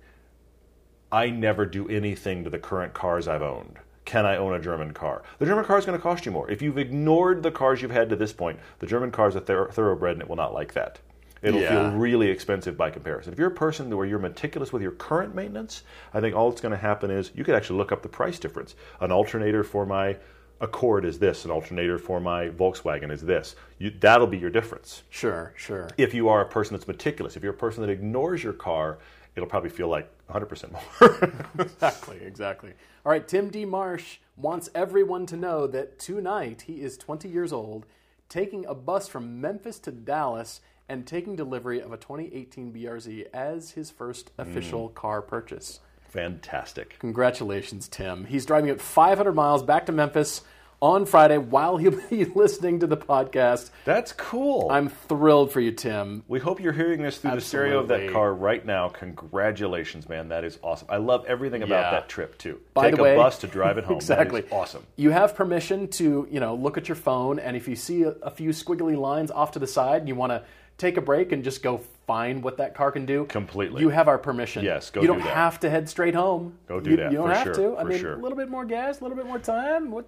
I 1.12 1.30
never 1.30 1.66
do 1.66 1.88
anything 1.88 2.44
to 2.44 2.50
the 2.50 2.60
current 2.60 2.94
cars 2.94 3.28
I've 3.28 3.42
owned. 3.42 3.80
Can 4.10 4.26
I 4.26 4.38
own 4.38 4.56
a 4.56 4.60
German 4.60 4.92
car? 4.92 5.22
The 5.38 5.46
German 5.46 5.66
car 5.66 5.78
is 5.78 5.86
going 5.86 5.96
to 5.96 6.02
cost 6.02 6.26
you 6.26 6.32
more. 6.32 6.50
If 6.50 6.64
you've 6.64 6.80
ignored 6.80 7.44
the 7.44 7.52
cars 7.52 7.80
you've 7.80 7.92
had 7.92 8.10
to 8.10 8.16
this 8.16 8.34
point, 8.34 8.58
the 8.80 8.88
German 8.88 9.12
car 9.12 9.28
is 9.30 9.36
a 9.36 9.40
thor- 9.40 9.70
thoroughbred 9.72 10.14
and 10.14 10.24
it 10.24 10.28
will 10.28 10.36
not 10.36 10.52
like 10.52 10.74
that. 10.74 10.98
It'll 11.44 11.62
Yeah. 11.62 11.92
feel 11.92 11.92
really 12.00 12.28
expensive 12.30 12.76
by 12.76 12.90
comparison. 12.90 13.34
If 13.34 13.38
you're 13.38 13.50
a 13.50 13.52
person 13.52 13.96
where 13.96 14.08
you're 14.08 14.18
meticulous 14.18 14.74
with 14.74 14.82
your 14.82 14.94
current 14.94 15.36
maintenance, 15.36 15.84
I 16.12 16.22
think 16.22 16.36
all 16.36 16.50
that's 16.50 16.60
going 16.60 16.72
to 16.72 16.78
happen 16.80 17.12
is 17.12 17.30
you 17.36 17.44
could 17.44 17.54
actually 17.54 17.78
look 17.78 17.92
up 17.92 18.02
the 18.02 18.10
price 18.10 18.40
difference. 18.40 18.74
An 19.00 19.12
alternator 19.12 19.64
for 19.64 19.86
my 19.86 20.18
Accord 20.60 21.06
is 21.06 21.20
this, 21.20 21.46
an 21.46 21.52
alternator 21.52 21.98
for 22.00 22.20
my 22.20 22.50
Volkswagen 22.50 23.12
is 23.12 23.22
this. 23.22 23.56
You, 23.78 23.92
that'll 24.00 24.28
be 24.28 24.38
your 24.40 24.50
difference 24.50 25.04
Sure, 25.10 25.54
sure. 25.56 25.88
if 25.98 26.14
you 26.16 26.28
are 26.30 26.42
a 26.42 26.46
person 26.46 26.76
that's 26.76 26.88
meticulous. 26.88 27.38
If 27.38 27.44
you're 27.44 27.54
a 27.54 27.56
person 27.56 27.80
that 27.82 27.90
ignores 27.92 28.44
your 28.44 28.52
car, 28.54 28.98
it'll 29.40 29.50
probably 29.50 29.70
feel 29.70 29.88
like 29.88 30.12
100% 30.30 30.72
more. 30.72 31.34
Exactly, 31.60 32.18
exactly. 32.22 32.74
All 33.06 33.12
right, 33.12 33.28
Tim 33.28 33.50
D. 33.50 33.66
Marsh 33.66 34.18
wants 34.36 34.70
everyone 34.76 35.26
to 35.28 35.38
know 35.38 35.66
that 35.68 35.98
tonight 35.98 36.64
he 36.68 36.82
is 36.82 36.98
20 36.98 37.28
years 37.30 37.54
old, 37.54 37.86
taking 38.28 38.66
a 38.66 38.76
bus 38.76 39.08
from 39.08 39.42
Memphis 39.42 39.80
to 39.80 39.92
Dallas 39.92 40.62
and 40.88 41.06
taking 41.06 41.36
delivery 41.36 41.80
of 41.80 41.94
a 41.94 41.98
2018 41.98 42.74
BRZ 42.74 43.28
as 43.34 43.72
his 43.72 43.92
first 43.92 44.36
mm. 44.38 44.48
official 44.48 44.90
car 44.90 45.22
purchase. 45.22 45.80
Fantastic. 46.10 46.98
Congratulations, 47.00 47.88
Tim. 47.88 48.26
He's 48.26 48.46
driving 48.46 48.70
it 48.70 48.82
500 48.82 49.34
miles 49.34 49.64
back 49.64 49.86
to 49.86 49.92
Memphis 49.92 50.42
on 50.82 51.06
Friday 51.06 51.38
while 51.38 51.76
he'll 51.78 52.00
be 52.10 52.24
listening 52.36 52.80
to 52.80 52.88
the 52.88 52.96
podcast. 52.98 53.70
That's 53.84 54.14
cool. 54.14 54.70
I'm 54.72 54.88
thrilled 54.90 55.52
for 55.52 55.60
you, 55.60 55.72
Tim. 55.72 56.24
we 56.28 56.40
hope 56.40 56.62
you're 56.62 56.72
hearing 56.74 57.02
this 57.02 57.18
through 57.18 57.32
the 57.32 57.42
stereo 57.42 57.80
of 57.80 57.88
that 57.90 58.12
car 58.12 58.34
right 58.34 58.66
now. 58.66 58.88
Congratulations, 58.90 60.08
man. 60.08 60.30
That 60.30 60.44
is 60.44 60.58
awesome. 60.64 60.88
I 60.90 60.98
love 60.98 61.26
everything 61.26 61.64
about 61.64 61.84
Yeah. 61.86 61.92
that 61.92 62.10
trip 62.10 62.38
too. 62.38 62.60
By 62.74 62.84
Take 62.90 62.96
the 62.96 63.02
a 63.02 63.04
way- 63.04 63.16
bus 63.16 63.38
to 63.40 63.48
drive 63.48 63.78
it 63.78 63.84
home. 63.86 63.98
exactly. 63.98 64.44
Awesome. 64.52 64.84
You 64.96 65.10
have 65.12 65.36
permission 65.36 65.88
to, 65.90 66.28
you 66.32 66.40
know, 66.40 66.56
look 66.56 66.78
at 66.78 66.88
your 66.88 66.96
phone, 66.96 67.40
and 67.40 67.56
if 67.58 67.68
you 67.68 67.76
see 67.76 68.04
a, 68.04 68.10
a 68.22 68.30
few 68.32 68.50
squiggly 68.52 68.98
lines 68.98 69.32
off 69.32 69.52
to 69.52 69.60
the 69.60 69.68
side, 69.68 70.00
and 70.02 70.08
you 70.08 70.16
want 70.16 70.32
to 70.32 70.44
take 70.78 70.96
a 70.96 71.02
break 71.02 71.34
and 71.34 71.44
just 71.44 71.62
go 71.62 71.82
find 72.08 72.42
what 72.42 72.58
that 72.58 72.74
car 72.74 72.90
can 72.92 73.06
do. 73.06 73.26
Completely. 73.26 73.82
You 73.82 73.90
have 73.90 74.08
our 74.08 74.18
permission. 74.18 74.64
Yes, 74.64 74.90
go 74.90 75.02
You 75.02 75.08
do 75.08 75.14
don't 75.14 75.24
that. 75.24 75.36
have 75.36 75.60
to 75.60 75.70
head 75.70 75.90
straight 75.90 76.16
home. 76.16 76.58
Go 76.68 76.80
do 76.80 76.92
you, 76.92 76.98
that, 76.98 77.12
You 77.12 77.18
don't 77.18 77.30
have 77.32 77.44
sure, 77.44 77.54
to. 77.76 77.78
I 77.78 77.84
mean, 77.84 78.00
sure. 78.00 78.14
a 78.14 78.18
little 78.18 78.38
bit 78.38 78.50
more 78.50 78.64
gas, 78.66 79.02
a 79.02 79.04
little 79.04 79.18
bit 79.18 79.26
more 79.28 79.40
time. 79.40 79.92
What, 79.92 80.06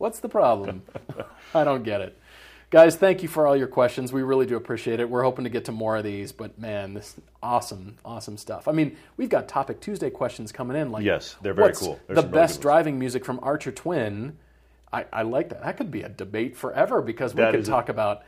what's 0.00 0.18
the 0.20 0.28
problem? 0.28 0.82
I 1.54 1.62
don't 1.62 1.84
get 1.84 2.00
it. 2.00 2.16
Guys, 2.70 2.96
thank 2.96 3.22
you 3.22 3.28
for 3.28 3.46
all 3.46 3.56
your 3.56 3.66
questions. 3.66 4.12
We 4.12 4.22
really 4.22 4.46
do 4.46 4.56
appreciate 4.56 5.00
it. 5.00 5.10
We're 5.10 5.24
hoping 5.24 5.44
to 5.44 5.50
get 5.50 5.64
to 5.66 5.72
more 5.72 5.96
of 5.96 6.04
these, 6.04 6.30
but 6.32 6.58
man, 6.58 6.94
this 6.94 7.16
awesome, 7.42 7.96
awesome 8.04 8.36
stuff. 8.36 8.68
I 8.68 8.72
mean, 8.72 8.96
we've 9.16 9.28
got 9.28 9.48
Topic 9.48 9.80
Tuesday 9.80 10.08
questions 10.08 10.52
coming 10.52 10.76
in. 10.76 10.90
Like, 10.92 11.04
Yes, 11.04 11.36
they're 11.42 11.52
very 11.52 11.74
cool. 11.74 11.98
There's 12.06 12.16
the 12.16 12.22
some 12.22 12.30
really 12.30 12.42
best 12.42 12.60
driving 12.60 12.98
music 12.98 13.24
from 13.24 13.40
Archer 13.42 13.72
Twin. 13.72 14.36
I, 14.92 15.04
I 15.12 15.22
like 15.22 15.48
that. 15.50 15.62
That 15.64 15.76
could 15.76 15.90
be 15.90 16.02
a 16.02 16.08
debate 16.08 16.56
forever 16.56 17.02
because 17.02 17.34
we 17.34 17.42
That 17.42 17.52
could 17.52 17.64
talk 17.64 17.88
about. 17.88 18.22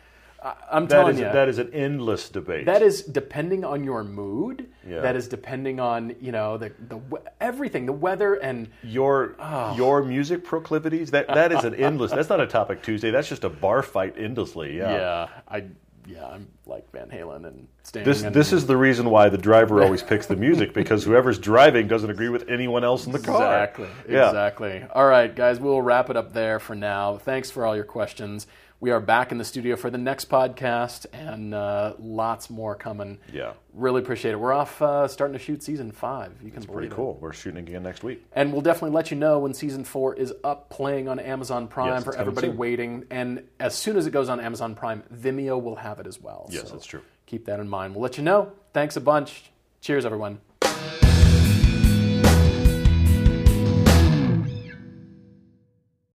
I'm 0.70 0.86
That 0.86 0.96
telling 0.96 1.14
is, 1.14 1.20
you, 1.20 1.26
that 1.26 1.48
is 1.48 1.58
an 1.58 1.70
endless 1.72 2.28
debate. 2.28 2.66
that 2.66 2.82
is 2.82 3.02
depending 3.02 3.64
on 3.64 3.84
your 3.84 4.02
mood. 4.04 4.68
Yeah. 4.88 5.00
That 5.00 5.14
is 5.16 5.28
depending 5.28 5.78
on 5.80 6.16
you 6.20 6.32
know 6.32 6.58
the 6.58 6.72
the 6.88 7.00
everything, 7.40 7.86
the 7.86 7.92
weather, 7.92 8.34
and 8.34 8.68
your 8.82 9.36
Oh. 9.38 9.74
your 9.76 10.02
music 10.02 10.44
proclivities. 10.44 11.10
That 11.12 11.28
that 11.28 11.52
is 11.52 11.64
an 11.64 11.74
endless. 11.74 12.10
That's 12.10 12.28
not 12.28 12.40
a 12.40 12.46
topic 12.46 12.82
Tuesday. 12.82 13.10
That's 13.10 13.28
just 13.28 13.44
a 13.44 13.50
bar 13.50 13.82
fight 13.82 14.14
endlessly. 14.18 14.76
Yeah. 14.76 14.92
yeah, 14.92 15.28
I 15.48 15.64
yeah, 16.06 16.26
I'm 16.26 16.48
like 16.66 16.90
Van 16.90 17.08
Halen 17.08 17.46
and 17.46 17.68
Sting. 17.84 18.02
This 18.02 18.22
and, 18.22 18.34
this 18.34 18.52
is 18.52 18.66
the 18.66 18.76
reason 18.76 19.08
why 19.10 19.28
the 19.28 19.38
driver 19.38 19.82
always 19.84 20.02
picks 20.02 20.26
the 20.26 20.34
music 20.34 20.74
because 20.74 21.04
whoever's 21.04 21.38
driving 21.38 21.86
doesn't 21.86 22.10
agree 22.10 22.28
with 22.28 22.48
anyone 22.48 22.82
else 22.82 23.06
in 23.06 23.12
the 23.12 23.20
car. 23.20 23.36
Exactly. 23.62 23.88
Yeah. 24.08 24.26
Exactly. 24.26 24.84
All 24.92 25.06
right, 25.06 25.32
guys, 25.34 25.60
we'll 25.60 25.80
wrap 25.82 26.10
it 26.10 26.16
up 26.16 26.32
there 26.32 26.58
for 26.58 26.74
now. 26.74 27.18
Thanks 27.18 27.50
for 27.52 27.64
all 27.64 27.76
your 27.76 27.84
questions. 27.84 28.48
We 28.82 28.90
are 28.90 28.98
back 28.98 29.30
in 29.30 29.38
the 29.38 29.44
studio 29.44 29.76
for 29.76 29.90
the 29.90 29.96
next 29.96 30.28
podcast 30.28 31.06
and 31.12 31.54
uh, 31.54 31.92
lots 32.00 32.50
more 32.50 32.74
coming. 32.74 33.20
Yeah. 33.32 33.52
Really 33.72 34.02
appreciate 34.02 34.32
it. 34.32 34.40
We're 34.40 34.52
off 34.52 34.82
uh, 34.82 35.06
starting 35.06 35.34
to 35.34 35.38
shoot 35.38 35.62
season 35.62 35.92
five. 35.92 36.32
You 36.42 36.50
can 36.50 36.64
Pretty 36.64 36.72
believe 36.88 36.90
it. 36.90 36.96
cool. 36.96 37.16
We're 37.20 37.32
shooting 37.32 37.60
again 37.60 37.84
next 37.84 38.02
week. 38.02 38.24
And 38.32 38.52
we'll 38.52 38.60
definitely 38.60 38.90
let 38.90 39.12
you 39.12 39.16
know 39.16 39.38
when 39.38 39.54
season 39.54 39.84
four 39.84 40.16
is 40.16 40.34
up 40.42 40.68
playing 40.68 41.06
on 41.06 41.20
Amazon 41.20 41.68
Prime 41.68 41.90
Yes, 41.90 42.02
for 42.02 42.16
everybody 42.16 42.48
soon. 42.48 42.56
waiting. 42.56 43.04
And 43.08 43.44
as 43.60 43.76
soon 43.76 43.96
as 43.96 44.08
it 44.08 44.10
goes 44.10 44.28
on 44.28 44.40
Amazon 44.40 44.74
Prime, 44.74 45.04
Vimeo 45.14 45.62
will 45.62 45.76
have 45.76 46.00
it 46.00 46.08
as 46.08 46.20
well. 46.20 46.48
Yes, 46.50 46.72
that's 46.72 46.84
true. 46.84 47.02
Keep 47.26 47.44
that 47.46 47.60
in 47.60 47.68
mind. 47.68 47.94
We'll 47.94 48.02
let 48.02 48.18
you 48.18 48.24
know. 48.24 48.50
Thanks 48.72 48.96
a 48.96 49.00
bunch. 49.00 49.52
Cheers, 49.80 50.04
everyone. 50.04 50.40